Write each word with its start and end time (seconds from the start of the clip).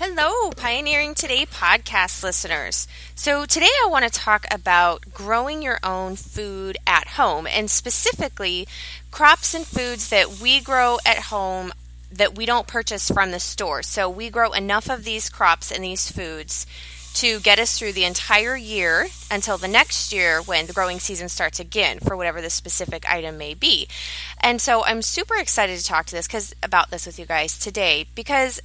Hello, 0.00 0.52
Pioneering 0.52 1.14
Today 1.14 1.44
podcast 1.44 2.22
listeners. 2.22 2.86
So, 3.16 3.44
today 3.44 3.66
I 3.84 3.88
want 3.88 4.04
to 4.04 4.10
talk 4.10 4.46
about 4.48 5.12
growing 5.12 5.60
your 5.60 5.80
own 5.82 6.14
food 6.14 6.78
at 6.86 7.08
home 7.08 7.48
and 7.48 7.68
specifically 7.68 8.68
crops 9.10 9.54
and 9.54 9.66
foods 9.66 10.10
that 10.10 10.38
we 10.38 10.60
grow 10.60 10.98
at 11.04 11.18
home 11.18 11.72
that 12.12 12.36
we 12.36 12.46
don't 12.46 12.68
purchase 12.68 13.10
from 13.10 13.32
the 13.32 13.40
store. 13.40 13.82
So, 13.82 14.08
we 14.08 14.30
grow 14.30 14.52
enough 14.52 14.88
of 14.88 15.02
these 15.02 15.28
crops 15.28 15.72
and 15.72 15.82
these 15.82 16.12
foods 16.12 16.64
to 17.14 17.40
get 17.40 17.58
us 17.58 17.76
through 17.76 17.90
the 17.90 18.04
entire 18.04 18.56
year 18.56 19.08
until 19.32 19.58
the 19.58 19.66
next 19.66 20.12
year 20.12 20.40
when 20.40 20.66
the 20.66 20.72
growing 20.72 21.00
season 21.00 21.28
starts 21.28 21.58
again 21.58 21.98
for 21.98 22.16
whatever 22.16 22.40
the 22.40 22.50
specific 22.50 23.04
item 23.10 23.36
may 23.36 23.54
be. 23.54 23.88
And 24.40 24.60
so 24.60 24.84
I'm 24.84 25.02
super 25.02 25.34
excited 25.34 25.76
to 25.76 25.84
talk 25.84 26.06
to 26.06 26.14
this 26.14 26.28
cuz 26.28 26.54
about 26.62 26.90
this 26.90 27.06
with 27.06 27.18
you 27.18 27.26
guys 27.26 27.58
today 27.58 28.06
because 28.14 28.60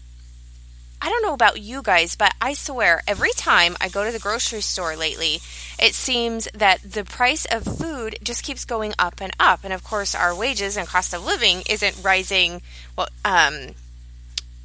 I 1.04 1.10
don't 1.10 1.22
know 1.22 1.34
about 1.34 1.60
you 1.60 1.82
guys, 1.82 2.16
but 2.16 2.34
I 2.40 2.54
swear 2.54 3.02
every 3.06 3.32
time 3.32 3.76
I 3.82 3.90
go 3.90 4.06
to 4.06 4.12
the 4.12 4.20
grocery 4.20 4.62
store 4.62 4.96
lately, 4.96 5.42
it 5.78 5.94
seems 5.94 6.48
that 6.54 6.80
the 6.82 7.04
price 7.04 7.44
of 7.44 7.66
food 7.66 8.20
just 8.24 8.42
keeps 8.42 8.64
going 8.64 8.94
up 8.98 9.20
and 9.20 9.34
up. 9.38 9.66
And 9.66 9.74
of 9.74 9.84
course, 9.84 10.16
our 10.16 10.34
wages 10.34 10.78
and 10.78 10.88
cost 10.88 11.14
of 11.14 11.26
living 11.26 11.64
isn't 11.70 12.02
rising 12.02 12.62
well 12.98 13.10
um, 13.26 13.72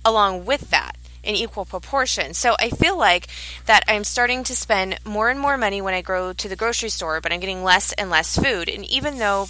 along 0.05 0.45
with 0.45 0.71
that 0.71 0.97
in 1.25 1.35
equal 1.35 1.65
proportion. 1.65 2.35
So 2.35 2.55
I 2.61 2.71
feel 2.71 2.97
like 2.97 3.27
that 3.67 3.83
I'm 3.89 4.05
starting 4.05 4.45
to 4.45 4.55
spend 4.55 5.01
more 5.05 5.31
and 5.31 5.41
more 5.41 5.59
money 5.59 5.83
when 5.83 5.93
I 5.93 6.03
go 6.03 6.33
to 6.33 6.49
the 6.49 6.55
grocery 6.55 6.91
store, 6.91 7.21
but 7.21 7.33
I'm 7.33 7.41
getting 7.41 7.65
less 7.65 7.93
and 7.95 8.11
less 8.11 8.39
food. 8.39 8.69
And 8.69 8.85
even 8.85 9.19
though 9.19 9.49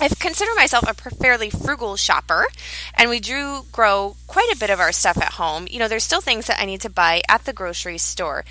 I 0.00 0.08
consider 0.08 0.52
myself 0.56 0.84
a 0.88 0.94
fairly 0.94 1.50
frugal 1.50 1.94
shopper, 1.96 2.46
and 2.94 3.10
we 3.10 3.20
do 3.20 3.66
grow 3.70 4.16
quite 4.26 4.50
a 4.50 4.58
bit 4.58 4.70
of 4.70 4.80
our 4.80 4.92
stuff 4.92 5.18
at 5.18 5.34
home. 5.34 5.66
You 5.70 5.78
know, 5.78 5.88
there's 5.88 6.04
still 6.04 6.22
things 6.22 6.46
that 6.46 6.58
I 6.58 6.64
need 6.64 6.80
to 6.80 6.90
buy 6.90 7.20
at 7.28 7.44
the 7.44 7.52
grocery 7.52 7.98
store. 7.98 8.44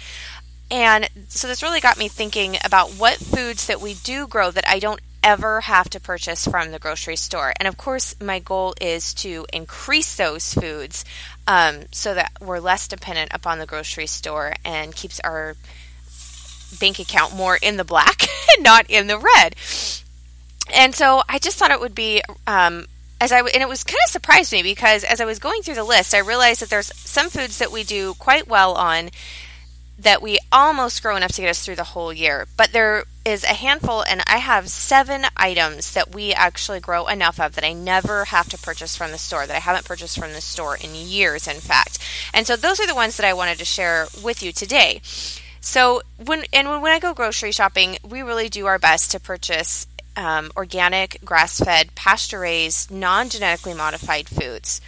And 0.70 1.10
so 1.28 1.48
this 1.48 1.64
really 1.64 1.80
got 1.80 1.98
me 1.98 2.08
thinking 2.08 2.58
about 2.64 2.92
what 2.92 3.16
foods 3.16 3.66
that 3.66 3.82
we 3.82 3.96
do 3.96 4.28
grow 4.28 4.52
that 4.52 4.70
I 4.70 4.78
don't 4.78 5.02
ever 5.24 5.62
have 5.62 5.90
to 5.90 6.00
purchase 6.00 6.48
from 6.48 6.72
the 6.72 6.78
grocery 6.78 7.16
store. 7.16 7.54
And 7.60 7.68
of 7.68 7.78
course, 7.78 8.16
my 8.22 8.38
goal 8.38 8.76
is 8.80 9.16
to 9.16 9.48
increase 9.52 10.16
those 10.16 10.54
foods 10.54 11.04
um, 11.48 11.86
so 11.92 12.14
that 12.14 12.32
we're 12.40 12.60
less 12.60 12.88
dependent 12.88 13.32
upon 13.34 13.58
the 13.58 13.66
grocery 13.66 14.06
store 14.06 14.54
and 14.64 14.96
keeps 14.96 15.20
our 15.22 15.56
bank 16.80 17.00
account 17.00 17.36
more 17.36 17.58
in 17.60 17.78
the 17.78 17.84
black 17.84 18.28
and 18.56 18.64
not 18.64 18.88
in 18.88 19.08
the 19.08 19.18
red 19.18 19.56
and 20.74 20.94
so 20.94 21.22
I 21.28 21.40
just 21.40 21.58
thought 21.58 21.72
it 21.72 21.80
would 21.80 21.96
be 21.96 22.22
um, 22.48 22.86
as 23.22 23.32
I 23.32 23.40
and 23.40 23.62
it 23.62 23.70
was 23.70 23.84
kind 23.84 24.00
of 24.06 24.12
surprised 24.12 24.52
me 24.52 24.64
because 24.64 25.04
as 25.04 25.22
I 25.22 25.26
was 25.26 25.40
going 25.40 25.62
through 25.62 25.76
the 25.76 25.84
list, 25.84 26.14
I 26.14 26.20
realized 26.20 26.62
that 26.62 26.70
there's 26.70 26.94
some 26.96 27.30
foods 27.30 27.58
that 27.60 27.72
we 27.72 27.84
do 27.84 28.14
quite 28.16 28.48
well 28.48 28.76
on 28.76 29.10
that 30.00 30.22
we 30.22 30.40
almost 30.52 31.04
grow 31.04 31.18
enough 31.18 31.34
to 31.34 31.42
get 31.42 31.50
us 31.50 31.64
through 31.64 31.76
the 31.76 31.84
whole 31.84 32.14
year. 32.14 32.48
But 32.56 32.72
there 32.72 33.04
is 33.26 33.44
a 33.44 33.48
handful, 33.48 34.02
and 34.02 34.22
I 34.28 34.38
have 34.38 34.70
seven 34.70 35.26
items 35.36 35.94
that 35.94 36.16
we 36.16 36.34
actually 36.34 36.80
grow 36.80 37.08
enough 37.08 37.40
of 37.40 37.56
that 37.56 37.66
I 37.66 37.74
never 37.74 38.26
have 38.26 38.48
to 38.50 38.58
purchase 38.58 38.96
from 38.96 39.12
the 39.12 39.18
store, 39.18 39.46
that 39.46 39.56
I 39.56 39.60
haven't 39.60 39.86
purchased 39.86 40.18
from 40.18 40.32
the 40.32 40.42
store 40.42 40.78
in 40.78 40.96
years, 40.96 41.48
in 41.48 41.58
fact. 41.58 42.00
And 42.34 42.48
so 42.48 42.56
those 42.56 42.80
are 42.80 42.88
the 42.88 42.96
ones 42.96 43.18
that 43.18 43.26
I 43.26 43.34
wanted 43.34 43.58
to 43.60 43.66
share 43.66 44.08
with 44.24 44.42
you 44.42 44.54
today. 44.54 45.02
So 45.62 46.02
when 46.18 46.46
and 46.54 46.70
when 46.82 46.94
I 46.94 47.00
go 47.00 47.14
grocery 47.14 47.52
shopping, 47.52 47.98
we 48.08 48.22
really 48.22 48.48
do 48.48 48.66
our 48.66 48.80
best 48.80 49.12
to 49.12 49.20
purchase 49.20 49.86
um, 50.20 50.52
organic, 50.58 51.20
grass 51.24 51.60
fed, 51.60 51.96
pasture 51.96 52.42
raised, 52.42 52.92
non 52.92 53.30
genetically 53.30 53.74
modified 53.74 54.28
foods. 54.28 54.82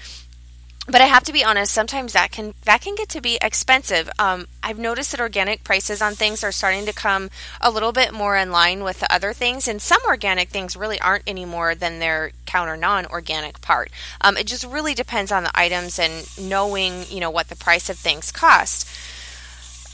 But 0.88 1.00
I 1.00 1.06
have 1.06 1.23
to 1.26 1.34
be 1.34 1.44
honest, 1.44 1.73
sometimes 1.73 2.14
that 2.14 2.32
can 2.32 2.54
that 2.66 2.82
can 2.82 2.96
get 2.96 3.08
to 3.10 3.22
be 3.22 3.38
expensive. 3.42 4.10
Um, 4.20 4.48
I've 4.62 4.80
noticed 4.80 5.12
that 5.12 5.22
organic 5.22 5.64
prices 5.64 6.02
on 6.02 6.16
things 6.16 6.44
are 6.44 6.52
starting 6.52 6.86
to 6.86 6.94
come 6.94 7.30
a 7.62 7.72
little 7.72 7.92
bit 7.94 8.14
more 8.14 8.36
in 8.36 8.52
line 8.52 8.84
with 8.84 9.00
the 9.00 9.14
other 9.14 9.32
things, 9.32 9.67
and 9.67 9.82
some 9.82 10.02
organic 10.08 10.50
things 10.50 10.76
really 10.76 11.00
aren't 11.00 11.23
any 11.28 11.45
more 11.45 11.76
than 11.76 12.00
their 12.00 12.32
counter 12.45 12.76
non-organic 12.76 13.61
part. 13.61 13.92
Um, 14.22 14.36
it 14.38 14.48
just 14.48 14.66
really 14.66 14.94
depends 14.94 15.32
on 15.32 15.44
the 15.44 15.58
items 15.58 15.98
and 16.00 16.28
knowing, 16.38 17.05
you 17.10 17.20
know, 17.22 17.32
what 17.32 17.48
the 17.48 17.55
price 17.55 17.89
of 17.89 17.98
things 17.98 18.32
cost. 18.32 18.89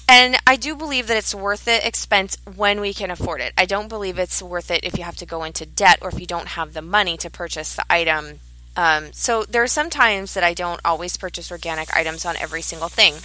And 0.07 0.37
I 0.47 0.55
do 0.55 0.75
believe 0.75 1.07
that 1.07 1.17
it's 1.17 1.35
worth 1.35 1.65
the 1.65 1.85
expense 1.85 2.37
when 2.55 2.79
we 2.79 2.93
can 2.93 3.11
afford 3.11 3.41
it. 3.41 3.53
I 3.57 3.65
don't 3.65 3.89
believe 3.89 4.17
it's 4.17 4.41
worth 4.41 4.71
it 4.71 4.83
if 4.83 4.97
you 4.97 5.03
have 5.03 5.17
to 5.17 5.25
go 5.25 5.43
into 5.43 5.65
debt 5.65 5.99
or 6.01 6.09
if 6.09 6.19
you 6.19 6.25
don't 6.25 6.49
have 6.49 6.73
the 6.73 6.81
money 6.81 7.17
to 7.17 7.29
purchase 7.29 7.75
the 7.75 7.85
item. 7.89 8.39
Um, 8.77 9.11
so 9.11 9.43
there 9.43 9.63
are 9.63 9.67
some 9.67 9.89
times 9.89 10.33
that 10.33 10.43
I 10.43 10.53
don't 10.53 10.79
always 10.85 11.17
purchase 11.17 11.51
organic 11.51 11.93
items 11.93 12.25
on 12.25 12.37
every 12.37 12.61
single 12.61 12.87
thing. 12.87 13.15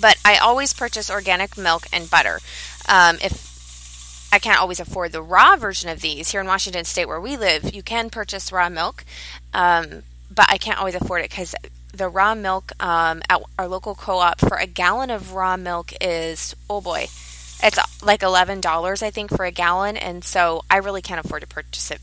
But 0.00 0.16
I 0.24 0.38
always 0.38 0.72
purchase 0.72 1.10
organic 1.10 1.56
milk 1.56 1.86
and 1.92 2.10
butter. 2.10 2.40
Um, 2.88 3.18
if 3.22 4.28
I 4.32 4.40
can't 4.40 4.60
always 4.60 4.80
afford 4.80 5.12
the 5.12 5.22
raw 5.22 5.54
version 5.54 5.88
of 5.88 6.00
these, 6.00 6.32
here 6.32 6.40
in 6.40 6.48
Washington 6.48 6.84
State 6.84 7.06
where 7.06 7.20
we 7.20 7.36
live, 7.36 7.72
you 7.72 7.84
can 7.84 8.10
purchase 8.10 8.50
raw 8.50 8.68
milk. 8.68 9.04
Um, 9.52 10.02
but 10.34 10.46
I 10.48 10.58
can't 10.58 10.78
always 10.78 10.96
afford 10.96 11.20
it 11.20 11.30
because 11.30 11.54
the 11.94 12.08
raw 12.08 12.34
milk 12.34 12.72
um, 12.82 13.22
at 13.28 13.40
our 13.58 13.68
local 13.68 13.94
co-op 13.94 14.40
for 14.40 14.56
a 14.56 14.66
gallon 14.66 15.10
of 15.10 15.32
raw 15.32 15.56
milk 15.56 15.92
is 16.00 16.54
oh 16.68 16.80
boy 16.80 17.06
it's 17.62 17.78
like 18.02 18.20
$11 18.20 19.02
i 19.02 19.10
think 19.10 19.30
for 19.30 19.44
a 19.44 19.50
gallon. 19.50 19.96
And 19.96 20.24
so 20.24 20.64
i 20.70 20.76
really 20.76 21.02
can't 21.02 21.24
afford 21.24 21.42
to 21.42 21.48
purchase 21.48 21.90
it 21.90 22.00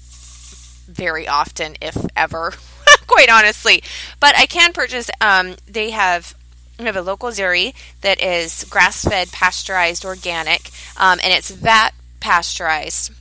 very 0.87 1.27
often 1.27 1.75
if 1.81 1.97
ever 2.15 2.53
quite 3.07 3.29
honestly. 3.29 3.83
But 4.19 4.35
i 4.37 4.45
can 4.45 4.73
purchase 4.73 5.09
um, 5.19 5.55
they 5.67 5.91
have 5.91 6.35
we 6.79 6.85
have 6.85 6.95
a 6.95 7.01
local 7.01 7.31
dairy 7.31 7.75
that 8.01 8.19
is 8.21 8.63
grass-fed 8.63 9.31
pasteurized 9.31 10.03
organic 10.03 10.71
um, 10.97 11.19
and 11.23 11.31
it's 11.33 11.51
vat 11.51 11.91
pasteurized. 12.19 13.11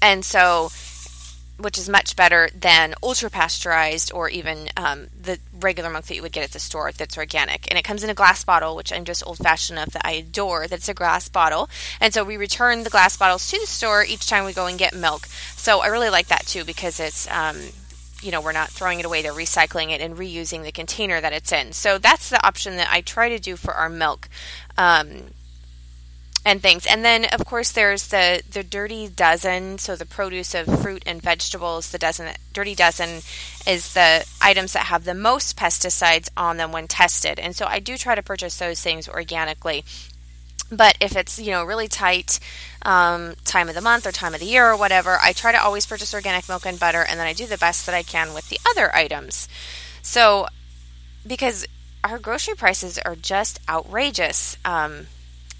And 0.00 0.24
so 0.24 0.70
which 1.56 1.78
is 1.78 1.88
much 1.88 2.16
better 2.16 2.48
than 2.54 2.94
ultra 3.02 3.30
pasteurized 3.30 4.12
or 4.12 4.28
even 4.28 4.68
um, 4.76 5.06
the 5.18 5.38
regular 5.60 5.88
milk 5.88 6.04
that 6.06 6.16
you 6.16 6.22
would 6.22 6.32
get 6.32 6.44
at 6.44 6.50
the 6.50 6.58
store 6.58 6.90
that's 6.92 7.16
organic. 7.16 7.70
And 7.70 7.78
it 7.78 7.84
comes 7.84 8.02
in 8.02 8.10
a 8.10 8.14
glass 8.14 8.44
bottle, 8.44 8.74
which 8.74 8.92
I'm 8.92 9.04
just 9.04 9.24
old 9.26 9.38
fashioned 9.38 9.78
enough 9.78 9.92
that 9.92 10.06
I 10.06 10.12
adore 10.12 10.66
that 10.66 10.76
it's 10.76 10.88
a 10.88 10.94
glass 10.94 11.28
bottle. 11.28 11.70
And 12.00 12.12
so 12.12 12.24
we 12.24 12.36
return 12.36 12.82
the 12.82 12.90
glass 12.90 13.16
bottles 13.16 13.48
to 13.50 13.58
the 13.58 13.66
store 13.66 14.04
each 14.04 14.28
time 14.28 14.44
we 14.44 14.52
go 14.52 14.66
and 14.66 14.78
get 14.78 14.94
milk. 14.94 15.26
So 15.56 15.80
I 15.80 15.86
really 15.86 16.10
like 16.10 16.26
that 16.28 16.46
too 16.46 16.64
because 16.64 16.98
it's. 17.00 17.30
Um, 17.30 17.56
you 18.22 18.30
know, 18.30 18.40
we're 18.40 18.52
not 18.52 18.70
throwing 18.70 19.00
it 19.00 19.04
away, 19.04 19.20
they're 19.20 19.34
recycling 19.34 19.90
it 19.90 20.00
and 20.00 20.16
reusing 20.16 20.64
the 20.64 20.72
container 20.72 21.20
that 21.20 21.34
it's 21.34 21.52
in. 21.52 21.72
So 21.72 21.98
that's 21.98 22.30
the 22.30 22.44
option 22.46 22.76
that 22.76 22.88
I 22.90 23.02
try 23.02 23.28
to 23.28 23.38
do 23.38 23.54
for 23.54 23.74
our 23.74 23.90
milk. 23.90 24.30
Um, 24.78 25.24
and 26.44 26.60
things. 26.60 26.86
And 26.86 27.04
then, 27.04 27.24
of 27.26 27.44
course, 27.46 27.72
there's 27.72 28.08
the 28.08 28.42
the 28.50 28.62
dirty 28.62 29.08
dozen. 29.08 29.78
So 29.78 29.96
the 29.96 30.06
produce 30.06 30.54
of 30.54 30.82
fruit 30.82 31.02
and 31.06 31.22
vegetables. 31.22 31.90
The 31.90 31.98
dozen, 31.98 32.28
dirty 32.52 32.74
dozen, 32.74 33.22
is 33.66 33.94
the 33.94 34.26
items 34.42 34.74
that 34.74 34.86
have 34.86 35.04
the 35.04 35.14
most 35.14 35.56
pesticides 35.56 36.28
on 36.36 36.56
them 36.58 36.72
when 36.72 36.86
tested. 36.86 37.38
And 37.38 37.56
so 37.56 37.66
I 37.66 37.80
do 37.80 37.96
try 37.96 38.14
to 38.14 38.22
purchase 38.22 38.58
those 38.58 38.80
things 38.80 39.08
organically. 39.08 39.84
But 40.70 40.96
if 41.00 41.16
it's 41.16 41.38
you 41.38 41.50
know 41.50 41.64
really 41.64 41.88
tight 41.88 42.38
um, 42.82 43.34
time 43.44 43.68
of 43.68 43.74
the 43.74 43.80
month 43.80 44.06
or 44.06 44.12
time 44.12 44.34
of 44.34 44.40
the 44.40 44.46
year 44.46 44.70
or 44.70 44.76
whatever, 44.76 45.18
I 45.22 45.32
try 45.32 45.52
to 45.52 45.62
always 45.62 45.86
purchase 45.86 46.14
organic 46.14 46.48
milk 46.48 46.66
and 46.66 46.78
butter, 46.78 47.04
and 47.08 47.18
then 47.18 47.26
I 47.26 47.32
do 47.32 47.46
the 47.46 47.58
best 47.58 47.86
that 47.86 47.94
I 47.94 48.02
can 48.02 48.34
with 48.34 48.50
the 48.50 48.58
other 48.68 48.94
items. 48.94 49.48
So 50.02 50.46
because 51.26 51.66
our 52.02 52.18
grocery 52.18 52.54
prices 52.54 52.98
are 52.98 53.16
just 53.16 53.58
outrageous. 53.66 54.58
Um, 54.62 55.06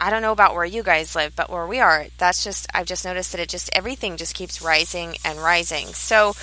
I 0.05 0.11
don't 0.11 0.21
know 0.21 0.33
about 0.33 0.55
where 0.55 0.67
you 0.67 0.83
guys 0.83 1.17
live, 1.17 1.35
but 1.35 1.49
where 1.49 1.67
we 1.67 1.81
are, 1.81 2.09
that's 2.19 2.45
just, 2.45 2.67
I've 2.75 2.85
just 2.85 3.07
noticed 3.07 3.33
that 3.33 3.41
it 3.41 3.49
just, 3.49 3.71
everything 3.73 4.19
just 4.19 4.35
keeps 4.35 4.61
rising 4.61 5.17
and 5.25 5.39
rising. 5.39 5.87
So 5.95 6.35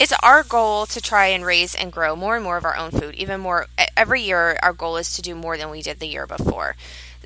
it's 0.00 0.12
our 0.20 0.42
goal 0.42 0.86
to 0.86 1.00
try 1.00 1.26
and 1.26 1.46
raise 1.46 1.76
and 1.76 1.92
grow 1.92 2.16
more 2.16 2.34
and 2.34 2.42
more 2.42 2.56
of 2.56 2.64
our 2.64 2.76
own 2.76 2.90
food, 2.90 3.14
even 3.14 3.40
more. 3.40 3.68
Every 3.96 4.22
year, 4.22 4.58
our 4.64 4.72
goal 4.72 4.96
is 4.96 5.14
to 5.14 5.22
do 5.22 5.36
more 5.36 5.56
than 5.56 5.70
we 5.70 5.80
did 5.80 6.00
the 6.00 6.08
year 6.08 6.26
before. 6.26 6.74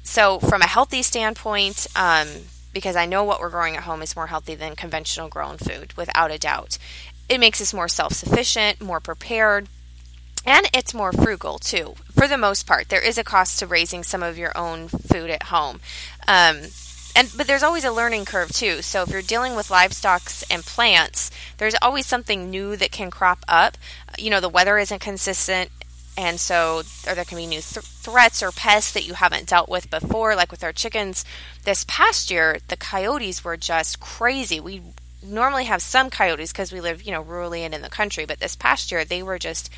So, 0.03 0.41
from 0.41 0.61
a 0.61 0.67
healthy 0.67 1.03
standpoint, 1.03 1.87
um, 1.97 2.29
because 2.75 2.94
I 2.94 3.06
know 3.06 3.25
what 3.25 3.41
we're 3.41 3.49
growing 3.49 3.79
at 3.79 3.85
home 3.85 4.03
is 4.03 4.15
more 4.15 4.27
healthy 4.27 4.55
than 4.55 4.77
conventional 4.77 5.31
grown 5.31 5.56
food, 5.56 5.94
without 5.97 6.32
a 6.32 6.38
doubt. 6.38 6.77
It 7.31 7.41
makes 7.41 7.62
us 7.62 7.73
more 7.73 7.88
self 7.88 8.12
sufficient, 8.12 8.82
more 8.82 9.00
prepared, 9.00 9.69
and 10.46 10.69
it's 10.73 10.94
more 10.94 11.12
frugal 11.12 11.58
too. 11.58 11.94
For 12.12 12.26
the 12.29 12.38
most 12.38 12.67
part 12.67 12.88
there 12.88 13.00
is 13.00 13.19
a 13.19 13.25
cost 13.25 13.58
to 13.58 13.67
raising 13.67 14.02
some 14.02 14.23
of 14.23 14.38
your 14.38 14.56
own 14.56 14.88
food 14.88 15.31
at 15.31 15.44
home. 15.44 15.81
Um, 16.26 16.62
and 17.17 17.32
but 17.37 17.46
there's 17.46 17.62
always 17.62 17.85
a 17.85 17.93
learning 17.93 18.25
curve 18.25 18.52
too. 18.52 18.82
So 18.82 19.02
if 19.02 19.11
you're 19.11 19.23
dealing 19.23 19.55
with 19.56 19.70
livestock 19.70 20.23
and 20.50 20.64
plants 20.64 21.31
there's 21.58 21.76
always 21.81 22.06
something 22.06 22.50
new 22.50 22.76
that 22.76 22.93
can 22.93 23.11
crop 23.11 23.44
up. 23.49 23.76
You 24.19 24.31
know 24.31 24.41
the 24.41 24.49
weather 24.49 24.79
isn't 24.79 25.00
consistent 25.00 25.70
and 26.17 26.38
so 26.38 26.82
or 27.06 27.14
there 27.14 27.25
can 27.25 27.38
be 27.38 27.46
new 27.46 27.61
th- 27.61 27.85
threats 27.85 28.43
or 28.43 28.52
pests 28.52 28.93
that 28.93 29.06
you 29.06 29.14
haven't 29.14 29.49
dealt 29.49 29.69
with 29.69 29.91
before 29.91 30.35
like 30.35 30.50
with 30.50 30.64
our 30.64 30.73
chickens. 30.73 31.25
This 31.64 31.85
past 31.88 32.31
year 32.31 32.58
the 32.69 32.76
coyotes 32.76 33.44
were 33.44 33.56
just 33.56 34.00
crazy. 34.00 34.61
We 34.61 34.82
normally 35.23 35.64
have 35.64 35.82
some 35.82 36.11
coyotes 36.11 36.52
because 36.52 36.73
we 36.73 36.81
live 36.81 37.02
you 37.02 37.12
know 37.12 37.25
rurally 37.25 37.61
and 37.61 37.75
in 37.75 37.82
the 37.82 37.88
country 37.88 38.26
but 38.26 38.41
this 38.41 38.56
past 38.56 38.93
year 38.93 39.05
they 39.05 39.23
were 39.23 39.38
just 39.38 39.70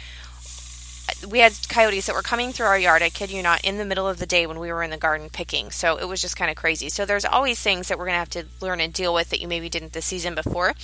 we 1.29 1.39
had 1.39 1.53
coyotes 1.69 2.07
that 2.07 2.15
were 2.15 2.23
coming 2.23 2.53
through 2.53 2.67
our 2.67 2.79
yard. 2.79 3.03
I 3.03 3.11
kid 3.11 3.31
you 3.31 3.43
not, 3.43 3.65
in 3.65 3.79
the 3.79 3.85
middle 3.85 4.09
of 4.09 4.19
the 4.19 4.27
day 4.27 4.47
when 4.47 4.59
we 4.59 4.73
were 4.73 4.83
in 4.83 4.91
the 4.91 4.97
garden 4.97 5.29
picking. 5.31 5.71
So 5.71 5.97
it 5.97 6.07
was 6.07 6.21
just 6.21 6.37
kind 6.37 6.51
of 6.51 6.57
crazy. 6.57 6.89
So 6.89 7.05
there's 7.05 7.25
always 7.25 7.61
things 7.61 7.89
that 7.89 7.99
we're 7.99 8.07
gonna 8.07 8.19
have 8.19 8.31
to 8.31 8.47
learn 8.61 8.81
and 8.81 8.93
deal 8.93 9.15
with 9.15 9.31
that 9.31 9.41
you 9.41 9.49
maybe 9.49 9.69
didn't 9.69 9.93
the 9.93 10.03
season 10.03 10.35
before. 10.35 10.75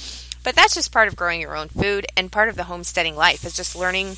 But 0.44 0.54
that's 0.54 0.74
just 0.74 0.92
part 0.92 1.08
of 1.08 1.16
growing 1.16 1.40
your 1.40 1.56
own 1.56 1.68
food 1.68 2.06
and 2.16 2.32
part 2.32 2.48
of 2.48 2.56
the 2.56 2.64
homesteading 2.64 3.16
life 3.16 3.44
is 3.44 3.54
just 3.54 3.76
learning 3.76 4.16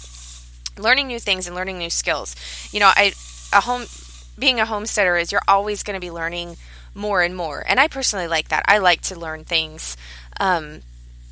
learning 0.79 1.07
new 1.07 1.21
things 1.21 1.47
and 1.47 1.55
learning 1.55 1.79
new 1.79 1.91
skills. 1.91 2.35
You 2.73 2.81
know, 2.81 2.91
I 2.95 3.13
a 3.53 3.61
home 3.61 3.87
being 4.39 4.61
a 4.61 4.67
homesteader 4.67 5.17
is 5.17 5.33
you're 5.33 5.41
always 5.47 5.83
going 5.83 5.95
to 5.95 6.01
be 6.01 6.11
learning 6.11 6.57
more 6.95 7.23
and 7.23 7.37
more. 7.37 7.65
And 7.67 7.79
I 7.79 7.89
personally 7.89 8.27
like 8.27 8.49
that. 8.49 8.65
I 8.67 8.79
like 8.79 9.03
to 9.03 9.19
learn 9.19 9.45
things. 9.45 9.97
Um, 10.41 10.81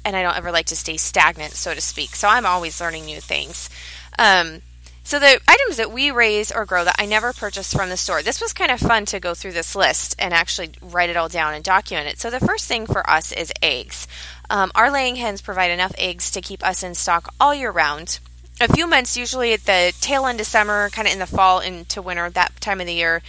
and 0.04 0.16
I 0.16 0.22
don't 0.22 0.36
ever 0.36 0.52
like 0.52 0.66
to 0.66 0.76
stay 0.76 0.96
stagnant, 0.96 1.52
so 1.52 1.74
to 1.74 1.80
speak. 1.80 2.14
So 2.14 2.28
I'm 2.28 2.46
always 2.46 2.80
learning 2.80 3.06
new 3.06 3.20
things. 3.20 3.70
Um, 4.18 4.62
so 5.04 5.18
the 5.18 5.40
items 5.48 5.76
that 5.76 5.92
we 5.92 6.10
raise 6.10 6.52
or 6.52 6.64
grow 6.64 6.84
that 6.84 6.96
I 6.98 7.06
never 7.06 7.32
purchased 7.32 7.74
from 7.76 7.88
the 7.88 7.96
store. 7.96 8.22
This 8.22 8.40
was 8.40 8.52
kind 8.52 8.70
of 8.70 8.80
fun 8.80 9.04
to 9.06 9.20
go 9.20 9.34
through 9.34 9.52
this 9.52 9.74
list 9.74 10.14
and 10.18 10.32
actually 10.32 10.70
write 10.80 11.10
it 11.10 11.16
all 11.16 11.28
down 11.28 11.54
and 11.54 11.64
document 11.64 12.08
it. 12.08 12.20
So 12.20 12.30
the 12.30 12.40
first 12.40 12.66
thing 12.66 12.86
for 12.86 13.08
us 13.08 13.32
is 13.32 13.52
eggs. 13.60 14.06
Um, 14.48 14.70
our 14.74 14.90
laying 14.90 15.16
hens 15.16 15.40
provide 15.40 15.70
enough 15.70 15.92
eggs 15.98 16.30
to 16.32 16.40
keep 16.40 16.64
us 16.64 16.82
in 16.82 16.94
stock 16.94 17.34
all 17.40 17.54
year 17.54 17.70
round. 17.70 18.20
A 18.60 18.72
few 18.72 18.86
months, 18.86 19.16
usually 19.16 19.52
at 19.52 19.64
the 19.64 19.92
tail 20.00 20.26
end 20.26 20.38
of 20.38 20.46
summer, 20.46 20.88
kind 20.90 21.08
of 21.08 21.14
in 21.14 21.18
the 21.18 21.26
fall 21.26 21.58
into 21.58 22.00
winter, 22.00 22.30
that 22.30 22.60
time 22.60 22.80
of 22.80 22.86
the 22.86 22.92
year, 22.92 23.22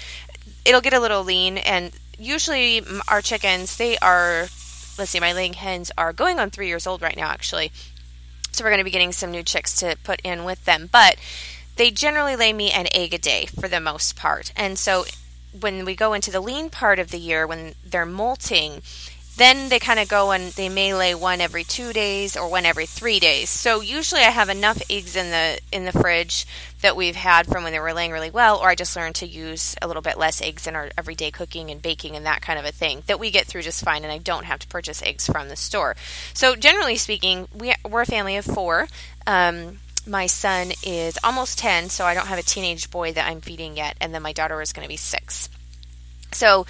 it'll 0.66 0.82
get 0.82 0.94
a 0.94 1.00
little 1.00 1.24
lean. 1.24 1.58
And 1.58 1.92
usually, 2.20 2.82
our 3.08 3.22
chickens, 3.22 3.78
they 3.78 3.98
are, 3.98 4.42
let's 4.98 5.10
see, 5.10 5.20
my 5.20 5.34
laying 5.34 5.54
hens 5.54 5.92
are 5.98 6.14
going 6.14 6.40
on 6.40 6.50
three 6.50 6.68
years 6.68 6.86
old 6.86 7.02
right 7.02 7.18
now, 7.18 7.30
actually. 7.30 7.72
So 8.52 8.64
we're 8.64 8.70
going 8.70 8.82
to 8.82 8.84
be 8.84 8.92
getting 8.92 9.12
some 9.12 9.32
new 9.32 9.42
chicks 9.42 9.80
to 9.80 9.98
put 10.04 10.22
in 10.24 10.44
with 10.44 10.64
them. 10.66 10.88
But 10.92 11.16
they 11.76 11.92
generally 11.92 12.36
lay 12.36 12.54
me 12.54 12.72
an 12.72 12.88
egg 12.94 13.14
a 13.14 13.18
day 13.18 13.48
for 13.60 13.68
the 13.68 13.80
most 13.80 14.16
part. 14.16 14.52
And 14.56 14.78
so 14.78 15.06
when 15.60 15.86
we 15.86 15.96
go 15.96 16.14
into 16.14 16.32
the 16.32 16.42
lean 16.42 16.70
part 16.70 17.00
of 17.00 17.12
the 17.12 17.20
year, 17.20 17.46
when 17.46 17.76
they're 17.86 18.06
molting, 18.06 18.82
then 19.36 19.70
they 19.70 19.80
kind 19.80 20.00
of 20.00 20.08
go 20.08 20.32
and 20.32 20.52
they 20.54 20.70
may 20.70 20.94
lay 20.94 21.16
one 21.16 21.42
every 21.42 21.64
two 21.64 21.92
days 21.92 22.38
or 22.38 22.48
one 22.48 22.66
every 22.66 22.86
three 22.86 23.20
days. 23.20 23.50
So 23.50 23.82
usually 23.82 24.22
I 24.22 24.30
have 24.30 24.50
enough 24.50 24.82
eggs 24.90 25.16
in 25.16 25.32
the 25.32 25.60
in 25.72 25.86
the 25.86 25.92
fridge 25.92 26.46
that 26.82 26.96
we've 26.96 27.16
had 27.16 27.48
from 27.48 27.64
when 27.64 27.72
they 27.72 27.80
were 27.80 27.94
laying 27.94 28.12
really 28.12 28.30
well, 28.30 28.58
or 28.58 28.70
I 28.70 28.76
just 28.76 28.96
learned 28.96 29.16
to 29.16 29.28
use 29.28 29.76
a 29.82 29.88
little 29.88 30.04
bit 30.04 30.20
less 30.20 30.42
eggs 30.42 30.68
in 30.68 30.76
our 30.76 30.92
everyday 30.98 31.32
cooking 31.32 31.72
and 31.72 31.82
baking 31.82 32.16
and 32.16 32.26
that 32.26 32.42
kind 32.42 32.60
of 32.60 32.66
a 32.66 32.72
thing 32.72 33.02
that 33.08 33.20
we 33.20 33.32
get 33.32 33.48
through 33.48 33.64
just 33.64 33.84
fine, 33.84 34.04
and 34.04 34.12
I 34.12 34.20
don't 34.20 34.46
have 34.46 34.60
to 34.60 34.68
purchase 34.68 35.02
eggs 35.02 35.26
from 35.26 35.50
the 35.50 35.56
store. 35.56 35.96
So 36.34 36.56
generally 36.56 36.98
speaking, 36.98 37.48
we, 37.58 37.74
we're 37.90 38.02
a 38.02 38.06
family 38.06 38.36
of 38.36 38.46
four. 38.46 38.88
Um, 39.26 39.80
my 40.06 40.28
son 40.28 40.72
is 40.84 41.18
almost 41.24 41.60
10, 41.60 41.90
so 41.90 42.06
I 42.06 42.14
don't 42.14 42.28
have 42.28 42.40
a 42.40 42.44
teenage 42.44 42.92
boy 42.92 43.14
that 43.14 43.30
I'm 43.30 43.42
feeding 43.42 43.78
yet, 43.78 43.96
and 44.02 44.14
then 44.14 44.22
my 44.22 44.34
daughter 44.34 44.62
is 44.62 44.74
going 44.74 44.84
to 44.84 44.90
be 44.90 44.98
six. 44.98 45.50
So, 46.32 46.66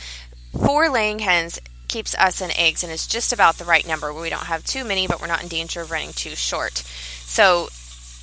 four 0.52 0.90
laying 0.90 1.20
hens 1.20 1.60
keeps 1.88 2.16
us 2.16 2.42
in 2.42 2.52
eggs 2.58 2.84
and 2.84 2.92
is 2.92 3.08
just 3.08 3.34
about 3.34 3.58
the 3.58 3.66
right 3.66 3.88
number. 3.88 4.14
We 4.14 4.30
don't 4.30 4.46
have 4.46 4.66
too 4.66 4.84
many, 4.84 5.08
but 5.08 5.22
we're 5.22 5.28
not 5.28 5.44
in 5.44 5.48
danger 5.48 5.82
of 5.82 5.92
running 5.92 6.14
too 6.14 6.36
short. 6.36 6.78
So, 6.78 7.70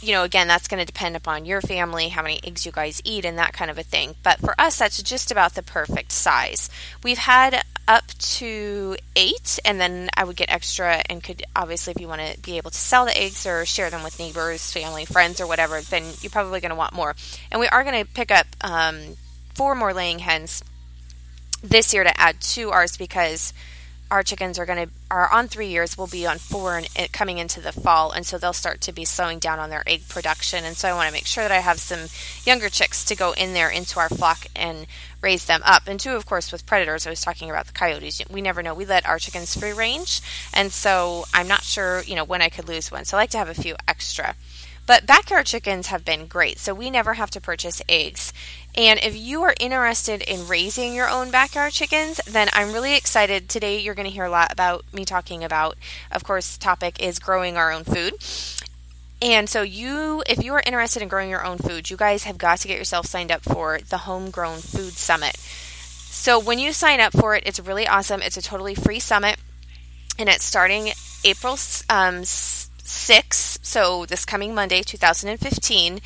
you 0.00 0.12
know, 0.12 0.24
again, 0.24 0.48
that's 0.48 0.68
going 0.68 0.80
to 0.80 0.86
depend 0.86 1.16
upon 1.16 1.44
your 1.44 1.60
family, 1.60 2.08
how 2.08 2.22
many 2.22 2.40
eggs 2.44 2.64
you 2.64 2.72
guys 2.72 3.02
eat, 3.04 3.24
and 3.24 3.38
that 3.38 3.52
kind 3.52 3.70
of 3.70 3.78
a 3.78 3.82
thing. 3.82 4.16
But 4.22 4.40
for 4.40 4.54
us, 4.60 4.78
that's 4.78 5.02
just 5.02 5.30
about 5.30 5.54
the 5.54 5.62
perfect 5.62 6.12
size. 6.12 6.70
We've 7.02 7.18
had 7.18 7.62
up 7.90 8.06
to 8.18 8.96
eight, 9.16 9.58
and 9.64 9.80
then 9.80 10.10
I 10.16 10.22
would 10.22 10.36
get 10.36 10.48
extra 10.48 11.02
and 11.10 11.24
could 11.24 11.42
obviously, 11.56 11.90
if 11.90 12.00
you 12.00 12.06
want 12.06 12.20
to 12.20 12.40
be 12.40 12.56
able 12.56 12.70
to 12.70 12.78
sell 12.78 13.04
the 13.04 13.20
eggs 13.20 13.44
or 13.44 13.66
share 13.66 13.90
them 13.90 14.04
with 14.04 14.16
neighbors, 14.20 14.72
family, 14.72 15.04
friends, 15.04 15.40
or 15.40 15.46
whatever, 15.48 15.80
then 15.80 16.04
you're 16.20 16.30
probably 16.30 16.60
going 16.60 16.70
to 16.70 16.76
want 16.76 16.92
more. 16.92 17.16
And 17.50 17.60
we 17.60 17.66
are 17.66 17.82
going 17.82 18.04
to 18.04 18.08
pick 18.08 18.30
up 18.30 18.46
um, 18.60 19.16
four 19.56 19.74
more 19.74 19.92
laying 19.92 20.20
hens 20.20 20.62
this 21.64 21.92
year 21.92 22.04
to 22.04 22.20
add 22.20 22.40
to 22.40 22.70
ours 22.70 22.96
because 22.96 23.52
our 24.10 24.22
chickens 24.22 24.58
are 24.58 24.66
going 24.66 24.86
to 24.86 24.92
are 25.10 25.30
on 25.32 25.48
three 25.48 25.68
years 25.68 25.98
will 25.98 26.06
be 26.06 26.26
on 26.26 26.38
four 26.38 26.76
and 26.76 26.88
it, 26.96 27.12
coming 27.12 27.38
into 27.38 27.60
the 27.60 27.72
fall 27.72 28.10
and 28.12 28.24
so 28.24 28.38
they'll 28.38 28.52
start 28.52 28.80
to 28.80 28.92
be 28.92 29.04
slowing 29.04 29.38
down 29.38 29.58
on 29.58 29.70
their 29.70 29.82
egg 29.86 30.08
production. 30.08 30.64
And 30.64 30.76
so 30.76 30.88
i 30.88 30.94
want 30.94 31.08
to 31.08 31.12
make 31.12 31.26
sure 31.26 31.44
that 31.44 31.52
i 31.52 31.60
have 31.60 31.80
some 31.80 32.08
younger 32.44 32.68
chicks 32.68 33.04
to 33.04 33.16
go 33.16 33.32
in 33.32 33.54
there 33.54 33.68
into 33.68 33.98
our 33.98 34.08
flock 34.08 34.46
and 34.54 34.86
raise 35.20 35.44
them 35.44 35.62
up. 35.64 35.86
And 35.86 35.98
two 35.98 36.12
of 36.12 36.26
course 36.26 36.52
with 36.52 36.66
predators 36.66 37.06
i 37.06 37.10
was 37.10 37.20
talking 37.22 37.50
about 37.50 37.66
the 37.66 37.72
coyotes. 37.72 38.22
We 38.30 38.40
never 38.40 38.62
know. 38.62 38.74
We 38.74 38.84
let 38.84 39.06
our 39.06 39.18
chickens 39.18 39.56
free 39.56 39.72
range 39.72 40.20
and 40.52 40.72
so 40.72 41.24
i'm 41.34 41.48
not 41.48 41.62
sure 41.62 42.02
you 42.02 42.14
know 42.14 42.24
when 42.24 42.42
i 42.42 42.48
could 42.48 42.68
lose 42.68 42.90
one. 42.90 43.04
So 43.04 43.16
i 43.16 43.20
like 43.20 43.30
to 43.30 43.38
have 43.38 43.48
a 43.48 43.54
few 43.54 43.76
extra 43.86 44.34
but 44.90 45.06
backyard 45.06 45.46
chickens 45.46 45.86
have 45.86 46.04
been 46.04 46.26
great, 46.26 46.58
so 46.58 46.74
we 46.74 46.90
never 46.90 47.14
have 47.14 47.30
to 47.30 47.40
purchase 47.40 47.80
eggs. 47.88 48.32
And 48.74 48.98
if 49.00 49.16
you 49.16 49.40
are 49.44 49.54
interested 49.60 50.20
in 50.20 50.48
raising 50.48 50.96
your 50.96 51.08
own 51.08 51.30
backyard 51.30 51.74
chickens, 51.74 52.20
then 52.26 52.48
I'm 52.52 52.72
really 52.72 52.96
excited. 52.96 53.48
Today, 53.48 53.78
you're 53.78 53.94
going 53.94 54.08
to 54.08 54.12
hear 54.12 54.24
a 54.24 54.30
lot 54.30 54.52
about 54.52 54.84
me 54.92 55.04
talking 55.04 55.44
about, 55.44 55.76
of 56.10 56.24
course, 56.24 56.58
topic 56.58 57.00
is 57.00 57.20
growing 57.20 57.56
our 57.56 57.70
own 57.70 57.84
food. 57.84 58.14
And 59.22 59.48
so 59.48 59.62
you 59.62 60.24
if 60.26 60.42
you 60.42 60.54
are 60.54 60.62
interested 60.66 61.02
in 61.02 61.08
growing 61.08 61.30
your 61.30 61.46
own 61.46 61.58
food, 61.58 61.88
you 61.88 61.96
guys 61.96 62.24
have 62.24 62.36
got 62.36 62.58
to 62.58 62.66
get 62.66 62.76
yourself 62.76 63.06
signed 63.06 63.30
up 63.30 63.42
for 63.42 63.78
the 63.90 63.98
Homegrown 63.98 64.58
Food 64.58 64.94
Summit. 64.94 65.36
So 65.36 66.36
when 66.40 66.58
you 66.58 66.72
sign 66.72 66.98
up 66.98 67.12
for 67.12 67.36
it, 67.36 67.44
it's 67.46 67.60
really 67.60 67.86
awesome. 67.86 68.22
It's 68.22 68.36
a 68.36 68.42
totally 68.42 68.74
free 68.74 68.98
summit 68.98 69.36
and 70.18 70.28
it's 70.28 70.44
starting 70.44 70.90
April 71.24 71.56
um, 71.88 72.24
6, 72.90 73.58
so 73.62 74.06
this 74.06 74.24
coming 74.24 74.54
Monday, 74.54 74.82
2015. 74.82 76.00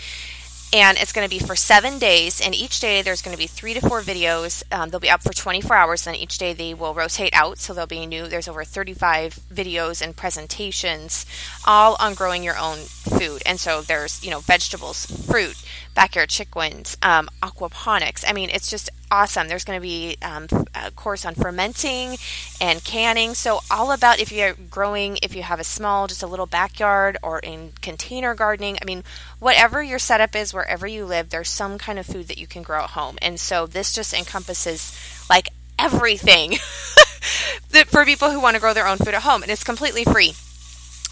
And 0.75 0.99
it's 0.99 1.13
going 1.13 1.25
to 1.25 1.31
be 1.31 1.39
for 1.39 1.55
seven 1.55 2.01
days, 2.01 2.41
and 2.41 2.53
each 2.53 2.81
day 2.81 3.01
there's 3.01 3.23
going 3.23 3.37
to 3.37 3.41
be 3.41 3.47
three 3.47 3.75
to 3.75 3.81
four 3.81 4.01
videos. 4.01 4.65
Um, 4.73 4.91
they'll 4.91 4.99
be 4.99 5.09
up 5.09 5.23
for 5.23 5.33
24 5.33 5.77
hours, 5.77 6.05
and 6.05 6.17
each 6.17 6.37
day 6.37 6.53
they 6.53 6.75
will 6.75 6.95
rotate 6.95 7.33
out. 7.33 7.59
So 7.59 7.73
there'll 7.73 7.87
be 7.87 8.05
new. 8.07 8.27
There's 8.27 8.49
over 8.49 8.65
35 8.65 9.39
videos 9.53 10.03
and 10.03 10.17
presentations, 10.17 11.27
all 11.65 11.97
on 12.01 12.15
growing 12.15 12.43
your 12.43 12.59
own 12.59 12.79
food. 12.79 13.41
And 13.47 13.61
so 13.61 13.83
there's 13.83 14.25
you 14.25 14.33
know 14.33 14.41
vegetables, 14.41 15.07
fruit, 15.07 15.63
backyard 15.95 16.31
chickens, 16.31 16.97
um, 17.03 17.29
aquaponics. 17.41 18.25
I 18.27 18.33
mean, 18.33 18.51
it's 18.51 18.69
just 18.69 18.91
awesome. 19.15 19.47
There's 19.47 19.65
going 19.65 19.79
to 19.79 19.83
be 19.83 20.17
um, 20.23 20.49
a 20.75 20.91
course 20.91 21.25
on 21.25 21.37
fermenting 21.37 22.17
and 22.61 22.83
canning. 22.83 23.35
So, 23.35 23.61
all 23.71 23.93
about 23.93 24.19
if 24.19 24.33
you're 24.33 24.55
growing, 24.55 25.19
if 25.23 25.37
you 25.37 25.43
have 25.43 25.61
a 25.61 25.65
small, 25.65 26.09
just 26.09 26.23
a 26.23 26.27
little 26.27 26.47
backyard 26.47 27.17
or 27.23 27.39
in 27.39 27.73
container 27.81 28.35
gardening. 28.35 28.77
I 28.83 28.85
mean, 28.85 29.05
whatever 29.39 29.83
your 29.83 30.01
setup 30.01 30.35
is, 30.35 30.53
wherever 30.53 30.87
you 30.87 31.05
live, 31.05 31.31
there's 31.31 31.49
some 31.49 31.79
kind 31.79 31.99
of 31.99 32.07
food 32.07 32.27
that 32.27 32.39
you 32.39 32.49
can 32.49 32.63
grow 32.63 32.83
at 32.83 32.91
home. 32.91 33.17
And 33.23 33.39
so, 33.39 33.67
this 33.67 33.93
just 33.93 34.13
encompasses 34.13 34.93
like 35.31 35.51
everything 35.79 36.56
for 37.87 38.05
people 38.05 38.31
who 38.31 38.41
want 38.41 38.56
to 38.56 38.61
grow 38.61 38.75
their 38.75 38.89
own 38.89 38.99
food 38.99 39.15
at 39.15 39.23
home. 39.23 39.43
And 39.43 39.51
it's 39.53 39.65
completely 39.65 40.05
free. 40.05 40.33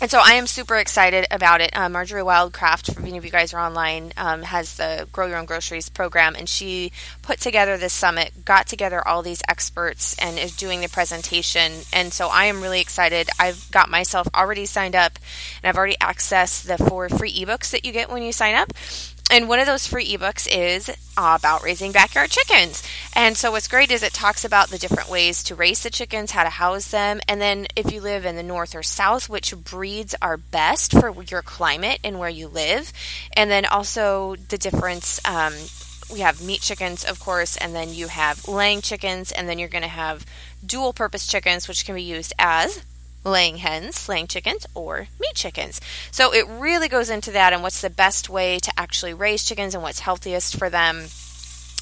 And 0.03 0.11
so 0.11 0.19
I 0.21 0.33
am 0.33 0.49
super 0.49 0.75
excited 0.79 1.27
about 1.31 1.61
it. 1.61 1.77
Um, 1.77 1.93
Marjory 1.93 2.23
Wildcraft, 2.23 2.89
if 2.89 2.99
any 2.99 3.17
of 3.19 3.25
you 3.25 3.31
guys 3.31 3.55
are 3.55 3.65
online, 3.65 4.13
um, 4.17 4.43
has 4.43 4.75
the 4.75 5.07
Grow 5.13 5.29
Your 5.29 5.39
Own 5.39 5.45
Groceries 5.45 5.89
program, 5.89 6.35
and 6.35 6.49
she 6.49 6.91
put 7.23 7.39
together 7.39 7.77
this 7.77 7.93
summit, 7.93 8.45
got 8.45 8.67
together 8.67 9.07
all 9.07 9.23
these 9.23 9.43
experts, 9.49 10.19
and 10.19 10.41
is 10.41 10.57
doing 10.57 10.81
the 10.81 10.89
presentation. 10.89 11.71
And 11.93 12.13
so 12.13 12.27
I 12.27 12.47
am 12.47 12.61
really 12.61 12.81
excited. 12.81 13.29
I've 13.39 13.71
got 13.71 13.91
myself 13.91 14.27
already 14.35 14.67
signed 14.67 14.97
up, 14.97 15.21
and 15.63 15.69
I've 15.69 15.79
already 15.79 15.97
accessed 16.01 16.67
the 16.67 16.85
four 16.85 17.09
free 17.09 17.33
ebooks 17.33 17.71
that 17.71 17.85
you 17.85 17.93
get 17.93 18.11
when 18.11 18.25
you 18.25 18.33
sign 18.33 18.57
up. 18.57 18.73
And 19.33 19.49
one 19.49 19.61
of 19.61 19.67
those 19.67 19.87
free 19.87 20.15
ebooks 20.15 20.47
is 20.47 20.95
about 21.17 21.63
raising 21.63 21.91
backyard 21.91 22.29
chickens. 22.29 22.83
And 23.17 23.35
so, 23.35 23.51
what's 23.51 23.67
great 23.67 23.91
is 23.91 24.03
it 24.03 24.13
talks 24.13 24.45
about 24.45 24.69
the 24.69 24.77
different 24.77 25.09
ways 25.09 25.43
to 25.45 25.55
raise 25.55 25.83
the 25.83 25.89
chickens, 25.89 26.33
how 26.33 26.45
to 26.45 26.51
house 26.51 26.91
them, 26.91 27.19
and 27.27 27.41
then 27.41 27.67
if 27.75 27.91
you 27.91 28.03
live 28.03 28.27
in 28.27 28.37
the 28.37 28.43
north 28.43 28.75
or 28.75 28.83
south, 28.83 29.31
which 29.31 29.57
breeds 29.57 30.15
are 30.21 30.37
best 30.37 30.93
for 30.93 31.23
your 31.23 31.41
climate 31.41 31.99
and 32.05 32.19
where 32.19 32.29
you 32.29 32.47
live. 32.47 32.93
And 33.35 33.51
then 33.51 33.65
also 33.65 34.37
the 34.51 34.59
difference. 34.59 35.19
Um, 35.25 35.55
we 36.13 36.21
have 36.21 36.43
meat 36.43 36.61
chickens, 36.61 37.03
of 37.03 37.19
course, 37.19 37.57
and 37.57 37.75
then 37.75 37.95
you 37.95 38.09
have 38.09 38.47
laying 38.47 38.83
chickens, 38.83 39.33
and 39.33 39.49
then 39.49 39.59
you're 39.59 39.69
going 39.69 39.81
to 39.81 39.89
have 39.89 40.27
dual 40.65 40.93
purpose 40.93 41.27
chickens, 41.27 41.67
which 41.69 41.87
can 41.87 41.95
be 41.95 42.03
used 42.03 42.35
as 42.39 42.85
laying 43.25 43.59
hens, 43.59 44.09
laying 44.09 44.27
chickens, 44.27 44.67
or 44.75 45.09
meat 45.21 45.35
chickens. 45.35 45.81
So 46.11 46.33
it 46.33 46.47
really 46.49 46.89
goes 46.89 47.11
into 47.11 47.31
that 47.33 47.53
and 47.53 47.63
what's 47.63 47.81
the 47.81 47.91
best 47.91 48.29
way 48.29 48.59
to 48.59 48.73
actually 48.77 49.15
raise 49.15 49.45
chickens 49.45 49.75
and 49.75 49.83
what's 49.83 50.01
healthiest 50.01 50.57
for 50.57 50.69
them. 50.69 51.07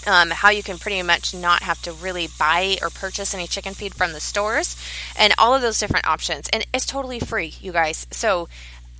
Um, 0.06 0.30
how 0.30 0.48
you 0.48 0.62
can 0.62 0.78
pretty 0.78 1.02
much 1.02 1.34
not 1.34 1.62
have 1.62 1.82
to 1.82 1.92
really 1.92 2.26
buy 2.38 2.78
or 2.80 2.88
purchase 2.88 3.34
any 3.34 3.46
chicken 3.46 3.74
feed 3.74 3.94
from 3.94 4.14
the 4.14 4.20
stores, 4.20 4.74
and 5.14 5.34
all 5.36 5.54
of 5.54 5.60
those 5.60 5.78
different 5.78 6.06
options. 6.06 6.48
And 6.48 6.66
it's 6.72 6.86
totally 6.86 7.20
free, 7.20 7.52
you 7.60 7.70
guys. 7.70 8.06
So 8.10 8.48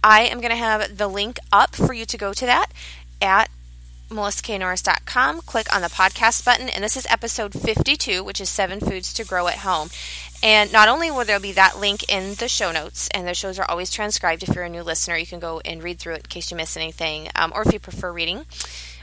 I 0.05 0.23
am 0.23 0.41
going 0.41 0.51
to 0.51 0.57
have 0.57 0.99
the 0.99 1.09
link 1.09 1.39
up 1.51 1.75
for 1.75 1.95
you 1.95 2.05
to 2.05 2.19
go 2.19 2.35
to 2.35 2.45
that 2.45 2.67
at 3.23 3.49
melissaknorris.com, 4.11 5.41
click 5.43 5.75
on 5.75 5.83
the 5.83 5.89
podcast 5.89 6.45
button, 6.45 6.69
and 6.69 6.83
this 6.83 6.97
is 6.97 7.07
episode 7.09 7.55
52, 7.55 8.23
which 8.25 8.41
is 8.41 8.49
Seven 8.49 8.81
Foods 8.81 9.15
to 9.15 9.25
Grow 9.25 9.47
at 9.47 9.59
Home. 9.59 9.89
And 10.43 10.73
not 10.73 10.89
only 10.89 11.11
will 11.11 11.25
there 11.25 11.41
be 11.41 11.53
that 11.53 11.79
link 11.79 12.11
in 12.11 12.35
the 12.35 12.49
show 12.49 12.73
notes, 12.73 13.09
and 13.13 13.27
those 13.27 13.37
shows 13.37 13.59
are 13.59 13.71
always 13.71 13.91
transcribed. 13.91 14.43
If 14.43 14.55
you're 14.55 14.65
a 14.65 14.71
new 14.71 14.83
listener, 14.83 15.17
you 15.17 15.27
can 15.27 15.41
go 15.41 15.61
and 15.65 15.83
read 15.83 15.99
through 15.99 16.15
it 16.15 16.25
in 16.25 16.31
case 16.31 16.51
you 16.51 16.57
miss 16.57 16.77
anything, 16.77 17.29
um, 17.37 17.53
or 17.55 17.63
if 17.63 17.73
you 17.73 17.79
prefer 17.79 18.11
reading 18.11 18.47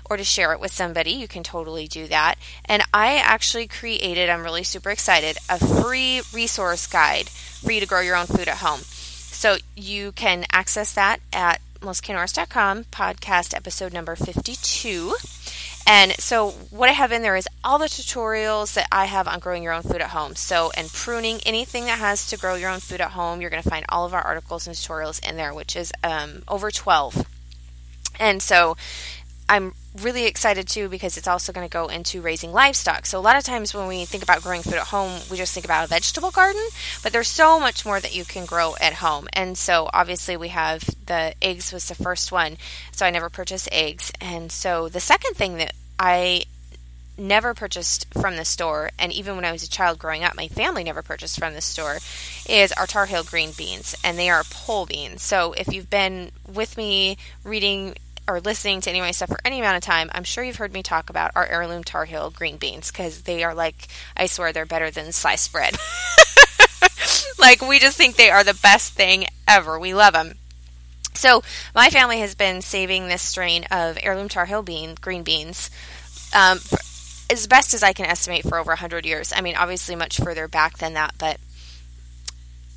or 0.10 0.18
to 0.18 0.24
share 0.24 0.54
it 0.54 0.60
with 0.60 0.72
somebody, 0.72 1.12
you 1.12 1.28
can 1.28 1.44
totally 1.44 1.88
do 1.88 2.08
that. 2.08 2.36
And 2.66 2.82
I 2.94 3.18
actually 3.18 3.68
created, 3.68 4.30
I'm 4.30 4.44
really 4.44 4.64
super 4.64 4.90
excited, 4.90 5.38
a 5.50 5.60
free 5.60 6.22
resource 6.34 6.88
guide 6.88 7.28
for 7.30 7.72
you 7.72 7.80
to 7.82 7.86
grow 7.86 8.02
your 8.02 8.16
own 8.16 8.26
food 8.26 8.48
at 8.48 8.58
home. 8.58 8.80
So 8.80 9.58
you 9.76 10.14
can 10.14 10.46
access 10.52 10.94
that 10.94 11.20
at 11.34 11.62
melissaknorris.com, 11.82 12.86
podcast 12.86 13.56
episode 13.56 13.94
number 13.94 14.16
52. 14.16 15.14
And 15.90 16.12
so, 16.20 16.50
what 16.70 16.90
I 16.90 16.92
have 16.92 17.14
in 17.14 17.22
there 17.22 17.38
is 17.38 17.48
all 17.64 17.80
the 17.80 17.86
tutorials 17.86 18.74
that 18.74 18.90
I 18.92 19.06
have 19.06 19.26
on 19.26 19.40
growing 19.40 19.64
your 19.64 19.72
own 19.72 19.84
food 19.84 20.02
at 20.02 20.10
home. 20.10 20.36
So, 20.36 20.70
and 20.76 20.92
pruning 20.92 21.40
anything 21.46 21.86
that 21.86 21.98
has 21.98 22.28
to 22.30 22.38
grow 22.38 22.56
your 22.56 22.70
own 22.70 22.82
food 22.82 23.00
at 23.00 23.12
home, 23.12 23.40
you're 23.40 23.50
going 23.50 23.64
to 23.64 23.70
find 23.70 23.86
all 23.88 24.06
of 24.06 24.14
our 24.14 24.22
articles 24.22 24.68
and 24.68 24.76
tutorials 24.76 25.26
in 25.28 25.38
there, 25.38 25.54
which 25.54 25.78
is 25.78 25.94
um, 26.04 26.44
over 26.50 26.72
12. 26.72 27.26
And 28.20 28.42
so, 28.44 28.76
I'm 29.48 29.76
really 30.02 30.26
excited 30.26 30.68
too 30.68 30.90
because 30.90 31.18
it's 31.18 31.28
also 31.28 31.52
going 31.52 31.68
to 31.68 31.72
go 31.72 31.88
into 31.88 32.22
raising 32.22 32.52
livestock. 32.52 33.06
So 33.06 33.20
a 33.20 33.22
lot 33.22 33.38
of 33.38 33.44
times 33.44 33.74
when 33.74 33.88
we 33.88 34.06
think 34.06 34.24
about 34.24 34.42
growing 34.42 34.62
food 34.62 34.76
at 34.76 34.88
home, 34.88 35.22
we 35.30 35.38
just 35.38 35.54
think 35.54 35.66
about 35.66 35.86
a 35.86 35.88
vegetable 35.88 36.32
garden, 36.32 36.62
but 37.04 37.12
there's 37.12 37.28
so 37.28 37.60
much 37.60 37.86
more 37.86 38.00
that 38.00 38.16
you 38.16 38.26
can 38.26 38.46
grow 38.46 38.76
at 38.80 38.94
home. 38.94 39.28
And 39.34 39.58
so 39.58 39.90
obviously 39.94 40.38
we 40.38 40.50
have 40.50 40.84
the 41.06 41.34
eggs 41.42 41.72
was 41.72 41.88
the 41.88 41.96
first 41.96 42.32
one. 42.32 42.58
So 42.92 43.06
I 43.06 43.10
never 43.10 43.30
purchased 43.30 43.70
eggs. 43.72 44.12
And 44.22 44.52
so 44.52 44.90
the 44.90 45.00
second 45.00 45.36
thing 45.36 45.58
that 45.58 45.74
I 46.00 46.46
never 47.18 47.54
purchased 47.54 48.14
from 48.14 48.36
the 48.36 48.46
store, 48.46 48.92
and 49.00 49.12
even 49.12 49.36
when 49.36 49.46
I 49.46 49.52
was 49.52 49.64
a 49.64 49.70
child 49.70 49.98
growing 49.98 50.24
up, 50.24 50.36
my 50.36 50.48
family 50.48 50.84
never 50.84 51.02
purchased 51.02 51.40
from 51.40 51.54
the 51.54 51.62
store, 51.62 51.98
is 52.48 52.72
our 52.74 52.86
Tar 52.86 53.08
Heel 53.08 53.24
green 53.24 53.52
beans, 53.58 53.96
and 54.04 54.18
they 54.18 54.30
are 54.30 54.44
pole 54.44 54.86
beans. 54.86 55.24
So 55.24 55.54
if 55.54 55.74
you've 55.74 55.90
been 55.90 56.32
with 56.48 56.78
me 56.78 57.18
reading 57.44 57.96
or 58.28 58.42
listening 58.42 58.82
to 58.82 58.90
any 58.90 59.00
of 59.00 59.06
my 59.06 59.12
stuff 59.12 59.30
for 59.30 59.40
any 59.46 59.60
amount 59.60 59.78
of 59.78 59.84
time, 59.84 60.10
I'm 60.14 60.24
sure 60.24 60.44
you've 60.44 60.58
heard 60.58 60.74
me 60.74 60.84
talk 60.84 61.10
about 61.10 61.32
our 61.36 61.46
heirloom 61.46 61.84
Tar 61.84 62.06
Heel 62.06 62.30
green 62.30 62.58
beans 62.58 62.92
because 62.92 63.22
they 63.22 63.44
are 63.44 63.56
like, 63.56 63.88
I 64.16 64.26
swear, 64.26 64.52
they're 64.52 64.66
better 64.66 64.92
than 64.92 65.12
sliced 65.12 65.52
bread. 65.52 65.76
like, 67.40 67.62
we 67.62 67.80
just 67.80 67.98
think 67.98 68.16
they 68.16 68.30
are 68.30 68.44
the 68.44 68.60
best 68.62 68.94
thing 68.94 69.28
ever. 69.48 69.80
We 69.80 69.94
love 69.94 70.14
them. 70.14 70.34
So, 71.14 71.42
my 71.74 71.90
family 71.90 72.20
has 72.20 72.36
been 72.36 72.62
saving 72.62 73.08
this 73.08 73.22
strain 73.22 73.66
of 73.72 73.98
heirloom 74.02 74.30
Tar 74.30 74.46
Heel 74.46 74.62
bean, 74.62 74.96
green 75.02 75.24
beans 75.24 75.72
um, 76.36 76.60
for, 76.60 76.78
as 77.30 77.48
best 77.48 77.74
as 77.74 77.84
I 77.84 77.94
can 77.94 78.06
estimate 78.06 78.44
for 78.44 78.58
over 78.58 78.72
100 78.72 79.06
years. 79.06 79.34
I 79.36 79.42
mean, 79.42 79.56
obviously, 79.56 79.96
much 79.96 80.18
further 80.18 80.48
back 80.48 80.78
than 80.78 80.94
that, 80.94 81.16
but 81.18 81.40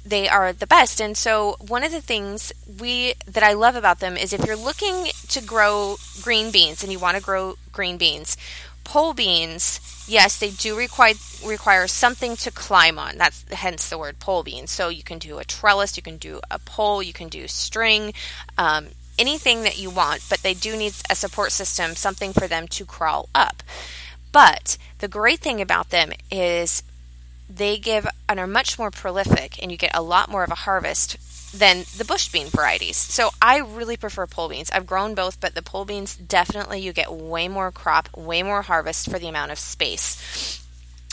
they 0.05 0.29
are 0.29 0.53
the 0.53 0.67
best. 0.67 1.01
And 1.01 1.17
so 1.17 1.57
one 1.61 1.85
of 1.85 1.93
the 1.93 2.01
things 2.01 2.53
we 2.79 3.15
that 3.27 3.43
I 3.43 3.53
love 3.53 3.77
about 3.77 4.01
them 4.01 4.17
is 4.17 4.33
if 4.33 4.45
you're 4.45 4.57
looking 4.57 5.07
to 5.29 5.43
grow 5.43 5.97
green 6.23 6.51
beans 6.51 6.83
and 6.83 6.93
you 6.93 6.99
want 6.99 7.17
to 7.17 7.23
grow 7.23 7.57
green 7.73 7.97
beans, 7.97 8.37
pole 8.85 9.15
beans, 9.15 9.81
yes, 10.09 10.39
they 10.39 10.51
do 10.51 10.77
require 10.77 11.15
require 11.45 11.87
something 11.87 12.37
to 12.37 12.51
climb 12.51 12.99
on. 12.99 13.19
That's 13.19 13.45
hence 13.53 13.89
the 13.89 13.99
word 13.99 14.19
pole 14.19 14.43
beans. 14.43 14.71
So 14.71 14.89
you 14.89 15.03
can 15.03 15.19
do 15.19 15.39
a 15.39 15.45
trellis, 15.45 15.97
you 15.97 16.03
can 16.03 16.17
do 16.17 16.41
a 16.51 16.59
pole, 16.59 17.03
you 17.03 17.13
can 17.13 17.29
do 17.29 17.47
string, 17.47 18.13
um, 18.59 18.89
anything 19.19 19.63
that 19.63 19.79
you 19.79 19.91
want, 19.91 20.25
but 20.29 20.41
they 20.43 20.55
do 20.55 20.77
need 20.77 20.95
a 21.11 21.15
support 21.15 21.53
system, 21.53 21.95
something 21.95 22.33
for 22.33 22.49
them 22.49 22.67
to 22.69 22.85
crawl 22.85 23.29
up. 23.35 23.63
But 24.33 24.79
the 24.99 25.09
great 25.09 25.41
thing 25.41 25.61
about 25.61 25.91
them 25.91 26.13
is 26.31 26.83
they 27.51 27.79
give 27.79 28.07
and 28.29 28.39
are 28.39 28.47
much 28.47 28.79
more 28.79 28.91
prolific, 28.91 29.61
and 29.61 29.71
you 29.71 29.77
get 29.77 29.91
a 29.95 30.03
lot 30.03 30.31
more 30.31 30.45
of 30.45 30.51
a 30.51 30.57
harvest 30.57 31.17
than 31.53 31.85
the 31.97 32.05
bush 32.05 32.29
bean 32.29 32.47
varieties. 32.47 32.97
So 32.97 33.31
I 33.43 33.59
really 33.59 33.97
prefer 33.97 34.27
pole 34.27 34.49
beans. 34.49 34.71
I've 34.71 34.87
grown 34.87 35.15
both, 35.15 35.41
but 35.41 35.55
the 35.55 35.63
pole 35.63 35.85
beans 35.85 36.15
definitely 36.15 36.81
you 36.81 36.93
get 36.93 37.13
way 37.13 37.49
more 37.49 37.73
crop, 37.73 38.09
way 38.17 38.43
more 38.43 38.63
harvest 38.63 39.11
for 39.11 39.19
the 39.19 39.29
amount 39.29 39.51
of 39.51 39.59
space. 39.59 40.61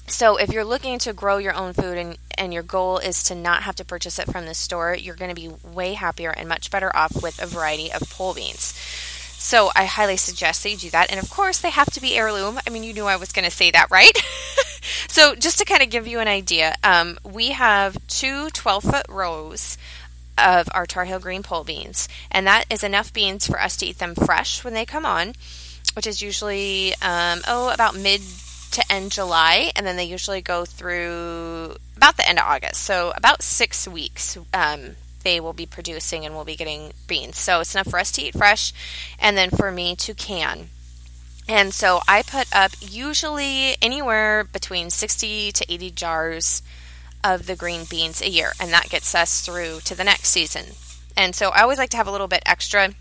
So 0.05 0.37
if 0.37 0.53
you're 0.53 0.63
looking 0.63 0.99
to 0.99 1.11
grow 1.11 1.37
your 1.37 1.53
own 1.53 1.73
food 1.73 1.97
and, 1.97 2.17
and 2.37 2.53
your 2.53 2.63
goal 2.63 2.97
is 2.97 3.23
to 3.23 3.35
not 3.35 3.63
have 3.63 3.75
to 3.75 3.85
purchase 3.85 4.19
it 4.19 4.31
from 4.31 4.45
the 4.45 4.53
store, 4.53 4.95
you're 4.95 5.15
going 5.15 5.33
to 5.33 5.35
be 5.35 5.49
way 5.67 5.93
happier 5.93 6.29
and 6.29 6.47
much 6.47 6.71
better 6.71 6.95
off 6.95 7.21
with 7.21 7.41
a 7.41 7.45
variety 7.45 7.91
of 7.91 8.09
pole 8.09 8.33
beans. 8.33 8.73
So 9.39 9.69
I 9.75 9.85
highly 9.85 10.17
suggest 10.17 10.63
that 10.63 10.71
you 10.71 10.77
do 10.77 10.89
that. 10.91 11.11
And 11.11 11.19
of 11.19 11.29
course, 11.29 11.59
they 11.59 11.69
have 11.71 11.91
to 11.91 12.01
be 12.01 12.15
heirloom. 12.15 12.59
I 12.65 12.69
mean, 12.69 12.83
you 12.83 12.93
knew 12.93 13.05
I 13.05 13.17
was 13.17 13.31
going 13.31 13.45
to 13.45 13.51
say 13.51 13.69
that, 13.71 13.91
right? 13.91 14.17
so 15.07 15.35
just 15.35 15.57
to 15.59 15.65
kind 15.65 15.83
of 15.83 15.89
give 15.89 16.07
you 16.07 16.19
an 16.19 16.27
idea, 16.27 16.75
um, 16.83 17.17
we 17.23 17.51
have 17.51 17.97
two 18.07 18.49
12 18.49 18.83
foot 18.83 19.05
rows 19.09 19.77
of 20.37 20.67
our 20.73 20.85
Tar 20.85 21.05
Heel 21.05 21.19
green 21.19 21.43
pole 21.43 21.63
beans, 21.63 22.07
and 22.31 22.45
that 22.47 22.65
is 22.69 22.83
enough 22.83 23.11
beans 23.11 23.47
for 23.47 23.59
us 23.61 23.75
to 23.77 23.85
eat 23.85 23.99
them 23.99 24.15
fresh 24.15 24.63
when 24.63 24.73
they 24.73 24.85
come 24.85 25.05
on, 25.05 25.33
which 25.95 26.07
is 26.07 26.21
usually 26.21 26.93
um, 27.01 27.41
oh 27.47 27.71
about 27.73 27.95
mid 27.95 28.21
to 28.71 28.83
end 28.91 29.11
July, 29.11 29.71
and 29.75 29.85
then 29.85 29.95
they 29.95 30.03
usually 30.03 30.41
go 30.41 30.65
through 30.65 31.75
about 31.95 32.17
the 32.17 32.27
end 32.27 32.39
of 32.39 32.45
August, 32.45 32.83
so 32.83 33.11
about 33.15 33.41
six 33.41 33.87
weeks. 33.87 34.37
Um, 34.53 34.95
they 35.23 35.39
will 35.41 35.53
be 35.53 35.65
producing 35.65 36.25
and 36.25 36.33
we'll 36.33 36.45
be 36.45 36.55
getting 36.55 36.93
beans. 37.05 37.37
So 37.37 37.59
it's 37.59 37.75
enough 37.75 37.89
for 37.89 37.99
us 37.99 38.13
to 38.13 38.21
eat 38.21 38.37
fresh 38.37 38.71
and 39.19 39.37
then 39.37 39.49
for 39.49 39.73
me 39.73 39.93
to 39.97 40.13
can. 40.13 40.69
And 41.47 41.73
so 41.73 42.01
I 42.07 42.23
put 42.23 42.53
up 42.53 42.71
usually 42.81 43.77
anywhere 43.81 44.43
between 44.43 44.89
60 44.89 45.51
to 45.53 45.73
80 45.73 45.91
jars 45.91 46.61
of 47.23 47.47
the 47.47 47.55
green 47.55 47.85
beans 47.85 48.21
a 48.21 48.29
year, 48.29 48.51
and 48.59 48.71
that 48.71 48.89
gets 48.89 49.15
us 49.15 49.41
through 49.41 49.79
to 49.85 49.95
the 49.95 50.03
next 50.03 50.29
season. 50.29 50.75
And 51.15 51.35
so 51.35 51.49
I 51.49 51.61
always 51.61 51.77
like 51.79 51.89
to 51.91 51.97
have 51.97 52.07
a 52.07 52.11
little 52.11 52.27
bit 52.27 52.43
extra 52.45 52.93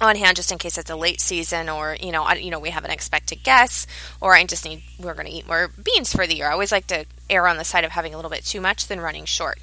on 0.00 0.16
hand 0.16 0.36
just 0.36 0.50
in 0.50 0.58
case 0.58 0.76
it's 0.76 0.90
a 0.90 0.96
late 0.96 1.20
season 1.20 1.68
or 1.68 1.96
you 2.00 2.10
know 2.10 2.24
I, 2.24 2.34
you 2.34 2.50
know 2.50 2.58
we 2.58 2.70
have 2.70 2.84
an 2.84 2.90
expected 2.90 3.44
guest 3.44 3.88
or 4.20 4.34
I 4.34 4.44
just 4.44 4.64
need 4.64 4.82
we're 4.98 5.14
going 5.14 5.26
to 5.26 5.32
eat 5.32 5.46
more 5.46 5.70
beans 5.82 6.12
for 6.12 6.26
the 6.26 6.34
year. 6.34 6.48
I 6.48 6.52
always 6.52 6.72
like 6.72 6.86
to 6.88 7.06
err 7.30 7.46
on 7.46 7.58
the 7.58 7.64
side 7.64 7.84
of 7.84 7.92
having 7.92 8.12
a 8.12 8.16
little 8.16 8.30
bit 8.30 8.44
too 8.44 8.60
much 8.60 8.86
than 8.86 9.00
running 9.00 9.24
short. 9.24 9.58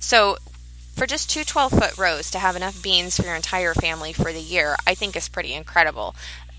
So 0.00 0.38
for 0.94 1.06
just 1.06 1.30
two 1.30 1.44
12 1.44 1.72
foot 1.72 1.98
rows 1.98 2.30
to 2.30 2.38
have 2.38 2.56
enough 2.56 2.82
beans 2.82 3.16
for 3.16 3.26
your 3.26 3.36
entire 3.36 3.74
family 3.74 4.12
for 4.12 4.32
the 4.32 4.40
year, 4.40 4.76
I 4.86 4.94
think 4.94 5.14
is 5.14 5.28
pretty 5.28 5.52
incredible. 5.52 6.16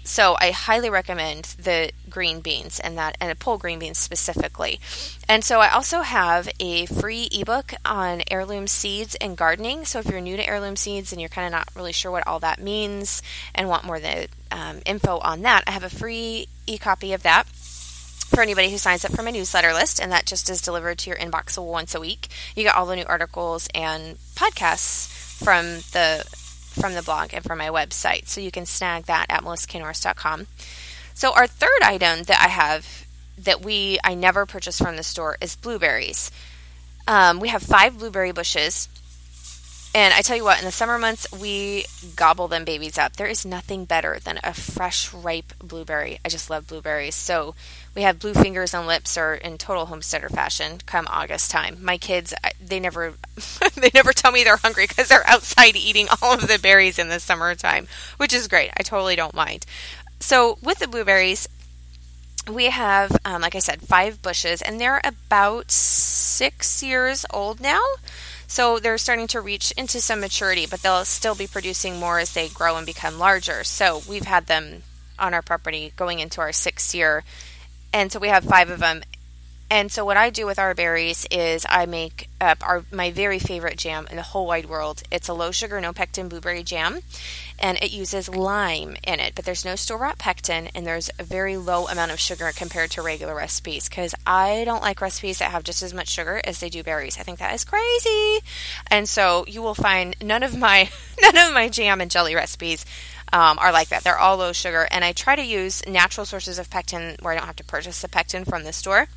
So 0.07 0.37
I 0.39 0.51
highly 0.51 0.89
recommend 0.89 1.55
the 1.59 1.91
green 2.09 2.39
beans 2.39 2.79
and 2.79 2.97
that 2.97 3.17
and 3.19 3.29
a 3.29 3.35
pole 3.35 3.57
green 3.57 3.77
beans 3.77 3.97
specifically. 3.97 4.79
And 5.27 5.43
so 5.43 5.59
I 5.59 5.69
also 5.69 6.01
have 6.01 6.47
a 6.61 6.85
free 6.85 7.27
ebook 7.31 7.73
on 7.83 8.23
heirloom 8.31 8.67
seeds 8.67 9.15
and 9.15 9.35
gardening. 9.35 9.83
So 9.83 9.99
if 9.99 10.05
you're 10.05 10.21
new 10.21 10.37
to 10.37 10.47
heirloom 10.47 10.77
seeds 10.77 11.11
and 11.11 11.19
you're 11.19 11.29
kind 11.29 11.45
of 11.45 11.51
not 11.51 11.69
really 11.75 11.91
sure 11.91 12.09
what 12.09 12.25
all 12.25 12.39
that 12.39 12.61
means 12.61 13.21
and 13.53 13.67
want 13.67 13.83
more 13.83 13.99
the 13.99 14.29
um, 14.49 14.79
info 14.85 15.17
on 15.19 15.41
that, 15.41 15.65
I 15.67 15.71
have 15.71 15.83
a 15.83 15.89
free 15.89 16.47
e 16.65 16.77
copy 16.77 17.11
of 17.11 17.23
that 17.23 17.45
for 17.45 18.41
anybody 18.41 18.71
who 18.71 18.77
signs 18.77 19.03
up 19.03 19.11
for 19.11 19.23
my 19.23 19.31
newsletter 19.31 19.73
list, 19.73 19.99
and 20.01 20.11
that 20.11 20.25
just 20.25 20.49
is 20.49 20.61
delivered 20.61 20.97
to 20.99 21.09
your 21.09 21.19
inbox 21.19 21.61
once 21.61 21.93
a 21.93 21.99
week. 21.99 22.27
You 22.55 22.63
get 22.63 22.75
all 22.75 22.85
the 22.85 22.95
new 22.95 23.05
articles 23.05 23.67
and 23.75 24.17
podcasts 24.35 25.07
from 25.43 25.77
the 25.91 26.25
from 26.77 26.93
the 26.93 27.03
blog 27.03 27.34
and 27.34 27.43
from 27.43 27.57
my 27.57 27.67
website, 27.67 28.27
so 28.27 28.41
you 28.41 28.51
can 28.51 28.65
snag 28.65 29.05
that 29.05 29.25
at 29.29 29.43
melissaknorris.com. 29.43 30.48
So 31.13 31.34
our 31.34 31.48
third 31.48 31.81
item 31.84 32.24
that 32.24 32.41
I 32.41 32.50
have 32.50 33.05
that 33.38 33.63
we 33.63 34.00
I 34.03 34.13
never 34.13 34.46
purchase 34.46 34.79
from 34.79 34.96
the 34.96 35.03
store 35.03 35.38
is 35.41 35.55
blueberries. 35.55 36.31
Um, 37.07 37.39
we 37.39 37.50
have 37.50 37.63
five 37.63 37.98
blueberry 37.98 38.31
bushes 38.31 38.89
and 39.98 40.13
I 40.13 40.22
tell 40.22 40.38
you 40.38 40.44
what, 40.44 40.60
in 40.60 40.66
the 40.66 40.72
summer 40.72 41.00
months, 41.00 41.25
we 41.32 41.86
gobble 42.16 42.48
them 42.48 42.66
babies 42.66 43.00
up. 43.00 43.13
There 43.13 43.25
is 43.25 43.44
nothing 43.44 43.86
better 43.86 44.20
than 44.24 44.39
a 44.44 44.54
fresh, 44.54 45.12
ripe 45.12 45.54
blueberry. 45.58 46.20
I 46.24 46.30
just 46.30 46.51
love 46.51 46.68
blueberries. 46.68 47.16
So 47.16 47.56
we 47.96 48.04
have 48.04 48.20
blue 48.20 48.36
fingers 48.36 48.75
and 48.75 48.86
lips 48.86 49.18
are 49.18 49.34
in 49.34 49.58
total 49.58 49.88
homesteader 49.88 50.30
fashion 50.30 50.82
come 50.86 51.08
August 51.10 51.50
time. 51.50 51.80
My 51.82 51.98
kids, 51.98 52.32
they 52.63 52.80
never, 52.80 53.16
they 53.75 53.89
never 53.92 54.13
tell 54.13 54.32
me 54.32 54.44
they're 54.44 54.58
hungry 54.58 54.86
because 54.86 55.08
they're 55.08 55.27
outside 55.27 55.75
eating 55.75 56.08
all 56.22 56.36
of 56.36 56.48
the 56.48 56.60
berries 56.60 57.00
in 57.00 57.10
the 57.10 57.20
summertime, 57.20 57.88
which 58.18 58.36
is 58.36 58.48
great. 58.48 58.70
I 58.77 58.84
totally 58.84 59.16
don't 59.16 59.34
mind. 59.34 59.66
So 60.20 60.60
with 60.62 60.77
the 60.77 60.88
blueberries, 60.88 61.50
we 62.48 62.66
have, 62.66 63.18
um, 63.25 63.42
like 63.42 63.56
I 63.56 63.60
said, 63.60 63.82
five 63.82 64.22
bushes, 64.22 64.62
and 64.62 64.80
they're 64.80 65.01
about 65.04 65.72
six 65.72 66.84
years 66.84 67.25
old 67.34 67.60
now. 67.60 67.82
So 68.48 68.80
they're 68.80 68.98
starting 68.98 69.27
to 69.27 69.42
reach 69.42 69.72
into 69.72 70.00
some 70.00 70.22
maturity, 70.22 70.66
but 70.66 70.82
they'll 70.82 71.06
still 71.06 71.36
be 71.36 71.48
producing 71.48 72.00
more 72.00 72.20
as 72.20 72.34
they 72.34 72.48
grow 72.48 72.77
and 72.77 72.86
become 72.86 73.20
larger. 73.20 73.63
So 73.63 74.01
we've 74.08 74.25
had 74.25 74.48
them 74.48 74.84
on 75.20 75.34
our 75.34 75.42
property 75.42 75.94
going 75.96 76.20
into 76.20 76.42
our 76.42 76.54
sixth 76.54 76.96
year. 76.96 77.24
And 77.92 78.12
so 78.12 78.20
we 78.20 78.30
have 78.30 78.44
five 78.44 78.70
of 78.70 78.80
them. 78.80 79.04
And 79.69 79.91
so 79.91 80.05
what 80.05 80.15
I 80.15 80.29
do 80.29 80.45
with 80.45 80.59
our 80.59 80.74
berries 80.74 81.27
is 81.29 81.65
I 81.67 81.86
make 81.86 82.29
up 82.39 82.65
our 82.65 82.86
my 82.89 83.12
very 83.12 83.38
favorite 83.38 83.77
jam 83.77 84.07
in 84.09 84.15
the 84.15 84.21
whole 84.21 84.47
wide 84.47 84.69
world. 84.69 85.03
It's 85.12 85.27
a 85.27 85.33
low 85.33 85.51
sugar, 85.51 85.81
no 85.81 85.91
pectin 85.91 86.29
blueberry 86.29 86.63
jam, 86.63 87.01
and 87.59 87.77
it 87.79 87.91
uses 87.91 88.29
lime 88.29 88.95
in 89.03 89.19
it, 89.19 89.36
but 89.36 89.43
there's 89.43 89.65
no 89.65 89.75
store 89.75 89.97
bought 89.97 90.17
pectin 90.17 90.69
and 90.74 90.86
there's 90.86 91.09
a 91.19 91.24
very 91.24 91.57
low 91.57 91.88
amount 91.88 92.12
of 92.12 92.19
sugar 92.19 92.50
compared 92.55 92.91
to 92.91 93.01
regular 93.01 93.36
recipes 93.36 93.89
because 93.89 94.15
I 94.25 94.63
don't 94.63 94.81
like 94.81 95.01
recipes 95.01 95.39
that 95.39 95.51
have 95.51 95.63
just 95.63 95.83
as 95.83 95.93
much 95.93 96.07
sugar 96.07 96.39
as 96.45 96.59
they 96.59 96.69
do 96.69 96.81
berries. 96.81 97.19
I 97.19 97.24
think 97.24 97.39
that 97.39 97.53
is 97.53 97.65
crazy. 97.65 98.39
And 98.89 99.09
so 99.09 99.43
you 99.50 99.62
will 99.62 99.75
find 99.75 100.15
none 100.21 100.43
of 100.43 100.57
my 100.57 100.89
none 101.21 101.38
of 101.38 101.53
my 101.53 101.67
jam 101.67 102.00
and 102.00 102.09
jelly 102.09 102.36
recipes 102.36 102.86
um, 103.33 103.59
are 103.59 103.74
like 103.74 103.89
that. 103.89 104.05
They're 104.05 104.17
all 104.17 104.38
low 104.38 104.53
sugar, 104.53 104.88
and 104.89 105.03
I 105.03 105.12
try 105.12 105.36
to 105.36 105.43
use 105.43 105.86
natural 105.86 106.25
sources 106.25 106.57
of 106.57 106.69
pectin 106.69 107.17
where 107.21 107.33
I 107.33 107.36
don't 107.36 107.47
have 107.47 107.57
to 107.57 107.65
purchase 107.65 108.01
the 108.01 108.07
pectin 108.07 108.45
from 108.45 108.63
the 108.63 108.71
store 108.71 109.09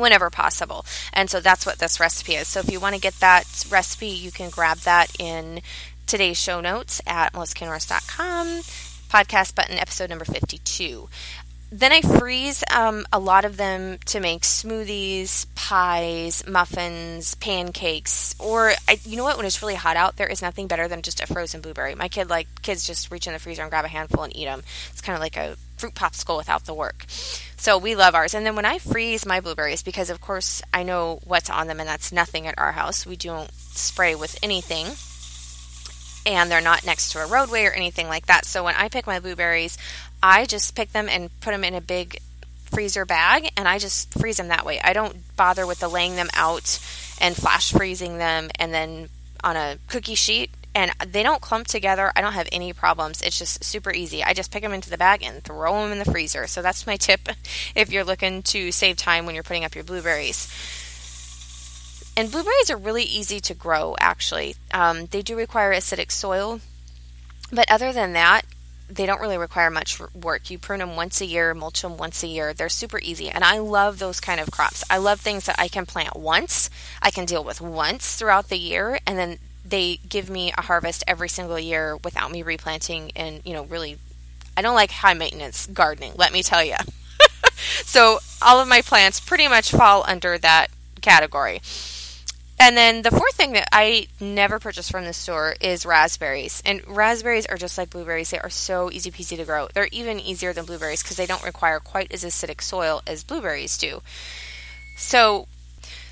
whenever 0.00 0.30
possible. 0.30 0.84
And 1.12 1.30
so 1.30 1.40
that's 1.40 1.66
what 1.66 1.78
this 1.78 2.00
recipe 2.00 2.34
is. 2.34 2.48
So 2.48 2.60
if 2.60 2.70
you 2.70 2.80
want 2.80 2.94
to 2.94 3.00
get 3.00 3.14
that 3.20 3.66
recipe, 3.70 4.08
you 4.08 4.30
can 4.30 4.50
grab 4.50 4.78
that 4.78 5.18
in 5.20 5.60
today's 6.06 6.40
show 6.40 6.60
notes 6.60 7.00
at 7.06 7.32
melissaknorris.com, 7.32 8.46
podcast 9.08 9.54
button, 9.54 9.78
episode 9.78 10.10
number 10.10 10.24
52. 10.24 11.08
Then 11.72 11.90
I 11.90 12.00
freeze 12.00 12.62
um, 12.72 13.06
a 13.12 13.18
lot 13.18 13.44
of 13.44 13.56
them 13.56 13.98
to 14.06 14.20
make 14.20 14.42
smoothies, 14.42 15.46
pies, 15.56 16.46
muffins, 16.46 17.34
pancakes, 17.34 18.36
or 18.38 18.72
I, 18.88 19.00
you 19.02 19.16
know 19.16 19.24
what? 19.24 19.36
When 19.36 19.46
it's 19.46 19.60
really 19.62 19.74
hot 19.74 19.96
out, 19.96 20.16
there 20.16 20.28
is 20.28 20.40
nothing 20.40 20.68
better 20.68 20.86
than 20.86 21.02
just 21.02 21.20
a 21.20 21.26
frozen 21.26 21.60
blueberry. 21.60 21.96
My 21.96 22.06
kid 22.06 22.30
like 22.30 22.46
kids 22.62 22.86
just 22.86 23.10
reach 23.10 23.26
in 23.26 23.32
the 23.32 23.40
freezer 23.40 23.62
and 23.62 23.70
grab 23.70 23.84
a 23.84 23.88
handful 23.88 24.22
and 24.22 24.34
eat 24.36 24.44
them. 24.44 24.62
It's 24.90 25.00
kind 25.00 25.16
of 25.16 25.20
like 25.20 25.36
a 25.36 25.56
fruit 25.76 25.94
popsicle 25.94 26.36
without 26.36 26.64
the 26.64 26.74
work. 26.74 27.04
So 27.56 27.78
we 27.78 27.94
love 27.94 28.14
ours. 28.14 28.34
And 28.34 28.44
then 28.44 28.56
when 28.56 28.64
I 28.64 28.78
freeze 28.78 29.26
my 29.26 29.40
blueberries, 29.40 29.82
because 29.82 30.10
of 30.10 30.20
course 30.20 30.62
I 30.72 30.82
know 30.82 31.20
what's 31.24 31.50
on 31.50 31.66
them, 31.66 31.80
and 31.80 31.88
that's 31.88 32.12
nothing 32.12 32.46
at 32.46 32.58
our 32.58 32.72
house. 32.72 33.06
We 33.06 33.16
don't 33.16 33.52
spray 33.52 34.14
with 34.14 34.38
anything 34.42 34.86
and 36.26 36.50
they're 36.50 36.60
not 36.60 36.84
next 36.84 37.12
to 37.12 37.22
a 37.22 37.26
roadway 37.26 37.64
or 37.64 37.70
anything 37.70 38.08
like 38.08 38.26
that. 38.26 38.44
So 38.44 38.64
when 38.64 38.74
I 38.74 38.88
pick 38.88 39.06
my 39.06 39.20
blueberries, 39.20 39.78
I 40.22 40.44
just 40.44 40.74
pick 40.74 40.92
them 40.92 41.08
and 41.08 41.30
put 41.40 41.52
them 41.52 41.62
in 41.62 41.74
a 41.74 41.80
big 41.80 42.18
freezer 42.64 43.04
bag 43.04 43.52
and 43.56 43.68
I 43.68 43.78
just 43.78 44.12
freeze 44.12 44.38
them 44.38 44.48
that 44.48 44.66
way. 44.66 44.80
I 44.82 44.92
don't 44.92 45.36
bother 45.36 45.66
with 45.66 45.78
the 45.78 45.88
laying 45.88 46.16
them 46.16 46.28
out 46.34 46.80
and 47.20 47.36
flash 47.36 47.72
freezing 47.72 48.18
them 48.18 48.50
and 48.58 48.74
then 48.74 49.08
on 49.44 49.56
a 49.56 49.78
cookie 49.86 50.16
sheet 50.16 50.50
and 50.76 50.92
they 51.10 51.22
don't 51.22 51.40
clump 51.40 51.66
together. 51.66 52.12
I 52.14 52.20
don't 52.20 52.34
have 52.34 52.50
any 52.52 52.74
problems. 52.74 53.22
It's 53.22 53.38
just 53.38 53.64
super 53.64 53.94
easy. 53.94 54.22
I 54.22 54.34
just 54.34 54.52
pick 54.52 54.62
them 54.62 54.74
into 54.74 54.90
the 54.90 54.98
bag 54.98 55.22
and 55.22 55.42
throw 55.42 55.72
them 55.80 55.90
in 55.90 55.98
the 55.98 56.04
freezer. 56.04 56.46
So 56.46 56.60
that's 56.60 56.86
my 56.86 56.96
tip 56.98 57.30
if 57.74 57.90
you're 57.90 58.04
looking 58.04 58.42
to 58.42 58.70
save 58.70 58.98
time 58.98 59.24
when 59.24 59.34
you're 59.34 59.42
putting 59.42 59.64
up 59.64 59.74
your 59.74 59.84
blueberries. 59.84 60.52
And 62.14 62.30
blueberries 62.30 62.70
are 62.70 62.76
really 62.76 63.04
easy 63.04 63.40
to 63.40 63.54
grow, 63.54 63.96
actually. 63.98 64.56
Um, 64.72 65.06
they 65.06 65.22
do 65.22 65.34
require 65.34 65.72
acidic 65.72 66.12
soil, 66.12 66.60
but 67.50 67.70
other 67.70 67.90
than 67.90 68.12
that, 68.12 68.42
they 68.88 69.06
don't 69.06 69.20
really 69.20 69.38
require 69.38 69.70
much 69.70 69.98
work. 70.14 70.50
You 70.50 70.58
prune 70.58 70.80
them 70.80 70.94
once 70.94 71.22
a 71.22 71.26
year, 71.26 71.54
mulch 71.54 71.80
them 71.80 71.96
once 71.96 72.22
a 72.22 72.26
year. 72.26 72.52
They're 72.52 72.68
super 72.68 73.00
easy. 73.02 73.30
And 73.30 73.44
I 73.44 73.58
love 73.58 73.98
those 73.98 74.20
kind 74.20 74.40
of 74.40 74.50
crops. 74.50 74.84
I 74.90 74.98
love 74.98 75.20
things 75.20 75.46
that 75.46 75.58
I 75.58 75.68
can 75.68 75.86
plant 75.86 76.16
once, 76.16 76.68
I 77.00 77.10
can 77.10 77.24
deal 77.24 77.42
with 77.42 77.62
once 77.62 78.14
throughout 78.14 78.50
the 78.50 78.58
year, 78.58 78.98
and 79.06 79.18
then 79.18 79.38
they 79.68 79.98
give 80.08 80.30
me 80.30 80.52
a 80.56 80.62
harvest 80.62 81.02
every 81.06 81.28
single 81.28 81.58
year 81.58 81.96
without 81.96 82.30
me 82.30 82.42
replanting 82.42 83.12
and, 83.16 83.40
you 83.44 83.52
know, 83.52 83.64
really 83.64 83.98
I 84.56 84.62
don't 84.62 84.74
like 84.74 84.90
high 84.90 85.14
maintenance 85.14 85.66
gardening, 85.66 86.12
let 86.16 86.32
me 86.32 86.42
tell 86.42 86.64
you. 86.64 86.76
so 87.84 88.18
all 88.40 88.58
of 88.58 88.68
my 88.68 88.80
plants 88.80 89.20
pretty 89.20 89.48
much 89.48 89.70
fall 89.70 90.04
under 90.06 90.38
that 90.38 90.68
category. 91.02 91.60
And 92.58 92.74
then 92.74 93.02
the 93.02 93.10
fourth 93.10 93.34
thing 93.34 93.52
that 93.52 93.68
I 93.70 94.06
never 94.18 94.58
purchase 94.58 94.90
from 94.90 95.04
the 95.04 95.12
store 95.12 95.56
is 95.60 95.84
raspberries. 95.84 96.62
And 96.64 96.80
raspberries 96.88 97.44
are 97.44 97.58
just 97.58 97.76
like 97.76 97.90
blueberries. 97.90 98.30
They 98.30 98.38
are 98.38 98.48
so 98.48 98.90
easy 98.90 99.10
peasy 99.10 99.36
to 99.36 99.44
grow. 99.44 99.68
They're 99.74 99.88
even 99.92 100.18
easier 100.18 100.54
than 100.54 100.64
blueberries 100.64 101.02
because 101.02 101.18
they 101.18 101.26
don't 101.26 101.44
require 101.44 101.80
quite 101.80 102.10
as 102.12 102.24
acidic 102.24 102.62
soil 102.62 103.02
as 103.06 103.24
blueberries 103.24 103.76
do. 103.76 104.00
So 104.96 105.48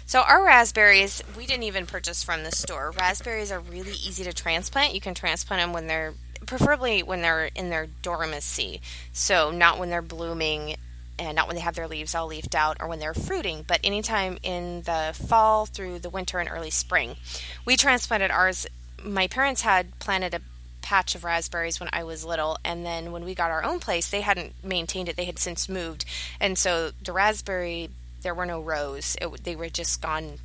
so 0.06 0.20
our 0.20 0.44
raspberries, 0.44 1.22
we 1.36 1.46
didn't 1.46 1.64
even 1.64 1.86
purchase 1.86 2.22
from 2.22 2.44
the 2.44 2.52
store. 2.52 2.92
Raspberries 2.98 3.50
are 3.52 3.60
really 3.60 3.92
easy 3.92 4.24
to 4.24 4.32
transplant. 4.32 4.94
You 4.94 5.00
can 5.00 5.14
transplant 5.14 5.62
them 5.62 5.72
when 5.72 5.86
they're 5.86 6.14
preferably 6.46 7.02
when 7.02 7.22
they're 7.22 7.50
in 7.54 7.70
their 7.70 7.86
dormancy. 8.02 8.80
So 9.12 9.50
not 9.50 9.78
when 9.78 9.90
they're 9.90 10.02
blooming 10.02 10.76
and 11.18 11.36
not 11.36 11.46
when 11.46 11.56
they 11.56 11.62
have 11.62 11.74
their 11.74 11.88
leaves 11.88 12.14
all 12.14 12.26
leafed 12.26 12.54
out 12.54 12.76
or 12.80 12.88
when 12.88 12.98
they're 12.98 13.14
fruiting, 13.14 13.64
but 13.66 13.80
anytime 13.84 14.38
in 14.42 14.82
the 14.82 15.14
fall 15.28 15.66
through 15.66 16.00
the 16.00 16.10
winter 16.10 16.38
and 16.38 16.48
early 16.50 16.70
spring. 16.70 17.16
We 17.64 17.76
transplanted 17.76 18.30
ours. 18.30 18.66
My 19.02 19.26
parents 19.26 19.62
had 19.62 19.98
planted 20.00 20.34
a 20.34 20.40
patch 20.82 21.14
of 21.14 21.24
raspberries 21.24 21.80
when 21.80 21.88
I 21.92 22.04
was 22.04 22.24
little, 22.24 22.58
and 22.64 22.84
then 22.84 23.12
when 23.12 23.24
we 23.24 23.34
got 23.34 23.50
our 23.50 23.64
own 23.64 23.80
place, 23.80 24.10
they 24.10 24.20
hadn't 24.22 24.54
maintained 24.62 25.08
it. 25.08 25.16
They 25.16 25.24
had 25.24 25.38
since 25.38 25.68
moved, 25.68 26.04
and 26.40 26.58
so 26.58 26.90
the 27.02 27.12
raspberry 27.12 27.90
there 28.24 28.34
were 28.34 28.46
no 28.46 28.60
rows. 28.60 29.16
It, 29.22 29.44
they 29.44 29.54
were 29.54 29.68
just 29.68 30.02
gone 30.02 30.38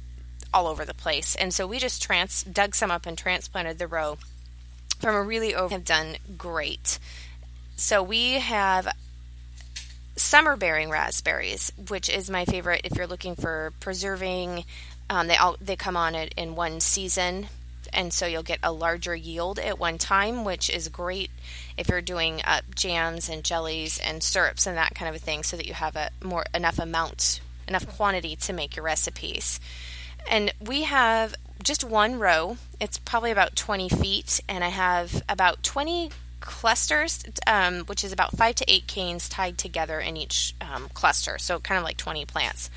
all 0.54 0.68
over 0.68 0.86
the 0.86 0.94
place, 0.94 1.36
and 1.36 1.52
so 1.52 1.66
we 1.66 1.80
just 1.80 2.04
trans 2.04 2.44
dug 2.44 2.76
some 2.76 2.92
up 2.92 3.08
and 3.08 3.18
transplanted 3.18 3.80
the 3.80 3.88
row 3.88 4.20
from 5.00 5.16
a 5.16 5.24
really 5.24 5.56
over. 5.56 5.74
Have 5.74 5.86
done 5.86 6.18
great. 6.38 7.00
So 7.76 8.04
we 8.04 8.34
have 8.34 8.88
summer 10.16 10.58
bearing 10.58 10.90
raspberries, 10.90 11.72
which 11.88 12.10
is 12.10 12.30
my 12.30 12.44
favorite 12.46 12.82
if 12.84 12.98
you're 12.98 13.08
looking 13.08 13.36
for 13.36 13.72
preserving. 13.80 14.66
Um, 15.10 15.28
they 15.28 15.38
all 15.38 15.56
they 15.62 15.76
come 15.76 15.96
on 15.98 16.14
it 16.14 16.34
in 16.36 16.56
one 16.56 16.82
season, 16.82 17.48
and 17.94 18.14
so 18.14 18.28
you'll 18.28 18.44
get 18.44 18.60
a 18.62 18.72
larger 18.72 19.16
yield 19.16 19.58
at 19.60 19.80
one 19.80 19.98
time, 19.98 20.44
which 20.44 20.70
is 20.70 20.90
great 20.90 21.32
if 21.78 21.88
you're 21.88 22.02
doing 22.02 22.42
uh, 22.44 22.62
jams 22.76 23.30
and 23.30 23.44
jellies 23.44 23.98
and 24.00 24.22
syrups 24.22 24.68
and 24.68 24.78
that 24.78 24.94
kind 24.94 25.08
of 25.08 25.16
a 25.16 25.24
thing, 25.24 25.44
so 25.44 25.56
that 25.56 25.66
you 25.66 25.74
have 25.74 25.96
a 25.96 26.10
more 26.22 26.46
enough 26.54 26.78
amount, 26.80 27.40
enough 27.70 27.88
quantity 27.96 28.36
to 28.36 28.54
make 28.54 28.76
your 28.76 28.84
recipes. 28.84 29.60
And 30.30 30.54
we 30.60 30.84
have 30.84 31.36
just 31.64 31.84
one 31.84 32.20
row. 32.20 32.58
It's 32.80 32.98
probably 32.98 33.32
about 33.32 33.56
20 33.56 33.90
feet, 33.90 34.42
and 34.50 34.64
I 34.64 34.70
have 34.70 35.24
about 35.30 35.64
20 35.64 36.10
clusters, 36.40 37.24
um, 37.48 37.82
which 37.82 38.04
is 38.04 38.12
about 38.12 38.36
five 38.36 38.56
to 38.56 38.66
eight 38.72 38.88
canes 38.88 39.30
tied 39.30 39.58
together 39.58 40.00
in 40.00 40.18
each 40.18 40.56
um, 40.62 40.90
cluster. 40.94 41.38
So 41.38 41.60
kind 41.60 41.78
of 41.78 41.84
like 41.84 41.98
20 41.98 42.26
plants. 42.26 42.70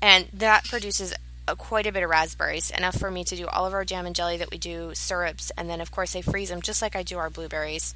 And 0.00 0.26
that 0.32 0.64
produces 0.64 1.14
a, 1.48 1.56
quite 1.56 1.86
a 1.86 1.92
bit 1.92 2.02
of 2.02 2.10
raspberries, 2.10 2.70
enough 2.70 2.96
for 2.96 3.10
me 3.10 3.24
to 3.24 3.36
do 3.36 3.46
all 3.46 3.66
of 3.66 3.72
our 3.72 3.84
jam 3.84 4.06
and 4.06 4.14
jelly 4.14 4.36
that 4.36 4.50
we 4.50 4.58
do, 4.58 4.92
syrups, 4.94 5.50
and 5.56 5.68
then 5.68 5.80
of 5.80 5.90
course 5.90 6.14
I 6.14 6.22
freeze 6.22 6.50
them 6.50 6.62
just 6.62 6.82
like 6.82 6.94
I 6.94 7.02
do 7.02 7.18
our 7.18 7.30
blueberries. 7.30 7.94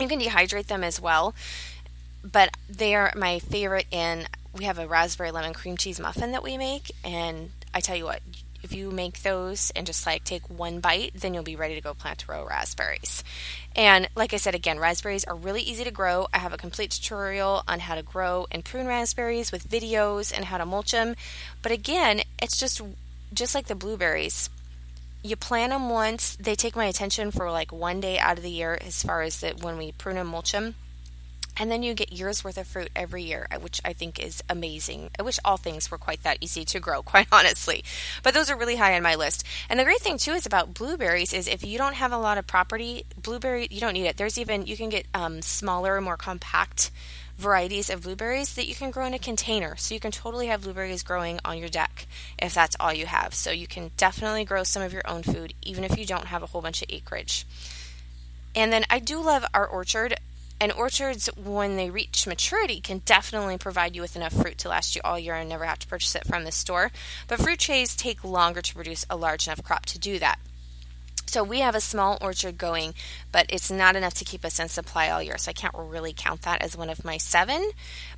You 0.00 0.08
can 0.08 0.20
dehydrate 0.20 0.68
them 0.68 0.84
as 0.84 1.00
well, 1.00 1.34
but 2.22 2.56
they 2.68 2.94
are 2.94 3.12
my 3.16 3.40
favorite 3.40 3.86
in. 3.90 4.26
We 4.56 4.64
have 4.64 4.78
a 4.78 4.86
raspberry 4.86 5.30
lemon 5.30 5.52
cream 5.52 5.76
cheese 5.76 6.00
muffin 6.00 6.32
that 6.32 6.42
we 6.42 6.56
make, 6.56 6.90
and 7.04 7.50
I 7.74 7.80
tell 7.80 7.96
you 7.96 8.04
what, 8.04 8.20
if 8.62 8.72
you 8.72 8.90
make 8.90 9.22
those 9.22 9.70
and 9.76 9.86
just 9.86 10.04
like 10.06 10.24
take 10.24 10.48
one 10.50 10.80
bite, 10.80 11.12
then 11.14 11.32
you'll 11.32 11.42
be 11.42 11.56
ready 11.56 11.74
to 11.74 11.80
go 11.80 11.94
plant 11.94 12.26
row 12.28 12.46
raspberries. 12.46 13.22
And 13.76 14.08
like 14.16 14.34
I 14.34 14.38
said 14.38 14.54
again, 14.54 14.78
raspberries 14.78 15.24
are 15.24 15.34
really 15.34 15.60
easy 15.60 15.84
to 15.84 15.90
grow. 15.90 16.26
I 16.34 16.38
have 16.38 16.52
a 16.52 16.58
complete 16.58 16.90
tutorial 16.90 17.62
on 17.68 17.80
how 17.80 17.94
to 17.94 18.02
grow 18.02 18.46
and 18.50 18.64
prune 18.64 18.86
raspberries 18.86 19.52
with 19.52 19.68
videos 19.68 20.32
and 20.34 20.46
how 20.46 20.58
to 20.58 20.66
mulch 20.66 20.92
them. 20.92 21.14
But 21.62 21.72
again, 21.72 22.22
it's 22.42 22.58
just 22.58 22.80
just 23.32 23.54
like 23.54 23.66
the 23.66 23.74
blueberries. 23.74 24.50
You 25.22 25.36
plant 25.36 25.72
them 25.72 25.90
once, 25.90 26.36
they 26.36 26.54
take 26.54 26.76
my 26.76 26.86
attention 26.86 27.30
for 27.30 27.50
like 27.50 27.72
one 27.72 28.00
day 28.00 28.18
out 28.18 28.38
of 28.38 28.42
the 28.42 28.50
year 28.50 28.78
as 28.80 29.02
far 29.02 29.22
as 29.22 29.40
that 29.40 29.62
when 29.62 29.76
we 29.76 29.92
prune 29.92 30.16
and 30.16 30.28
mulch 30.28 30.52
them 30.52 30.74
and 31.58 31.70
then 31.70 31.82
you 31.82 31.94
get 31.94 32.12
years 32.12 32.44
worth 32.44 32.58
of 32.58 32.66
fruit 32.66 32.90
every 32.94 33.22
year, 33.22 33.48
uh, 33.50 33.58
which 33.58 33.80
I 33.84 33.92
think 33.92 34.18
is 34.18 34.42
amazing. 34.48 35.10
I 35.18 35.22
wish 35.22 35.38
all 35.44 35.56
things 35.56 35.90
were 35.90 35.98
quite 35.98 36.22
that 36.22 36.38
easy 36.40 36.64
to 36.66 36.80
grow, 36.80 37.02
quite 37.14 37.28
honestly. 37.32 37.84
But 38.22 38.34
those 38.34 38.50
are 38.50 38.56
really 38.56 38.76
high 38.76 38.96
on 38.96 39.02
my 39.02 39.14
list. 39.14 39.44
And 39.68 39.78
the 39.78 39.84
great 39.84 40.00
thing 40.00 40.18
too 40.18 40.32
is 40.32 40.46
about 40.46 40.74
blueberries 40.74 41.32
is 41.32 41.48
if 41.48 41.64
you 41.64 41.78
don't 41.78 41.94
have 41.94 42.12
a 42.12 42.18
lot 42.18 42.38
of 42.38 42.46
property, 42.46 43.04
blueberry 43.20 43.68
you 43.70 43.80
don't 43.80 43.94
need 43.94 44.06
it. 44.06 44.16
There's 44.16 44.38
even 44.38 44.66
you 44.66 44.76
can 44.76 44.88
get 44.88 45.06
um, 45.14 45.42
smaller, 45.42 46.00
more 46.00 46.16
compact 46.16 46.90
varieties 47.36 47.88
of 47.88 48.02
blueberries 48.02 48.54
that 48.54 48.66
you 48.66 48.74
can 48.74 48.90
grow 48.90 49.06
in 49.06 49.14
a 49.14 49.18
container. 49.18 49.76
So 49.76 49.94
you 49.94 50.00
can 50.00 50.10
totally 50.10 50.48
have 50.48 50.62
blueberries 50.62 51.04
growing 51.04 51.38
on 51.44 51.56
your 51.56 51.68
deck 51.68 52.06
if 52.38 52.52
that's 52.52 52.76
all 52.80 52.92
you 52.92 53.06
have. 53.06 53.32
So 53.32 53.52
you 53.52 53.68
can 53.68 53.92
definitely 53.96 54.44
grow 54.44 54.64
some 54.64 54.82
of 54.82 54.92
your 54.92 55.06
own 55.06 55.22
food 55.22 55.54
even 55.62 55.84
if 55.84 55.96
you 55.96 56.04
don't 56.04 56.26
have 56.26 56.42
a 56.42 56.46
whole 56.46 56.60
bunch 56.60 56.82
of 56.82 56.88
acreage. 56.90 57.46
And 58.56 58.72
then 58.72 58.84
I 58.90 58.98
do 58.98 59.22
love 59.22 59.44
our 59.54 59.66
orchard. 59.66 60.18
And 60.60 60.72
orchards, 60.72 61.28
when 61.36 61.76
they 61.76 61.88
reach 61.88 62.26
maturity, 62.26 62.80
can 62.80 63.02
definitely 63.04 63.58
provide 63.58 63.94
you 63.94 64.02
with 64.02 64.16
enough 64.16 64.32
fruit 64.32 64.58
to 64.58 64.68
last 64.68 64.96
you 64.96 65.02
all 65.04 65.18
year 65.18 65.34
and 65.34 65.48
never 65.48 65.64
have 65.64 65.78
to 65.80 65.86
purchase 65.86 66.16
it 66.16 66.26
from 66.26 66.44
the 66.44 66.52
store. 66.52 66.90
But 67.28 67.38
fruit 67.38 67.60
trees 67.60 67.94
take 67.94 68.24
longer 68.24 68.60
to 68.60 68.74
produce 68.74 69.06
a 69.08 69.16
large 69.16 69.46
enough 69.46 69.62
crop 69.62 69.86
to 69.86 69.98
do 69.98 70.18
that. 70.18 70.38
So 71.26 71.44
we 71.44 71.60
have 71.60 71.74
a 71.74 71.80
small 71.80 72.16
orchard 72.20 72.56
going, 72.56 72.94
but 73.30 73.46
it's 73.50 73.70
not 73.70 73.96
enough 73.96 74.14
to 74.14 74.24
keep 74.24 74.44
us 74.44 74.58
in 74.58 74.68
supply 74.68 75.10
all 75.10 75.22
year. 75.22 75.36
So 75.36 75.50
I 75.50 75.52
can't 75.52 75.74
really 75.76 76.14
count 76.16 76.42
that 76.42 76.62
as 76.62 76.76
one 76.76 76.88
of 76.88 77.04
my 77.04 77.18
seven. 77.18 77.70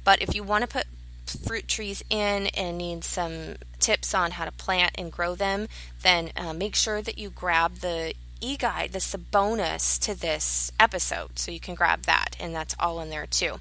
But 0.05 0.23
if 0.23 0.35
you 0.35 0.45
want 0.45 0.63
to 0.63 0.69
put 0.69 0.87
fruit 1.27 1.69
trees 1.69 2.05
in 2.09 2.47
and 2.49 2.79
need 2.79 3.05
some 3.05 3.57
tips 3.81 4.15
on 4.15 4.33
how 4.33 4.45
to 4.45 4.53
plant 4.53 4.93
and 4.97 5.11
grow 5.11 5.35
them, 5.35 5.67
then 6.03 6.31
uh, 6.37 6.53
make 6.53 6.77
sure 6.77 7.03
that 7.03 7.19
you 7.19 7.31
grab 7.31 7.79
the 7.79 8.15
e 8.41 8.57
guide, 8.57 8.91
that's 8.93 9.13
the 9.13 9.19
bonus 9.19 9.99
to 9.99 10.15
this 10.19 10.73
episode. 10.79 11.39
So 11.39 11.51
you 11.51 11.61
can 11.61 11.75
grab 11.75 12.03
that, 12.03 12.37
and 12.41 12.55
that's 12.55 12.75
all 12.79 13.01
in 13.01 13.11
there 13.11 13.27
too. 13.27 13.61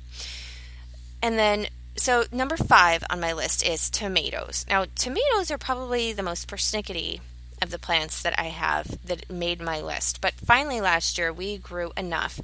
And 1.21 1.37
then, 1.37 1.67
so 1.95 2.23
number 2.31 2.57
five 2.57 3.03
on 3.09 3.19
my 3.19 3.33
list 3.33 3.65
is 3.65 3.89
tomatoes. 3.89 4.65
Now, 4.69 4.85
tomatoes 4.95 5.51
are 5.51 5.57
probably 5.57 6.13
the 6.13 6.23
most 6.23 6.47
persnickety 6.47 7.19
of 7.61 7.71
the 7.71 7.79
plants 7.79 8.21
that 8.21 8.39
I 8.39 8.45
have 8.45 9.05
that 9.05 9.29
made 9.29 9.61
my 9.61 9.81
list. 9.81 10.21
But 10.21 10.33
finally, 10.33 10.79
last 10.79 11.17
year, 11.17 11.33
we 11.33 11.57
grew 11.57 11.91
enough 11.97 12.39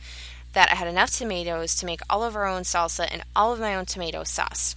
that 0.53 0.71
I 0.71 0.75
had 0.75 0.87
enough 0.87 1.11
tomatoes 1.11 1.75
to 1.75 1.85
make 1.85 2.01
all 2.09 2.23
of 2.23 2.35
our 2.35 2.47
own 2.47 2.63
salsa 2.63 3.07
and 3.09 3.23
all 3.35 3.53
of 3.53 3.59
my 3.59 3.75
own 3.75 3.85
tomato 3.85 4.23
sauce. 4.23 4.75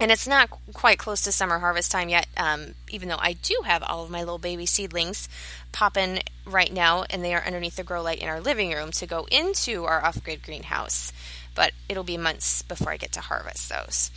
And 0.00 0.10
it's 0.10 0.26
not 0.26 0.50
quite 0.72 0.98
close 0.98 1.22
to 1.22 1.32
summer 1.32 1.60
harvest 1.60 1.92
time 1.92 2.08
yet, 2.08 2.26
um, 2.36 2.74
even 2.90 3.08
though 3.08 3.18
I 3.18 3.34
do 3.34 3.62
have 3.64 3.82
all 3.82 4.02
of 4.02 4.10
my 4.10 4.20
little 4.20 4.38
baby 4.38 4.66
seedlings 4.66 5.28
popping 5.74 6.20
right 6.46 6.72
now, 6.72 7.04
and 7.10 7.22
they 7.22 7.34
are 7.34 7.44
underneath 7.44 7.76
the 7.76 7.84
grow 7.84 8.00
light 8.00 8.20
in 8.20 8.28
our 8.28 8.40
living 8.40 8.72
room 8.72 8.92
to 8.92 9.06
go 9.06 9.26
into 9.30 9.84
our 9.84 10.02
off 10.02 10.22
grid 10.24 10.42
greenhouse. 10.42 11.12
But 11.54 11.72
it'll 11.88 12.04
be 12.04 12.16
months 12.16 12.62
before 12.62 12.92
I 12.92 12.96
get 12.96 13.12
to 13.12 13.20
harvest 13.20 13.68
those. 13.68 14.10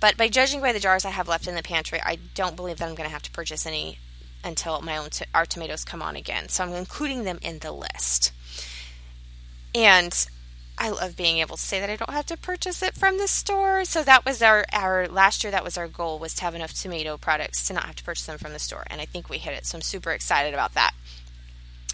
But 0.00 0.16
by 0.16 0.28
judging 0.28 0.60
by 0.60 0.72
the 0.72 0.80
jars 0.80 1.04
I 1.04 1.10
have 1.10 1.26
left 1.26 1.48
in 1.48 1.54
the 1.54 1.62
pantry, 1.62 2.00
I 2.04 2.18
don't 2.34 2.54
believe 2.54 2.76
that 2.76 2.88
I'm 2.88 2.94
going 2.94 3.08
to 3.08 3.12
have 3.12 3.22
to 3.22 3.30
purchase 3.30 3.66
any 3.66 3.98
until 4.44 4.80
my 4.82 4.96
own 4.96 5.08
our 5.34 5.44
tomatoes 5.44 5.84
come 5.84 6.02
on 6.02 6.14
again. 6.14 6.48
So 6.48 6.62
I'm 6.62 6.72
including 6.72 7.24
them 7.24 7.38
in 7.42 7.58
the 7.58 7.72
list. 7.72 8.32
And 9.74 10.26
I 10.78 10.90
love 10.90 11.16
being 11.16 11.38
able 11.38 11.56
to 11.56 11.62
say 11.62 11.80
that 11.80 11.90
I 11.90 11.96
don't 11.96 12.10
have 12.10 12.26
to 12.26 12.36
purchase 12.36 12.82
it 12.82 12.94
from 12.94 13.18
the 13.18 13.28
store. 13.28 13.84
So 13.84 14.02
that 14.04 14.24
was 14.24 14.42
our 14.42 14.64
our 14.72 15.08
last 15.08 15.42
year 15.44 15.50
that 15.50 15.64
was 15.64 15.76
our 15.76 15.88
goal 15.88 16.18
was 16.18 16.34
to 16.34 16.42
have 16.42 16.54
enough 16.54 16.72
tomato 16.72 17.16
products 17.16 17.66
to 17.68 17.74
not 17.74 17.84
have 17.84 17.96
to 17.96 18.04
purchase 18.04 18.26
them 18.26 18.38
from 18.38 18.52
the 18.52 18.58
store. 18.58 18.84
And 18.88 19.00
I 19.00 19.04
think 19.04 19.28
we 19.28 19.38
hit 19.38 19.54
it. 19.54 19.66
So 19.66 19.76
I'm 19.76 19.82
super 19.82 20.12
excited 20.12 20.54
about 20.54 20.74
that. 20.74 20.92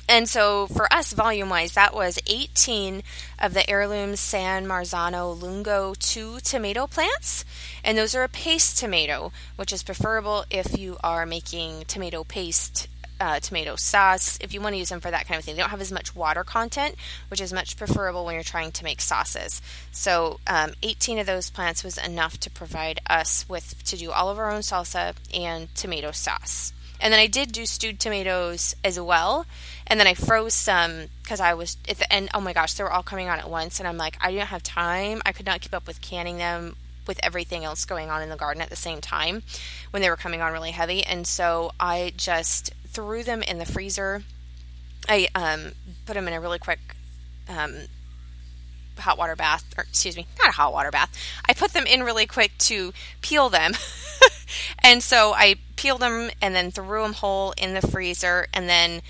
And 0.06 0.28
so 0.28 0.66
for 0.66 0.92
us, 0.92 1.14
volume 1.14 1.48
wise, 1.48 1.72
that 1.72 1.94
was 1.94 2.18
18 2.26 3.02
of 3.38 3.54
the 3.54 3.68
heirloom 3.68 4.16
San 4.16 4.66
Marzano 4.66 5.40
Lungo 5.40 5.94
2 5.94 6.40
tomato 6.40 6.86
plants. 6.86 7.44
And 7.82 7.96
those 7.96 8.14
are 8.14 8.22
a 8.22 8.28
paste 8.28 8.78
tomato, 8.78 9.32
which 9.56 9.72
is 9.72 9.82
preferable 9.82 10.44
if 10.50 10.78
you 10.78 10.98
are 11.02 11.24
making 11.24 11.84
tomato 11.86 12.22
paste. 12.22 12.86
Uh, 13.20 13.38
tomato 13.38 13.76
sauce, 13.76 14.36
if 14.40 14.52
you 14.52 14.60
want 14.60 14.74
to 14.74 14.78
use 14.78 14.88
them 14.88 15.00
for 15.00 15.10
that 15.10 15.26
kind 15.26 15.38
of 15.38 15.44
thing, 15.44 15.54
they 15.54 15.60
don't 15.60 15.70
have 15.70 15.80
as 15.80 15.92
much 15.92 16.16
water 16.16 16.42
content, 16.42 16.96
which 17.28 17.40
is 17.40 17.52
much 17.52 17.76
preferable 17.76 18.24
when 18.24 18.34
you're 18.34 18.42
trying 18.42 18.72
to 18.72 18.82
make 18.82 19.00
sauces. 19.00 19.62
So, 19.92 20.40
um, 20.48 20.72
18 20.82 21.20
of 21.20 21.26
those 21.26 21.48
plants 21.48 21.84
was 21.84 21.96
enough 21.96 22.38
to 22.40 22.50
provide 22.50 23.00
us 23.08 23.48
with 23.48 23.84
to 23.84 23.96
do 23.96 24.10
all 24.10 24.30
of 24.30 24.38
our 24.38 24.50
own 24.50 24.62
salsa 24.62 25.14
and 25.32 25.72
tomato 25.76 26.10
sauce. 26.10 26.72
And 27.00 27.12
then 27.12 27.20
I 27.20 27.26
did 27.26 27.52
do 27.52 27.66
stewed 27.66 28.00
tomatoes 28.00 28.74
as 28.82 28.98
well. 28.98 29.46
And 29.86 30.00
then 30.00 30.06
I 30.06 30.14
froze 30.14 30.54
some 30.54 31.08
because 31.22 31.40
I 31.40 31.54
was 31.54 31.76
at 31.88 31.98
the 31.98 32.10
end. 32.12 32.30
Oh 32.32 32.40
my 32.40 32.52
gosh, 32.52 32.74
they 32.74 32.84
were 32.84 32.92
all 32.92 33.02
coming 33.02 33.28
on 33.28 33.38
at 33.38 33.50
once. 33.50 33.78
And 33.78 33.86
I'm 33.86 33.98
like, 33.98 34.16
I 34.20 34.30
didn't 34.30 34.48
have 34.48 34.62
time. 34.62 35.20
I 35.26 35.32
could 35.32 35.46
not 35.46 35.60
keep 35.60 35.74
up 35.74 35.86
with 35.86 36.00
canning 36.00 36.38
them 36.38 36.76
with 37.06 37.20
everything 37.22 37.64
else 37.64 37.84
going 37.84 38.08
on 38.08 38.22
in 38.22 38.30
the 38.30 38.36
garden 38.36 38.62
at 38.62 38.70
the 38.70 38.76
same 38.76 39.02
time 39.02 39.42
when 39.90 40.00
they 40.00 40.08
were 40.08 40.16
coming 40.16 40.40
on 40.40 40.52
really 40.52 40.70
heavy. 40.70 41.02
And 41.02 41.26
so 41.26 41.72
I 41.78 42.14
just 42.16 42.72
threw 42.94 43.22
them 43.22 43.42
in 43.42 43.58
the 43.58 43.66
freezer. 43.66 44.22
I 45.08 45.28
um, 45.34 45.72
put 46.06 46.14
them 46.14 46.26
in 46.28 46.34
a 46.34 46.40
really 46.40 46.58
quick 46.58 46.78
um, 47.48 47.74
hot 48.98 49.18
water 49.18 49.36
bath, 49.36 49.64
or 49.76 49.84
excuse 49.84 50.16
me, 50.16 50.26
not 50.38 50.48
a 50.48 50.52
hot 50.52 50.72
water 50.72 50.90
bath. 50.90 51.12
I 51.46 51.52
put 51.52 51.72
them 51.72 51.86
in 51.86 52.02
really 52.02 52.26
quick 52.26 52.56
to 52.58 52.92
peel 53.20 53.48
them. 53.48 53.72
and 54.82 55.02
so 55.02 55.34
I 55.34 55.56
peeled 55.76 56.00
them 56.00 56.30
and 56.40 56.54
then 56.54 56.70
threw 56.70 57.02
them 57.02 57.12
whole 57.14 57.52
in 57.56 57.74
the 57.74 57.82
freezer. 57.82 58.46
And 58.54 58.68
then 58.68 59.02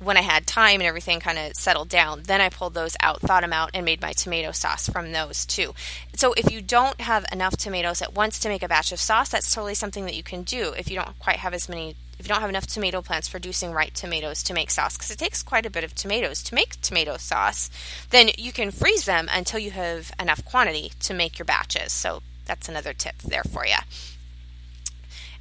when 0.00 0.16
I 0.16 0.22
had 0.22 0.46
time 0.46 0.80
and 0.80 0.84
everything 0.84 1.20
kind 1.20 1.38
of 1.38 1.54
settled 1.56 1.88
down, 1.88 2.22
then 2.24 2.40
I 2.40 2.48
pulled 2.48 2.74
those 2.74 2.96
out, 3.00 3.20
thawed 3.20 3.42
them 3.42 3.52
out, 3.52 3.70
and 3.74 3.84
made 3.84 4.00
my 4.00 4.12
tomato 4.12 4.52
sauce 4.52 4.88
from 4.88 5.12
those 5.12 5.44
too. 5.44 5.74
So 6.14 6.32
if 6.34 6.50
you 6.52 6.60
don't 6.60 7.00
have 7.00 7.24
enough 7.32 7.56
tomatoes 7.56 8.02
at 8.02 8.14
once 8.14 8.38
to 8.40 8.48
make 8.48 8.62
a 8.62 8.68
batch 8.68 8.92
of 8.92 9.00
sauce, 9.00 9.30
that's 9.30 9.52
totally 9.52 9.74
something 9.74 10.04
that 10.04 10.14
you 10.14 10.22
can 10.22 10.42
do. 10.42 10.72
If 10.76 10.90
you 10.90 10.96
don't 10.96 11.18
quite 11.18 11.36
have 11.36 11.54
as 11.54 11.68
many, 11.68 11.96
if 12.18 12.26
you 12.26 12.28
don't 12.28 12.40
have 12.40 12.50
enough 12.50 12.66
tomato 12.66 13.00
plants 13.00 13.28
producing 13.28 13.72
ripe 13.72 13.94
tomatoes 13.94 14.42
to 14.44 14.54
make 14.54 14.70
sauce, 14.70 14.96
because 14.96 15.10
it 15.10 15.18
takes 15.18 15.42
quite 15.42 15.66
a 15.66 15.70
bit 15.70 15.84
of 15.84 15.94
tomatoes 15.94 16.42
to 16.44 16.54
make 16.54 16.80
tomato 16.80 17.16
sauce, 17.16 17.70
then 18.10 18.30
you 18.36 18.52
can 18.52 18.70
freeze 18.70 19.04
them 19.04 19.28
until 19.30 19.60
you 19.60 19.70
have 19.70 20.10
enough 20.18 20.44
quantity 20.44 20.92
to 21.00 21.14
make 21.14 21.38
your 21.38 21.46
batches. 21.46 21.92
So 21.92 22.22
that's 22.44 22.68
another 22.68 22.92
tip 22.92 23.18
there 23.18 23.44
for 23.44 23.66
you. 23.66 23.76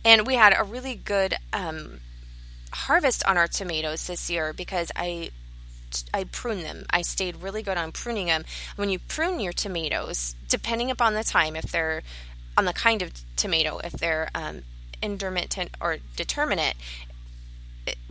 And 0.05 0.27
we 0.27 0.35
had 0.35 0.53
a 0.57 0.63
really 0.63 0.95
good 0.95 1.35
um, 1.51 1.99
harvest 2.71 3.25
on 3.25 3.37
our 3.37 3.47
tomatoes 3.47 4.07
this 4.07 4.29
year 4.29 4.53
because 4.53 4.91
I 4.95 5.31
I 6.13 6.25
prune 6.25 6.63
them. 6.63 6.85
I 6.89 7.01
stayed 7.01 7.37
really 7.37 7.63
good 7.63 7.77
on 7.77 7.93
pruning 7.93 8.27
them. 8.27 8.43
When 8.75 8.89
you 8.89 8.99
prune 8.99 9.39
your 9.39 9.53
tomatoes, 9.53 10.35
depending 10.49 10.91
upon 10.91 11.13
the 11.13 11.23
time, 11.23 11.55
if 11.55 11.71
they're 11.71 12.03
on 12.57 12.65
the 12.65 12.73
kind 12.73 13.01
of 13.01 13.13
tomato, 13.37 13.79
if 13.79 13.93
they're 13.93 14.29
um, 14.35 14.63
intermittent 15.01 15.71
or 15.81 15.97
determinate, 16.15 16.75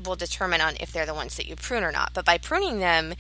will 0.03 0.17
determine 0.17 0.61
on 0.61 0.75
if 0.81 0.93
they're 0.93 1.07
the 1.07 1.15
ones 1.15 1.37
that 1.37 1.47
you 1.47 1.57
prune 1.57 1.85
or 1.85 1.93
not. 1.93 2.13
But 2.15 2.25
by 2.25 2.39
pruning 2.39 2.79
them, 2.79 3.15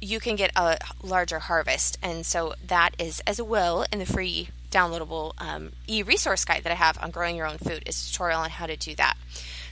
you 0.00 0.20
can 0.20 0.36
get 0.36 0.52
a 0.54 0.78
larger 1.02 1.40
harvest. 1.40 1.98
And 2.02 2.24
so 2.24 2.54
that 2.66 2.90
is 2.98 3.20
as 3.26 3.42
well 3.42 3.84
in 3.92 3.98
the 3.98 4.06
free 4.06 4.48
downloadable 4.70 5.32
um, 5.38 5.72
e 5.86 6.02
resource 6.02 6.44
guide 6.44 6.62
that 6.64 6.72
I 6.72 6.76
have 6.76 6.98
on 7.02 7.10
growing 7.10 7.36
your 7.36 7.46
own 7.46 7.58
food 7.58 7.82
is 7.86 8.00
a 8.00 8.12
tutorial 8.12 8.40
on 8.40 8.50
how 8.50 8.66
to 8.66 8.76
do 8.76 8.94
that. 8.96 9.16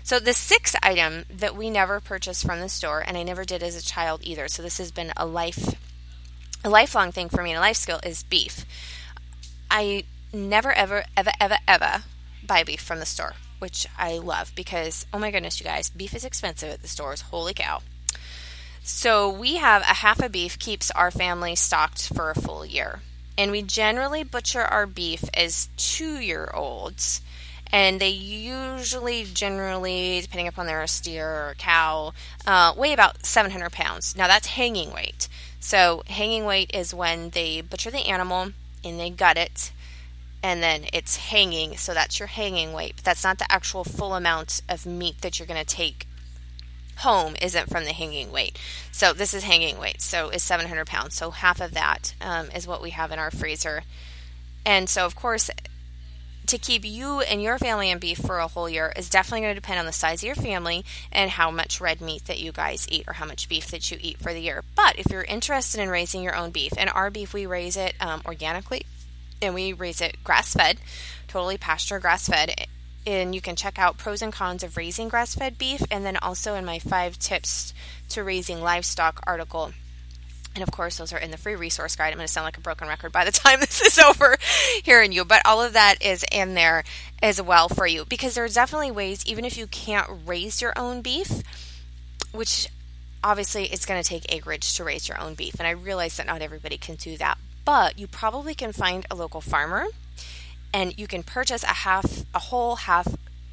So 0.02 0.18
the 0.18 0.32
sixth 0.32 0.76
item 0.82 1.24
that 1.30 1.56
we 1.56 1.68
never 1.68 2.00
purchased 2.00 2.46
from 2.46 2.60
the 2.60 2.68
store, 2.68 3.02
and 3.06 3.16
I 3.16 3.22
never 3.22 3.44
did 3.44 3.62
as 3.62 3.76
a 3.76 3.84
child 3.84 4.20
either. 4.22 4.48
So 4.48 4.62
this 4.62 4.78
has 4.78 4.92
been 4.92 5.12
a 5.16 5.26
life, 5.26 5.74
a 6.64 6.70
lifelong 6.70 7.12
thing 7.12 7.28
for 7.28 7.42
me 7.42 7.50
and 7.50 7.58
a 7.58 7.60
life 7.60 7.76
skill 7.76 8.00
is 8.04 8.22
beef. 8.22 8.64
I 9.70 10.04
never 10.32 10.72
ever 10.72 11.04
ever 11.16 11.32
ever 11.40 11.56
ever 11.66 12.02
buy 12.46 12.62
beef 12.64 12.80
from 12.80 13.00
the 13.00 13.06
store, 13.06 13.34
which 13.58 13.86
I 13.98 14.18
love 14.18 14.52
because 14.54 15.06
oh 15.12 15.18
my 15.18 15.30
goodness, 15.30 15.60
you 15.60 15.64
guys, 15.64 15.90
beef 15.90 16.14
is 16.14 16.24
expensive 16.24 16.70
at 16.70 16.82
the 16.82 16.88
stores. 16.88 17.22
Holy 17.22 17.54
cow! 17.54 17.82
So 18.82 19.28
we 19.28 19.56
have 19.56 19.82
a 19.82 19.94
half 19.94 20.22
a 20.22 20.28
beef 20.28 20.60
keeps 20.60 20.92
our 20.92 21.10
family 21.10 21.56
stocked 21.56 22.06
for 22.14 22.30
a 22.30 22.40
full 22.40 22.64
year. 22.64 23.00
And 23.36 23.50
we 23.50 23.62
generally 23.62 24.22
butcher 24.22 24.62
our 24.62 24.86
beef 24.86 25.24
as 25.34 25.68
two 25.76 26.20
year 26.20 26.48
olds. 26.54 27.20
And 27.72 28.00
they 28.00 28.10
usually, 28.10 29.24
generally, 29.24 30.20
depending 30.20 30.46
upon 30.46 30.66
their 30.66 30.86
steer 30.86 31.26
or 31.26 31.56
cow, 31.58 32.12
uh, 32.46 32.74
weigh 32.76 32.92
about 32.92 33.26
700 33.26 33.72
pounds. 33.72 34.14
Now 34.16 34.28
that's 34.28 34.46
hanging 34.46 34.92
weight. 34.92 35.28
So 35.58 36.04
hanging 36.06 36.44
weight 36.44 36.72
is 36.72 36.94
when 36.94 37.30
they 37.30 37.60
butcher 37.62 37.90
the 37.90 38.06
animal 38.06 38.52
and 38.84 39.00
they 39.00 39.10
gut 39.10 39.36
it 39.36 39.72
and 40.42 40.62
then 40.62 40.84
it's 40.92 41.16
hanging 41.16 41.76
so 41.76 41.94
that's 41.94 42.18
your 42.18 42.28
hanging 42.28 42.72
weight 42.72 42.94
but 42.96 43.04
that's 43.04 43.24
not 43.24 43.38
the 43.38 43.52
actual 43.52 43.84
full 43.84 44.14
amount 44.14 44.62
of 44.68 44.86
meat 44.86 45.20
that 45.22 45.38
you're 45.38 45.46
going 45.46 45.62
to 45.62 45.74
take 45.74 46.06
home 46.98 47.34
isn't 47.40 47.68
from 47.70 47.84
the 47.84 47.92
hanging 47.92 48.32
weight. 48.32 48.58
So 48.92 49.12
this 49.12 49.34
is 49.34 49.44
hanging 49.44 49.78
weight. 49.78 50.00
So 50.00 50.30
is 50.30 50.42
700 50.42 50.86
pounds. 50.86 51.14
So 51.14 51.30
half 51.30 51.60
of 51.60 51.72
that 51.74 52.14
um, 52.20 52.50
is 52.54 52.66
what 52.66 52.82
we 52.82 52.90
have 52.90 53.12
in 53.12 53.18
our 53.18 53.30
freezer. 53.30 53.82
And 54.64 54.88
so 54.88 55.04
of 55.04 55.14
course, 55.14 55.50
to 56.46 56.58
keep 56.58 56.84
you 56.84 57.20
and 57.22 57.42
your 57.42 57.58
family 57.58 57.90
in 57.90 57.98
beef 57.98 58.18
for 58.18 58.38
a 58.38 58.46
whole 58.46 58.68
year 58.68 58.92
is 58.96 59.10
definitely 59.10 59.40
going 59.40 59.54
to 59.54 59.60
depend 59.60 59.80
on 59.80 59.86
the 59.86 59.92
size 59.92 60.22
of 60.22 60.26
your 60.26 60.36
family 60.36 60.84
and 61.10 61.32
how 61.32 61.50
much 61.50 61.80
red 61.80 62.00
meat 62.00 62.26
that 62.26 62.38
you 62.38 62.52
guys 62.52 62.86
eat 62.88 63.04
or 63.08 63.14
how 63.14 63.26
much 63.26 63.48
beef 63.48 63.66
that 63.68 63.90
you 63.90 63.98
eat 64.00 64.18
for 64.18 64.32
the 64.32 64.40
year. 64.40 64.62
But 64.76 64.96
if 64.96 65.06
you're 65.10 65.24
interested 65.24 65.80
in 65.80 65.88
raising 65.88 66.22
your 66.22 66.36
own 66.36 66.52
beef, 66.52 66.72
and 66.78 66.88
our 66.90 67.10
beef 67.10 67.34
we 67.34 67.46
raise 67.46 67.76
it 67.76 67.94
um, 68.00 68.22
organically 68.24 68.86
and 69.40 69.54
we 69.54 69.72
raise 69.72 70.00
it 70.00 70.22
grass 70.24 70.54
fed, 70.54 70.78
totally 71.28 71.58
pasture 71.58 71.98
grass 71.98 72.28
fed 72.28 72.66
and 73.06 73.34
you 73.34 73.40
can 73.40 73.54
check 73.54 73.78
out 73.78 73.98
pros 73.98 74.20
and 74.20 74.32
cons 74.32 74.64
of 74.64 74.76
raising 74.76 75.08
grass 75.08 75.34
fed 75.34 75.56
beef, 75.56 75.80
and 75.90 76.04
then 76.04 76.16
also 76.16 76.54
in 76.54 76.64
my 76.64 76.78
five 76.78 77.18
tips 77.18 77.72
to 78.08 78.24
raising 78.24 78.60
livestock 78.60 79.22
article. 79.26 79.72
And 80.54 80.62
of 80.62 80.72
course, 80.72 80.96
those 80.96 81.12
are 81.12 81.18
in 81.18 81.30
the 81.30 81.36
free 81.36 81.54
resource 81.54 81.94
guide. 81.94 82.08
I'm 82.08 82.16
going 82.16 82.26
to 82.26 82.32
sound 82.32 82.46
like 82.46 82.56
a 82.56 82.62
broken 82.62 82.88
record 82.88 83.12
by 83.12 83.24
the 83.24 83.30
time 83.30 83.60
this 83.60 83.80
is 83.80 83.98
over 83.98 84.36
hearing 84.82 85.12
you, 85.12 85.24
but 85.24 85.42
all 85.44 85.62
of 85.62 85.74
that 85.74 86.02
is 86.02 86.24
in 86.32 86.54
there 86.54 86.82
as 87.22 87.40
well 87.40 87.68
for 87.68 87.86
you 87.86 88.04
because 88.06 88.34
there 88.34 88.44
are 88.44 88.48
definitely 88.48 88.90
ways, 88.90 89.24
even 89.26 89.44
if 89.44 89.56
you 89.56 89.66
can't 89.66 90.08
raise 90.24 90.60
your 90.60 90.72
own 90.76 91.02
beef, 91.02 91.42
which 92.32 92.68
obviously 93.22 93.66
it's 93.66 93.86
going 93.86 94.02
to 94.02 94.08
take 94.08 94.32
acreage 94.34 94.74
to 94.76 94.84
raise 94.84 95.08
your 95.08 95.20
own 95.20 95.34
beef. 95.34 95.54
And 95.58 95.66
I 95.66 95.72
realize 95.72 96.16
that 96.16 96.26
not 96.26 96.42
everybody 96.42 96.78
can 96.78 96.96
do 96.96 97.16
that, 97.18 97.38
but 97.66 97.98
you 97.98 98.06
probably 98.06 98.54
can 98.54 98.72
find 98.72 99.04
a 99.10 99.14
local 99.14 99.42
farmer 99.42 99.86
and 100.72 100.98
you 100.98 101.06
can 101.06 101.22
purchase 101.22 101.62
a 101.64 101.78
half, 101.84 102.24
a 102.34 102.38
whole 102.38 102.76
half, 102.76 103.08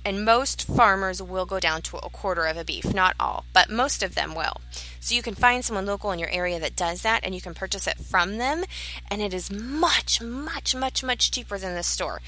and 0.05 0.23
most 0.25 0.67
farmers 0.67 1.21
will 1.21 1.45
go 1.45 1.59
down 1.59 1.81
to 1.81 1.97
a 1.97 2.09
quarter 2.09 2.45
of 2.45 2.57
a 2.57 2.65
beef, 2.65 2.93
not 2.93 3.15
all, 3.19 3.45
but 3.53 3.69
most 3.69 4.03
of 4.03 4.15
them 4.15 4.35
will. 4.35 4.61
So 4.99 5.15
you 5.15 5.21
can 5.21 5.35
find 5.35 5.63
someone 5.63 5.85
local 5.85 6.11
in 6.11 6.19
your 6.19 6.29
area 6.29 6.59
that 6.59 6.75
does 6.75 7.01
that 7.01 7.21
and 7.23 7.33
you 7.33 7.41
can 7.41 7.53
purchase 7.53 7.87
it 7.87 7.97
from 7.97 8.37
them, 8.37 8.63
and 9.09 9.21
it 9.21 9.33
is 9.33 9.49
much, 9.49 10.21
much, 10.21 10.75
much, 10.75 11.03
much 11.03 11.31
cheaper 11.31 11.57
than 11.57 11.75
the 11.75 11.83
store. 11.83 12.21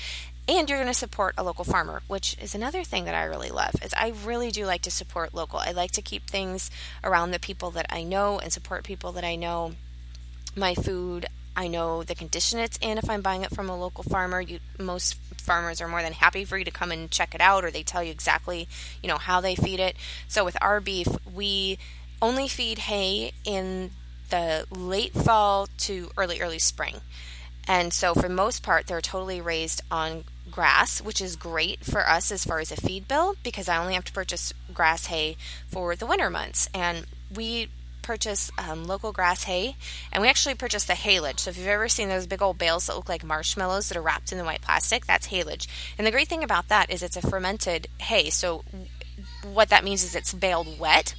and 0.48 0.70
you're 0.70 0.78
going 0.80 0.88
to 0.88 0.94
support 0.94 1.34
a 1.38 1.44
local 1.44 1.66
farmer 1.66 2.02
which 2.08 2.38
is 2.40 2.54
another 2.54 2.84
thing 2.84 3.06
that 3.06 3.16
i 3.16 3.24
really 3.24 3.50
love 3.50 3.74
is 3.82 3.94
i 3.98 4.14
really 4.24 4.52
do 4.52 4.64
like 4.64 4.82
to 4.84 4.92
support 4.92 5.34
local 5.34 5.58
i 5.58 5.72
like 5.72 5.90
to 5.90 6.04
keep 6.04 6.28
things 6.30 6.70
around 7.04 7.32
the 7.32 7.40
people 7.40 7.72
that 7.72 7.88
i 7.90 8.04
know 8.04 8.38
and 8.38 8.54
support 8.54 8.84
people 8.84 9.12
that 9.12 9.24
i 9.24 9.36
know 9.36 9.72
my 10.56 10.76
food 10.76 11.26
i 11.56 11.68
know 11.68 12.04
the 12.04 12.16
condition 12.16 12.60
it's 12.60 12.78
in. 12.82 12.98
If 12.98 13.10
i'm 13.10 13.22
buying 13.22 13.44
it 13.44 13.56
from 13.56 13.70
a 13.70 13.78
local 13.78 14.04
farmer 14.04 14.42
you 14.42 14.60
most 14.80 15.16
farmers 15.46 15.80
are 15.80 15.88
more 15.88 16.02
than 16.02 16.14
happy 16.14 16.44
for 16.44 16.58
you 16.58 16.66
to 16.66 16.72
come 16.72 16.92
and 16.92 17.10
check 17.10 17.34
it 17.34 17.42
out 17.42 17.64
or 17.64 17.72
they 17.72 17.84
tell 17.84 18.04
you 18.04 18.12
exactly 18.12 18.68
you 19.02 19.08
know 19.08 19.18
how 19.18 19.40
they 19.40 19.56
feed 19.56 19.80
it. 19.80 19.96
So 20.28 20.44
with 20.44 20.58
our 20.62 20.82
beef 20.82 21.08
we 21.32 21.78
only 22.22 22.48
feed 22.48 22.80
hay 22.80 23.32
in 23.46 23.92
the 24.30 24.66
late 24.72 25.14
fall 25.14 25.68
to 25.78 26.10
early 26.18 26.42
early 26.42 26.60
spring. 26.60 26.96
And 27.68 27.94
so 27.94 28.14
for 28.14 28.28
most 28.28 28.64
part 28.64 28.88
they're 28.88 29.02
totally 29.02 29.40
raised 29.40 29.82
on 29.90 30.26
grass 30.52 31.02
which 31.02 31.22
is 31.22 31.36
great 31.36 31.84
for 31.84 32.08
us 32.08 32.32
as 32.32 32.46
far 32.46 32.60
as 32.60 32.72
a 32.72 32.76
feed 32.76 33.08
bill 33.08 33.36
because 33.44 33.68
i 33.68 33.78
only 33.78 33.96
have 33.96 34.06
to 34.06 34.14
purchase 34.14 34.54
grass 34.74 35.08
hay 35.08 35.36
for 35.68 35.96
the 35.96 36.06
winter 36.06 36.30
months. 36.30 36.68
And 36.74 37.06
we 37.34 37.70
purchase 38.06 38.52
um, 38.58 38.86
local 38.86 39.12
grass 39.12 39.44
hay, 39.44 39.76
and 40.12 40.22
we 40.22 40.30
actually 40.30 40.56
purchased 40.56 40.88
the 40.88 40.94
haylage. 40.94 41.40
So 41.40 41.50
if 41.50 41.58
you've 41.58 41.68
ever 41.68 41.90
seen 41.90 42.08
those 42.10 42.28
big 42.28 42.42
old 42.42 42.58
bales 42.58 42.86
that 42.86 42.96
look 42.96 43.10
like 43.10 43.24
marshmallows 43.24 43.90
that 43.90 43.98
are 43.98 44.02
wrapped 44.02 44.32
in 44.32 44.38
the 44.38 44.44
white 44.44 44.62
plastic, 44.62 45.06
that's 45.06 45.28
haylage. 45.28 45.68
And 45.98 46.06
the 46.06 46.12
great 46.12 46.28
thing 46.28 46.44
about 46.44 46.68
that 46.70 46.92
is 46.92 47.02
it's 47.02 47.18
a 47.18 47.22
fermented 47.22 47.88
hay. 48.00 48.30
So 48.30 48.64
what 49.44 49.70
that 49.70 49.84
means 49.84 50.04
is 50.04 50.16
it's 50.16 50.34
baled 50.34 50.80
wet. 50.80 51.16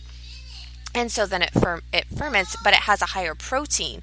And 0.94 1.12
so 1.12 1.27
then 1.27 1.42
it, 1.42 1.51
fer- 1.51 1.83
it 1.92 2.07
ferments, 2.07 2.57
but 2.64 2.72
it 2.72 2.81
has 2.81 3.03
a 3.03 3.07
higher 3.07 3.35
protein 3.35 4.01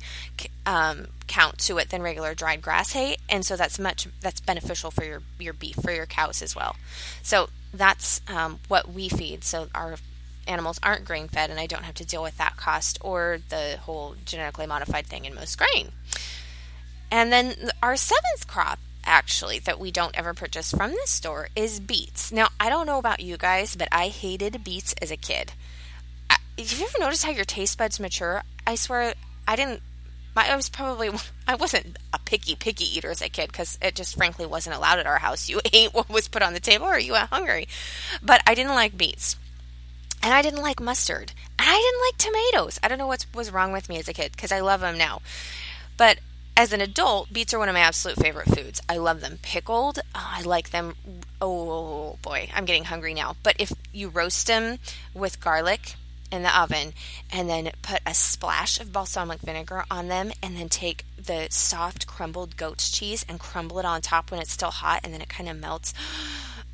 um, 0.66 1.08
count 1.28 1.58
to 1.60 1.78
it 1.80 1.90
than 1.90 2.04
regular 2.04 2.36
dried 2.36 2.62
grass 2.62 2.92
hay, 2.94 3.18
and 3.28 3.44
so 3.44 3.56
that's 3.56 3.80
much 3.80 4.08
that's 4.22 4.40
beneficial 4.40 4.92
for 4.92 5.04
your 5.04 5.22
your 5.40 5.54
beef 5.54 5.76
for 5.82 5.92
your 5.92 6.06
cows 6.06 6.44
as 6.44 6.56
well. 6.56 6.76
So 7.24 7.50
that's 7.74 8.22
um, 8.28 8.60
what 8.68 8.94
we 8.94 9.10
feed. 9.10 9.44
So 9.44 9.70
our 9.74 9.96
animals 10.48 10.80
aren't 10.84 11.06
grain 11.06 11.28
fed 11.28 11.50
and 11.50 11.60
I 11.60 11.66
don't 11.66 11.84
have 11.84 11.96
to 11.96 12.06
deal 12.06 12.24
with 12.24 12.38
that 12.38 12.58
cost 12.58 12.98
or 13.02 13.40
the 13.50 13.78
whole 13.82 14.16
genetically 14.26 14.68
modified 14.68 15.06
thing 15.06 15.26
in 15.26 15.36
most 15.36 15.58
grain. 15.58 15.92
And 17.12 17.32
then 17.32 17.72
our 17.82 17.96
seventh 17.96 18.48
crop 18.48 18.80
actually 19.06 19.60
that 19.60 19.80
we 19.80 19.92
don't 19.92 20.18
ever 20.18 20.34
purchase 20.34 20.72
from 20.72 20.92
the 20.92 21.02
store 21.06 21.50
is 21.56 21.80
beets. 21.80 22.32
Now, 22.32 22.50
I 22.60 22.70
don't 22.70 22.88
know 22.88 22.98
about 22.98 23.20
you 23.20 23.38
guys, 23.38 23.76
but 23.76 23.88
I 23.92 24.08
hated 24.08 24.64
beets 24.64 24.96
as 25.02 25.12
a 25.12 25.18
kid. 25.18 25.54
I, 26.30 26.38
have 26.58 26.72
you 26.72 26.86
ever 26.86 27.00
noticed 27.00 27.26
how 27.26 27.32
your 27.32 27.46
taste 27.46 27.78
buds 27.78 28.00
mature? 28.00 28.44
I 28.66 28.76
swear 28.76 29.14
I 29.48 29.56
didn't 29.56 29.82
I 30.36 30.56
was 30.56 30.70
probably 30.70 31.10
I 31.48 31.56
wasn't 31.56 31.98
a 32.12 32.20
picky 32.20 32.56
picky 32.56 32.86
eater 32.86 33.12
as 33.12 33.22
a 33.22 33.30
kid 33.30 33.52
because 33.52 33.78
it 33.82 33.96
just 33.96 34.16
frankly 34.16 34.46
wasn't 34.46 34.76
allowed 34.76 35.00
at 35.00 35.08
our 35.08 35.20
house. 35.20 35.50
You 35.50 35.62
ate 35.74 35.94
what 35.94 36.10
was 36.10 36.28
put 36.28 36.42
on 36.42 36.54
the 36.54 36.60
table 36.60 36.86
or 36.86 37.00
you 37.00 37.14
went 37.14 37.30
hungry. 37.30 37.68
But 38.22 38.42
I 38.48 38.56
didn't 38.56 38.76
like 38.76 38.98
beets. 38.98 39.36
And 40.24 40.34
I 40.34 40.42
didn't 40.42 40.64
like 40.64 40.80
mustard. 40.80 41.34
And 41.60 41.68
I 41.70 41.76
didn't 41.76 42.02
like 42.02 42.18
tomatoes. 42.18 42.80
I 42.82 42.88
don't 42.88 42.98
know 42.98 43.08
what 43.08 43.26
was 43.36 43.52
wrong 43.52 43.74
with 43.74 43.90
me 43.90 44.00
as 44.00 44.08
a 44.08 44.14
kid 44.14 44.32
because 44.32 44.54
I 44.54 44.62
love 44.62 44.80
them 44.80 44.98
now. 44.98 45.22
But 45.98 46.20
as 46.56 46.72
an 46.72 46.82
adult, 46.82 47.34
beets 47.34 47.54
are 47.54 47.60
one 47.60 47.68
of 47.68 47.74
my 47.74 47.82
absolute 47.82 48.18
favorite 48.18 48.48
foods. 48.48 48.82
I 48.88 48.98
love 48.98 49.22
them 49.22 49.40
pickled. 49.42 50.00
Oh, 50.16 50.32
I 50.36 50.42
like 50.44 50.70
them. 50.70 50.96
Oh 51.42 52.18
boy, 52.22 52.50
I'm 52.56 52.66
getting 52.66 52.86
hungry 52.86 53.14
now. 53.14 53.36
But 53.44 53.56
if 53.60 53.74
you 53.92 54.08
roast 54.08 54.48
them 54.48 54.80
with 55.14 55.42
garlic 55.42 55.96
in 56.32 56.44
the 56.44 56.60
oven 56.60 56.94
and 57.32 57.50
then 57.50 57.72
put 57.82 58.00
a 58.06 58.14
splash 58.14 58.80
of 58.80 58.94
balsamic 58.94 59.42
vinegar 59.42 59.84
on 59.92 60.08
them 60.08 60.32
and 60.42 60.56
then 60.56 60.70
take 60.70 61.06
the 61.18 61.48
soft 61.50 62.08
crumbled 62.08 62.56
goat's 62.56 62.90
cheese 62.90 63.26
and 63.28 63.40
crumble 63.40 63.78
it 63.80 63.86
on 63.86 64.02
top 64.02 64.32
when 64.32 64.40
it's 64.40 64.52
still 64.52 64.72
hot 64.72 65.02
and 65.04 65.14
then 65.14 65.22
it 65.22 65.30
kind 65.30 65.50
of 65.50 65.60
melts. 65.60 65.94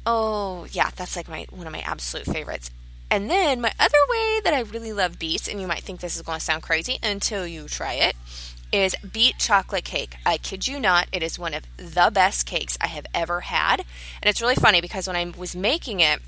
Oh, 0.06 0.68
yeah, 0.72 0.92
that's 0.96 1.16
like 1.16 1.28
my 1.28 1.46
one 1.50 1.68
of 1.68 1.74
my 1.74 1.82
absolute 1.82 2.26
favorites. 2.26 2.70
And 3.12 3.30
then 3.30 3.60
my 3.62 3.74
other 3.80 3.98
way 4.10 4.40
that 4.44 4.54
I 4.54 4.62
really 4.62 4.94
love 4.94 5.18
beets, 5.18 5.48
and 5.48 5.60
you 5.60 5.68
might 5.68 5.84
think 5.84 6.00
this 6.00 6.16
is 6.16 6.22
going 6.22 6.38
to 6.38 6.46
sound 6.46 6.62
crazy 6.62 7.00
until 7.02 7.48
you 7.48 7.68
try 7.68 7.94
it, 7.94 8.16
is 8.72 8.96
beet 8.98 9.40
chocolate 9.40 9.84
cake. 9.84 10.16
I 10.26 10.38
kid 10.38 10.68
you 10.68 10.80
not, 10.80 11.08
it 11.12 11.24
is 11.24 11.40
one 11.40 11.56
of 11.56 11.64
the 11.78 12.12
best 12.14 12.46
cakes 12.46 12.78
I 12.80 12.88
have 12.88 13.08
ever 13.14 13.42
had. 13.42 13.80
And 14.22 14.30
it's 14.30 14.42
really 14.42 14.56
funny 14.56 14.80
because 14.80 15.08
when 15.08 15.16
I 15.16 15.34
was 15.36 15.56
making 15.56 16.02
it, 16.02 16.22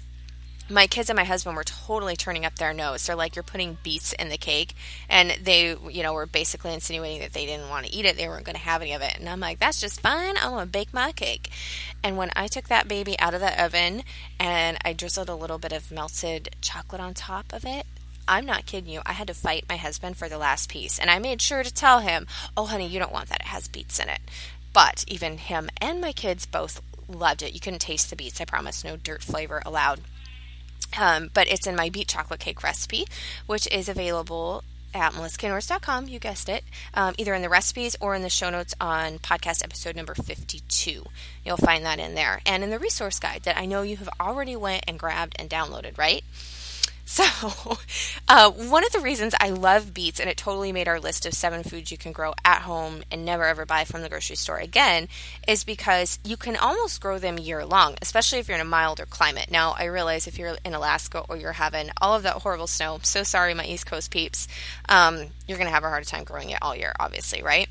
my 0.71 0.87
kids 0.87 1.09
and 1.09 1.17
my 1.17 1.23
husband 1.23 1.55
were 1.55 1.63
totally 1.63 2.15
turning 2.15 2.45
up 2.45 2.55
their 2.55 2.73
nose. 2.73 3.05
They're 3.05 3.15
like, 3.15 3.35
"You're 3.35 3.43
putting 3.43 3.77
beets 3.83 4.13
in 4.13 4.29
the 4.29 4.37
cake," 4.37 4.73
and 5.09 5.31
they, 5.43 5.75
you 5.89 6.01
know, 6.03 6.13
were 6.13 6.25
basically 6.25 6.73
insinuating 6.73 7.19
that 7.19 7.33
they 7.33 7.45
didn't 7.45 7.69
want 7.69 7.85
to 7.85 7.93
eat 7.93 8.05
it. 8.05 8.17
They 8.17 8.27
weren't 8.27 8.45
going 8.45 8.55
to 8.55 8.61
have 8.61 8.81
any 8.81 8.93
of 8.93 9.01
it. 9.01 9.17
And 9.17 9.27
I'm 9.27 9.39
like, 9.39 9.59
"That's 9.59 9.81
just 9.81 10.01
fine. 10.01 10.37
I'm 10.37 10.51
going 10.51 10.65
to 10.65 10.71
bake 10.71 10.93
my 10.93 11.11
cake." 11.11 11.49
And 12.03 12.17
when 12.17 12.31
I 12.35 12.47
took 12.47 12.67
that 12.69 12.87
baby 12.87 13.19
out 13.19 13.33
of 13.33 13.41
the 13.41 13.63
oven 13.63 14.03
and 14.39 14.77
I 14.83 14.93
drizzled 14.93 15.29
a 15.29 15.35
little 15.35 15.59
bit 15.59 15.73
of 15.73 15.91
melted 15.91 16.55
chocolate 16.61 17.01
on 17.01 17.13
top 17.13 17.53
of 17.53 17.65
it, 17.65 17.85
I'm 18.27 18.45
not 18.45 18.65
kidding 18.65 18.89
you. 18.91 19.01
I 19.05 19.13
had 19.13 19.27
to 19.27 19.33
fight 19.33 19.65
my 19.67 19.77
husband 19.77 20.17
for 20.17 20.29
the 20.29 20.37
last 20.37 20.69
piece, 20.69 20.97
and 20.97 21.09
I 21.09 21.19
made 21.19 21.41
sure 21.41 21.63
to 21.63 21.73
tell 21.73 21.99
him, 21.99 22.27
"Oh, 22.55 22.65
honey, 22.65 22.87
you 22.87 22.99
don't 22.99 23.11
want 23.11 23.29
that. 23.29 23.41
It 23.41 23.47
has 23.47 23.67
beets 23.67 23.99
in 23.99 24.09
it." 24.09 24.21
But 24.73 25.03
even 25.07 25.37
him 25.37 25.69
and 25.81 25.99
my 25.99 26.13
kids 26.13 26.45
both 26.45 26.81
loved 27.09 27.41
it. 27.43 27.53
You 27.53 27.59
couldn't 27.59 27.79
taste 27.79 28.09
the 28.09 28.15
beets. 28.15 28.39
I 28.39 28.45
promise. 28.45 28.85
No 28.85 28.95
dirt 28.95 29.21
flavor 29.21 29.61
allowed. 29.65 29.99
Um, 30.99 31.29
but 31.33 31.47
it's 31.47 31.67
in 31.67 31.75
my 31.75 31.89
beet 31.89 32.07
chocolate 32.07 32.39
cake 32.39 32.63
recipe, 32.63 33.05
which 33.45 33.67
is 33.71 33.87
available 33.87 34.63
at 34.93 35.13
melissaknorris.com. 35.13 36.07
You 36.07 36.19
guessed 36.19 36.49
it. 36.49 36.63
Um, 36.93 37.15
either 37.17 37.33
in 37.33 37.41
the 37.41 37.49
recipes 37.49 37.95
or 37.99 38.15
in 38.15 38.21
the 38.21 38.29
show 38.29 38.49
notes 38.49 38.73
on 38.79 39.19
podcast 39.19 39.63
episode 39.63 39.95
number 39.95 40.13
52. 40.13 41.05
You'll 41.45 41.57
find 41.57 41.85
that 41.85 41.99
in 41.99 42.15
there. 42.15 42.41
And 42.45 42.63
in 42.63 42.69
the 42.69 42.79
resource 42.79 43.19
guide 43.19 43.43
that 43.43 43.57
I 43.57 43.65
know 43.65 43.81
you 43.81 43.97
have 43.97 44.09
already 44.19 44.55
went 44.55 44.83
and 44.87 44.99
grabbed 44.99 45.35
and 45.39 45.49
downloaded, 45.49 45.97
right? 45.97 46.23
So, 47.11 47.25
uh, 48.29 48.51
one 48.51 48.85
of 48.85 48.93
the 48.93 49.01
reasons 49.01 49.35
I 49.37 49.49
love 49.49 49.93
beets, 49.93 50.21
and 50.21 50.29
it 50.29 50.37
totally 50.37 50.71
made 50.71 50.87
our 50.87 50.97
list 50.97 51.25
of 51.25 51.33
seven 51.33 51.61
foods 51.61 51.91
you 51.91 51.97
can 51.97 52.13
grow 52.13 52.33
at 52.45 52.61
home 52.61 53.03
and 53.11 53.25
never 53.25 53.43
ever 53.43 53.65
buy 53.65 53.83
from 53.83 54.01
the 54.01 54.07
grocery 54.07 54.37
store 54.37 54.59
again, 54.59 55.09
is 55.45 55.65
because 55.65 56.19
you 56.23 56.37
can 56.37 56.55
almost 56.55 57.01
grow 57.01 57.19
them 57.19 57.37
year 57.37 57.65
long, 57.65 57.95
especially 58.01 58.39
if 58.39 58.47
you're 58.47 58.55
in 58.55 58.61
a 58.61 58.63
milder 58.65 59.05
climate. 59.05 59.51
Now, 59.51 59.75
I 59.77 59.85
realize 59.85 60.25
if 60.25 60.39
you're 60.39 60.55
in 60.63 60.73
Alaska 60.73 61.25
or 61.27 61.35
you're 61.35 61.51
having 61.51 61.89
all 61.99 62.15
of 62.15 62.23
that 62.23 62.37
horrible 62.37 62.67
snow, 62.67 62.99
so 63.03 63.23
sorry, 63.23 63.53
my 63.53 63.65
East 63.65 63.87
Coast 63.87 64.09
peeps, 64.09 64.47
um, 64.87 65.17
you're 65.49 65.57
going 65.57 65.67
to 65.67 65.73
have 65.73 65.83
a 65.83 65.89
hard 65.89 66.07
time 66.07 66.23
growing 66.23 66.51
it 66.51 66.59
all 66.61 66.77
year, 66.77 66.93
obviously, 66.97 67.43
right? 67.43 67.67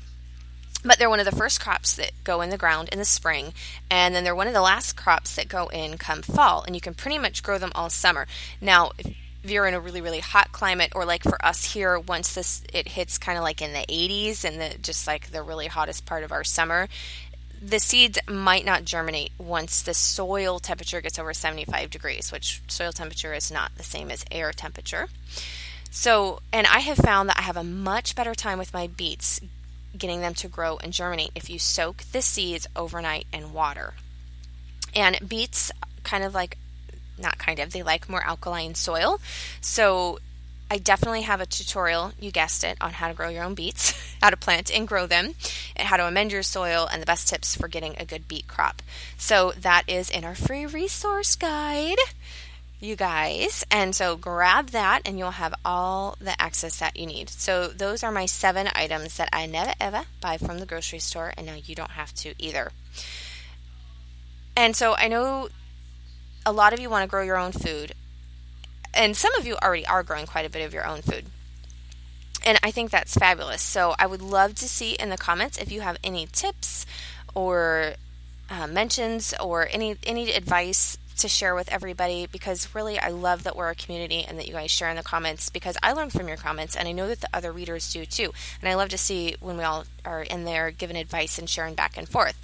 but 0.83 0.97
they're 0.97 1.11
one 1.11 1.19
of 1.19 1.25
the 1.25 1.35
first 1.35 1.61
crops 1.61 1.95
that 1.95 2.11
go 2.23 2.41
in 2.41 2.49
the 2.49 2.57
ground 2.57 2.89
in 2.91 2.97
the 2.97 3.05
spring 3.05 3.53
and 3.91 4.15
then 4.15 4.23
they're 4.23 4.33
one 4.33 4.47
of 4.47 4.53
the 4.53 4.61
last 4.61 4.97
crops 4.97 5.35
that 5.35 5.47
go 5.47 5.67
in 5.67 5.95
come 5.95 6.23
fall 6.23 6.63
and 6.63 6.73
you 6.75 6.81
can 6.81 6.95
pretty 6.95 7.19
much 7.19 7.43
grow 7.43 7.59
them 7.59 7.71
all 7.75 7.87
summer 7.87 8.25
now 8.59 8.89
if 8.97 9.15
if 9.43 9.49
you're 9.49 9.65
in 9.65 9.73
a 9.73 9.79
really 9.79 10.01
really 10.01 10.19
hot 10.19 10.51
climate 10.51 10.91
or 10.95 11.05
like 11.05 11.23
for 11.23 11.43
us 11.43 11.73
here 11.73 11.99
once 11.99 12.33
this 12.33 12.63
it 12.73 12.87
hits 12.87 13.17
kind 13.17 13.37
of 13.37 13.43
like 13.43 13.61
in 13.61 13.73
the 13.73 13.85
80s 13.87 14.43
and 14.43 14.59
the 14.59 14.77
just 14.79 15.07
like 15.07 15.31
the 15.31 15.41
really 15.41 15.67
hottest 15.67 16.05
part 16.05 16.23
of 16.23 16.31
our 16.31 16.43
summer 16.43 16.87
the 17.61 17.79
seeds 17.79 18.17
might 18.27 18.65
not 18.65 18.85
germinate 18.85 19.31
once 19.37 19.83
the 19.83 19.93
soil 19.93 20.59
temperature 20.59 20.99
gets 20.99 21.19
over 21.19 21.33
75 21.33 21.89
degrees 21.89 22.31
which 22.31 22.61
soil 22.67 22.91
temperature 22.91 23.33
is 23.33 23.51
not 23.51 23.75
the 23.77 23.83
same 23.83 24.09
as 24.09 24.25
air 24.31 24.51
temperature. 24.51 25.07
So 25.91 26.41
and 26.51 26.65
i 26.67 26.79
have 26.79 26.97
found 26.97 27.29
that 27.29 27.37
i 27.37 27.43
have 27.43 27.57
a 27.57 27.63
much 27.63 28.15
better 28.15 28.33
time 28.33 28.57
with 28.57 28.73
my 28.73 28.87
beets 28.87 29.41
getting 29.97 30.21
them 30.21 30.33
to 30.33 30.47
grow 30.47 30.77
and 30.77 30.93
germinate 30.93 31.31
if 31.35 31.49
you 31.49 31.59
soak 31.59 32.03
the 32.11 32.21
seeds 32.21 32.67
overnight 32.75 33.27
in 33.33 33.53
water. 33.53 33.93
And 34.95 35.17
beets 35.27 35.71
kind 36.03 36.23
of 36.23 36.33
like 36.33 36.57
not 37.17 37.37
kind 37.37 37.59
of, 37.59 37.71
they 37.71 37.83
like 37.83 38.09
more 38.09 38.23
alkaline 38.23 38.75
soil. 38.75 39.19
So 39.59 40.19
I 40.71 40.77
definitely 40.77 41.23
have 41.23 41.41
a 41.41 41.45
tutorial, 41.45 42.13
you 42.17 42.31
guessed 42.31 42.63
it, 42.63 42.77
on 42.79 42.93
how 42.93 43.09
to 43.09 43.13
grow 43.13 43.27
your 43.27 43.43
own 43.43 43.55
beets, 43.55 43.93
how 44.21 44.29
to 44.29 44.37
plant 44.37 44.73
and 44.73 44.87
grow 44.87 45.05
them, 45.05 45.33
and 45.75 45.85
how 45.85 45.97
to 45.97 46.07
amend 46.07 46.31
your 46.31 46.43
soil, 46.43 46.87
and 46.89 47.01
the 47.01 47.05
best 47.05 47.27
tips 47.27 47.57
for 47.57 47.67
getting 47.67 47.95
a 47.97 48.05
good 48.05 48.25
beet 48.29 48.47
crop. 48.47 48.81
So 49.17 49.51
that 49.59 49.83
is 49.87 50.09
in 50.09 50.23
our 50.23 50.33
free 50.33 50.65
resource 50.65 51.35
guide, 51.35 51.97
you 52.79 52.95
guys. 52.95 53.65
And 53.69 53.93
so 53.93 54.15
grab 54.15 54.69
that, 54.69 55.01
and 55.03 55.19
you'll 55.19 55.31
have 55.31 55.53
all 55.65 56.15
the 56.21 56.41
access 56.41 56.79
that 56.79 56.95
you 56.95 57.05
need. 57.05 57.29
So 57.29 57.67
those 57.67 58.01
are 58.01 58.11
my 58.11 58.25
seven 58.25 58.69
items 58.73 59.17
that 59.17 59.27
I 59.33 59.47
never 59.47 59.73
ever 59.77 60.03
buy 60.21 60.37
from 60.37 60.59
the 60.59 60.65
grocery 60.65 60.99
store, 60.99 61.33
and 61.35 61.45
now 61.45 61.55
you 61.61 61.75
don't 61.75 61.91
have 61.91 62.13
to 62.15 62.33
either. 62.39 62.71
And 64.55 64.73
so 64.73 64.95
I 64.95 65.09
know 65.09 65.49
a 66.45 66.51
lot 66.51 66.73
of 66.73 66.79
you 66.79 66.89
want 66.89 67.03
to 67.03 67.09
grow 67.09 67.23
your 67.23 67.37
own 67.37 67.51
food, 67.51 67.93
and 68.93 69.15
some 69.15 69.33
of 69.35 69.45
you 69.45 69.55
already 69.55 69.85
are 69.85 70.03
growing 70.03 70.25
quite 70.25 70.45
a 70.45 70.49
bit 70.49 70.65
of 70.65 70.73
your 70.73 70.85
own 70.85 71.01
food. 71.01 71.25
And 72.43 72.59
I 72.63 72.71
think 72.71 72.89
that's 72.89 73.13
fabulous. 73.15 73.61
So 73.61 73.93
I 73.99 74.07
would 74.07 74.21
love 74.21 74.55
to 74.55 74.67
see 74.67 74.93
in 74.93 75.09
the 75.09 75.17
comments 75.17 75.57
if 75.59 75.71
you 75.71 75.81
have 75.81 75.97
any 76.03 76.25
tips 76.25 76.85
or 77.35 77.93
uh, 78.49 78.67
mentions 78.67 79.33
or 79.39 79.67
any 79.71 79.95
any 80.05 80.31
advice 80.31 80.97
to 81.17 81.27
share 81.27 81.53
with 81.53 81.71
everybody 81.71 82.27
because 82.31 82.73
really 82.73 82.97
I 82.97 83.09
love 83.09 83.43
that 83.43 83.55
we're 83.55 83.69
a 83.69 83.75
community 83.75 84.25
and 84.27 84.39
that 84.39 84.47
you 84.47 84.53
guys 84.53 84.71
share 84.71 84.89
in 84.89 84.95
the 84.95 85.03
comments 85.03 85.49
because 85.49 85.77
I 85.83 85.93
learn 85.93 86.09
from 86.09 86.27
your 86.27 86.37
comments 86.37 86.75
and 86.75 86.87
I 86.87 86.91
know 86.91 87.07
that 87.07 87.21
the 87.21 87.29
other 87.31 87.51
readers 87.51 87.93
do 87.93 88.05
too. 88.05 88.33
And 88.59 88.69
I 88.69 88.73
love 88.73 88.89
to 88.89 88.97
see 88.97 89.35
when 89.39 89.57
we 89.57 89.63
all 89.63 89.85
are 90.03 90.23
in 90.23 90.45
there 90.45 90.71
giving 90.71 90.97
advice 90.97 91.37
and 91.37 91.49
sharing 91.49 91.75
back 91.75 91.95
and 91.95 92.09
forth. 92.09 92.39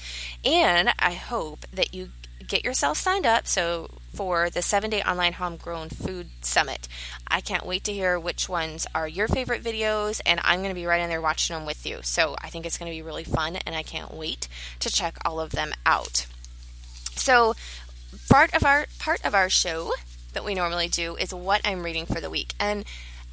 And 0.45 0.89
I 0.99 1.13
hope 1.13 1.65
that 1.73 1.93
you 1.93 2.09
get 2.47 2.63
yourself 2.63 2.97
signed 2.97 3.25
up 3.25 3.47
so 3.47 3.89
for 4.13 4.49
the 4.49 4.61
7-day 4.61 5.01
online 5.03 5.33
homegrown 5.33 5.89
food 5.89 6.27
summit. 6.41 6.87
I 7.27 7.41
can't 7.41 7.65
wait 7.65 7.83
to 7.83 7.93
hear 7.93 8.19
which 8.19 8.49
ones 8.49 8.87
are 8.95 9.07
your 9.07 9.27
favorite 9.27 9.63
videos 9.63 10.21
and 10.25 10.39
I'm 10.43 10.59
going 10.59 10.71
to 10.71 10.75
be 10.75 10.85
right 10.85 11.01
in 11.01 11.09
there 11.09 11.21
watching 11.21 11.55
them 11.55 11.65
with 11.65 11.85
you. 11.85 11.99
So 12.01 12.35
I 12.41 12.49
think 12.49 12.65
it's 12.65 12.77
going 12.77 12.91
to 12.91 12.95
be 12.97 13.03
really 13.03 13.23
fun 13.23 13.57
and 13.57 13.75
I 13.75 13.83
can't 13.83 14.13
wait 14.13 14.47
to 14.79 14.89
check 14.89 15.17
all 15.23 15.39
of 15.39 15.51
them 15.51 15.73
out. 15.85 16.25
So 17.11 17.55
part 18.29 18.55
of 18.55 18.63
our 18.63 18.87
part 18.97 19.23
of 19.23 19.35
our 19.35 19.49
show 19.49 19.91
that 20.33 20.45
we 20.45 20.55
normally 20.55 20.87
do 20.87 21.15
is 21.15 21.33
what 21.33 21.61
I'm 21.63 21.83
reading 21.83 22.05
for 22.05 22.21
the 22.21 22.29
week. 22.29 22.53
And 22.59 22.85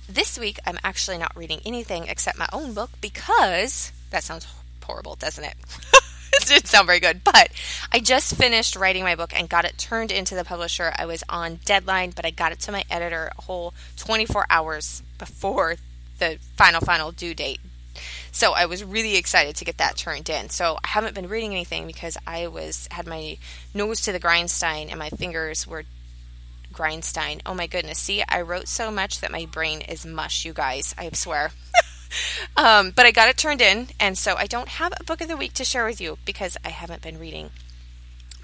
this 0.09 0.39
week 0.39 0.59
I'm 0.67 0.79
actually 0.85 1.19
not 1.19 1.37
reading 1.37 1.61
anything 1.65 2.07
except 2.09 2.39
my 2.39 2.49
own 2.53 2.75
book 2.75 2.91
because 3.01 3.93
that 4.11 4.23
sounds 4.23 4.47
horrible, 4.83 5.15
doesn't 5.15 5.45
it? 5.45 5.55
didn't 6.49 6.67
sound 6.67 6.87
very 6.87 7.01
good, 7.01 7.23
but 7.25 7.49
I 7.93 8.01
just 8.01 8.37
finished 8.37 8.77
writing 8.77 9.03
my 9.03 9.15
book 9.15 9.33
and 9.39 9.49
got 9.49 9.65
it 9.65 9.79
turned 9.79 10.11
into 10.11 10.35
the 10.35 10.45
publisher. 10.45 10.93
I 10.97 11.07
was 11.07 11.25
on 11.29 11.61
deadline, 11.65 12.11
but 12.11 12.25
I 12.25 12.31
got 12.31 12.53
it 12.53 12.61
to 12.61 12.73
my 12.73 12.85
editor 12.91 13.31
a 13.37 13.43
whole 13.43 13.75
24 13.97 14.47
hours 14.51 15.03
before 15.19 15.77
the 16.19 16.39
final 16.57 16.81
final 16.81 17.11
due 17.11 17.35
date 17.35 17.61
so 18.35 18.53
I 18.53 18.67
was 18.67 18.83
really 18.83 19.17
excited 19.17 19.55
to 19.57 19.65
get 19.65 19.79
that 19.79 19.97
turned 19.97 20.29
in. 20.29 20.51
So 20.51 20.77
I 20.83 20.89
haven't 20.89 21.15
been 21.15 21.29
reading 21.29 21.53
anything 21.53 21.87
because 21.87 22.17
I 22.27 22.49
was 22.49 22.89
had 22.91 23.07
my 23.07 23.39
nose 23.73 24.01
to 24.03 24.13
the 24.13 24.19
grindstone 24.19 24.89
and 24.89 24.99
my 24.99 25.11
fingers 25.11 25.67
were 25.67 25.85
grindstone. 26.73 27.41
Oh 27.47 27.55
my 27.55 27.69
goodness. 27.69 27.99
See, 27.99 28.25
I 28.29 28.41
wrote 28.41 28.67
so 28.67 28.91
much 28.91 29.21
that 29.21 29.31
my 29.31 29.47
brain 29.47 29.81
is 29.83 30.05
mush, 30.05 30.45
you 30.45 30.53
guys. 30.53 30.95
I 30.99 31.09
swear. 31.13 31.53
um, 32.57 32.91
but 32.91 33.07
I 33.07 33.11
got 33.11 33.29
it 33.29 33.37
turned 33.37 33.61
in, 33.61 33.89
and 33.99 34.17
so 34.17 34.35
I 34.37 34.47
don't 34.47 34.69
have 34.69 34.93
a 34.99 35.05
book 35.05 35.21
of 35.21 35.29
the 35.29 35.37
week 35.37 35.55
to 35.55 35.65
share 35.65 35.85
with 35.87 36.01
you 36.01 36.19
because 36.25 36.57
I 36.65 36.69
haven't 36.71 37.03
been 37.03 37.19
reading. 37.19 37.51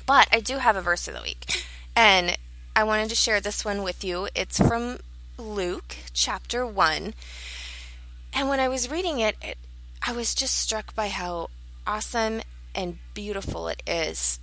But 0.06 0.28
I 0.32 0.40
do 0.40 0.58
have 0.58 0.76
a 0.76 0.80
verse 0.80 1.06
of 1.08 1.14
the 1.14 1.22
week. 1.22 1.64
And 1.94 2.36
I 2.74 2.84
wanted 2.84 3.08
to 3.10 3.14
share 3.14 3.40
this 3.40 3.64
one 3.64 3.82
with 3.82 4.02
you. 4.04 4.28
It's 4.34 4.58
from 4.58 4.98
Luke 5.36 5.96
chapter 6.12 6.66
1. 6.66 7.14
And 8.32 8.48
when 8.48 8.60
I 8.60 8.68
was 8.68 8.90
reading 8.90 9.20
it, 9.20 9.36
it 9.42 9.58
I 10.02 10.12
was 10.12 10.34
just 10.34 10.58
struck 10.58 10.94
by 10.94 11.08
how 11.08 11.50
awesome 11.86 12.40
and 12.74 12.98
beautiful 13.12 13.68
it 13.68 13.82
is. 13.86 14.38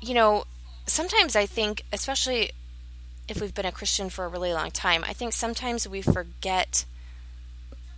You 0.00 0.14
know, 0.14 0.44
sometimes 0.86 1.34
I 1.34 1.46
think, 1.46 1.82
especially 1.92 2.52
if 3.28 3.40
we've 3.40 3.54
been 3.54 3.66
a 3.66 3.72
Christian 3.72 4.08
for 4.08 4.24
a 4.24 4.28
really 4.28 4.52
long 4.52 4.70
time, 4.70 5.04
I 5.04 5.12
think 5.12 5.32
sometimes 5.32 5.88
we 5.88 6.02
forget 6.02 6.84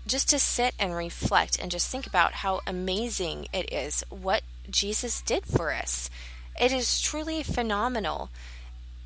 just 0.06 0.28
to 0.30 0.38
sit 0.38 0.74
and 0.78 0.96
reflect 0.96 1.58
and 1.60 1.70
just 1.70 1.88
think 1.88 2.06
about 2.06 2.34
how 2.34 2.60
amazing 2.66 3.46
it 3.52 3.72
is 3.72 4.04
what 4.10 4.42
Jesus 4.70 5.20
did 5.20 5.46
for 5.46 5.72
us. 5.72 6.10
It 6.60 6.72
is 6.72 7.00
truly 7.00 7.42
phenomenal. 7.42 8.30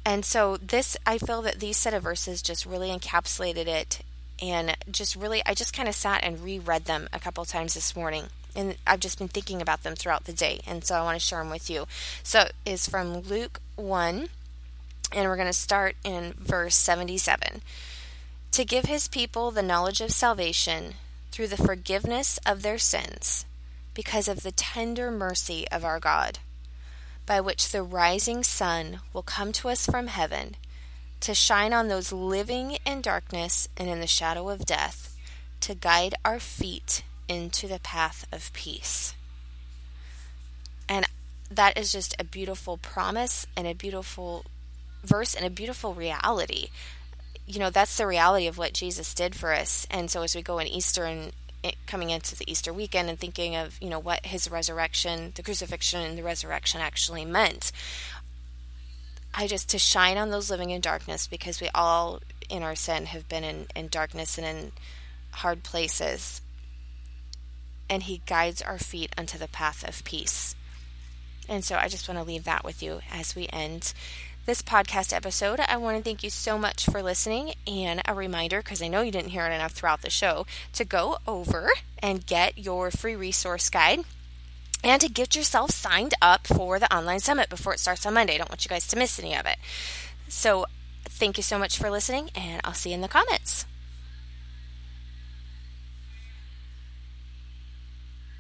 And 0.05 0.25
so, 0.25 0.57
this, 0.57 0.97
I 1.05 1.19
feel 1.19 1.43
that 1.43 1.61
these 1.61 1.77
set 1.77 1.95
of 1.95 2.03
verses 2.03 2.43
just 2.43 2.67
really 2.67 2.91
encapsulated 2.91 3.67
it 3.67 4.01
and 4.41 4.77
just 4.91 5.17
really, 5.17 5.43
I 5.45 5.55
just 5.55 5.75
kind 5.75 5.89
of 5.89 5.95
sat 5.95 6.23
and 6.23 6.41
reread 6.41 6.85
them 6.85 7.09
a 7.13 7.19
couple 7.19 7.45
times 7.45 7.75
this 7.75 7.97
morning. 7.97 8.27
And 8.55 8.77
I've 8.87 9.01
just 9.01 9.19
been 9.19 9.29
thinking 9.29 9.61
about 9.61 9.83
them 9.83 9.95
throughout 9.95 10.25
the 10.25 10.33
day. 10.33 10.61
And 10.67 10.85
so 10.85 10.95
I 10.95 11.03
want 11.03 11.19
to 11.19 11.25
share 11.25 11.41
them 11.41 11.51
with 11.51 11.69
you. 11.69 11.87
So 12.23 12.49
it's 12.65 12.89
from 12.89 13.19
Luke 13.21 13.61
1, 13.77 14.29
and 15.13 15.29
we're 15.29 15.37
going 15.37 15.47
to 15.49 15.53
start 15.53 15.97
in 16.05 16.35
verse 16.39 16.77
77. 16.77 17.61
To 18.57 18.64
give 18.64 18.87
his 18.87 19.07
people 19.07 19.51
the 19.51 19.62
knowledge 19.62 20.01
of 20.01 20.11
salvation 20.11 20.95
through 21.31 21.49
the 21.49 21.59
forgiveness 21.59 22.38
of 22.47 22.62
their 22.62 22.79
sins, 22.79 23.45
because 23.92 24.29
of 24.29 24.42
the 24.42 24.51
tender 24.51 25.11
mercy 25.11 25.69
of 25.71 25.85
our 25.85 26.01
God, 26.01 26.38
by 27.27 27.38
which 27.38 27.69
the 27.69 27.83
rising 27.83 28.42
sun 28.42 29.01
will 29.12 29.23
come 29.23 29.53
to 29.53 29.69
us 29.69 29.85
from 29.85 30.07
heaven 30.07 30.57
to 31.21 31.35
shine 31.35 31.75
on 31.75 31.88
those 31.88 32.12
living 32.12 32.79
in 32.87 33.03
darkness 33.03 33.69
and 33.77 33.90
in 33.90 34.01
the 34.01 34.07
shadow 34.07 34.49
of 34.49 34.64
death, 34.64 35.14
to 35.61 35.75
guide 35.75 36.14
our 36.25 36.40
feet 36.40 37.03
into 37.29 37.69
the 37.69 37.81
path 37.81 38.27
of 38.33 38.51
peace. 38.55 39.14
And 40.88 41.05
that 41.51 41.77
is 41.77 41.92
just 41.92 42.16
a 42.19 42.25
beautiful 42.25 42.79
promise 42.79 43.47
and 43.55 43.66
a 43.66 43.75
beautiful 43.75 44.47
verse 45.05 45.35
and 45.35 45.45
a 45.45 45.51
beautiful 45.51 45.92
reality. 45.92 46.69
You 47.47 47.61
know, 47.61 47.71
that's 47.71 47.97
the 47.97 48.07
reality 48.07 48.47
of 48.47 48.59
what 48.59 48.73
Jesus 48.73 49.15
did 49.15 49.35
for 49.35 49.55
us. 49.55 49.87
And 49.91 50.11
so 50.11 50.23
as 50.23 50.35
we 50.35 50.43
go 50.43 50.59
in 50.59 50.67
Easter 50.67 51.05
and 51.05 51.33
coming 51.87 52.11
into 52.11 52.37
the 52.37 52.51
Easter 52.51 52.73
weekend 52.73 53.09
and 53.09 53.19
thinking 53.19 53.57
of, 53.57 53.81
you 53.81 53.89
know, 53.89 53.99
what 53.99 54.27
his 54.27 54.51
resurrection, 54.51 55.33
the 55.35 55.43
crucifixion 55.43 56.01
and 56.01 56.19
the 56.19 56.23
resurrection 56.23 56.81
actually 56.81 57.25
meant, 57.25 57.73
I 59.35 59.47
just 59.47 59.69
to 59.71 59.79
shine 59.79 60.17
on 60.17 60.31
those 60.31 60.51
living 60.51 60.71
in 60.71 60.81
darkness 60.81 61.27
because 61.27 61.61
we 61.61 61.69
all 61.75 62.21
in 62.49 62.63
our 62.63 62.75
sin 62.75 63.07
have 63.07 63.29
been 63.29 63.45
in, 63.45 63.67
in 63.75 63.89
darkness 63.89 64.39
and 64.39 64.47
in 64.47 64.73
hard 65.31 65.63
places. 65.63 66.41
And 67.89 68.05
he 68.05 68.23
guides 68.27 68.63
our 68.63 68.79
feet 68.79 69.13
unto 69.17 69.39
the 69.39 69.49
path 69.49 69.87
of 69.87 70.05
peace. 70.05 70.57
And 71.49 71.65
so 71.65 71.77
I 71.77 71.89
just 71.89 72.09
want 72.09 72.19
to 72.19 72.25
leave 72.25 72.45
that 72.45 72.65
with 72.65 72.83
you 72.83 73.01
as 73.13 73.37
we 73.37 73.49
end 73.53 73.93
this 74.47 74.63
podcast 74.63 75.13
episode. 75.13 75.61
I 75.61 75.77
want 75.77 75.99
to 75.99 76.03
thank 76.03 76.23
you 76.23 76.31
so 76.31 76.57
much 76.57 76.87
for 76.87 77.03
listening. 77.03 77.55
And 77.67 78.01
a 78.07 78.15
reminder, 78.15 78.63
because 78.63 78.81
I 78.81 78.89
know 78.89 79.03
you 79.03 79.11
didn't 79.11 79.31
hear 79.31 79.45
it 79.45 79.53
enough 79.53 79.73
throughout 79.73 80.03
the 80.03 80.11
show, 80.11 80.47
to 80.73 80.85
go 80.85 81.19
over 81.27 81.71
and 81.99 82.25
get 82.25 82.57
your 82.57 82.91
free 82.91 83.17
resource 83.17 83.69
guide 83.69 84.01
and 84.85 85.01
to 85.03 85.09
get 85.09 85.35
yourself 85.35 85.73
signed 85.73 86.15
up 86.23 86.47
for 86.47 86.79
the 86.79 86.95
online 86.95 87.21
summit 87.21 87.51
before 87.51 87.75
it 87.75 87.81
starts 87.81 88.07
on 88.07 88.15
Monday. 88.15 88.37
I 88.37 88.39
don't 88.39 88.51
want 88.51 88.65
you 88.65 88.69
guys 88.69 88.87
to 88.89 88.97
miss 88.97 89.19
any 89.19 89.35
of 89.35 89.47
it. 89.47 89.59
So, 90.29 90.67
thank 91.05 91.37
you 91.37 91.43
so 91.43 91.59
much 91.59 91.79
for 91.79 91.91
listening, 91.91 92.31
and 92.35 92.61
I'll 92.65 92.75
see 92.75 92.91
you 92.91 92.95
in 92.95 93.01
the 93.01 93.09
comments. 93.09 93.67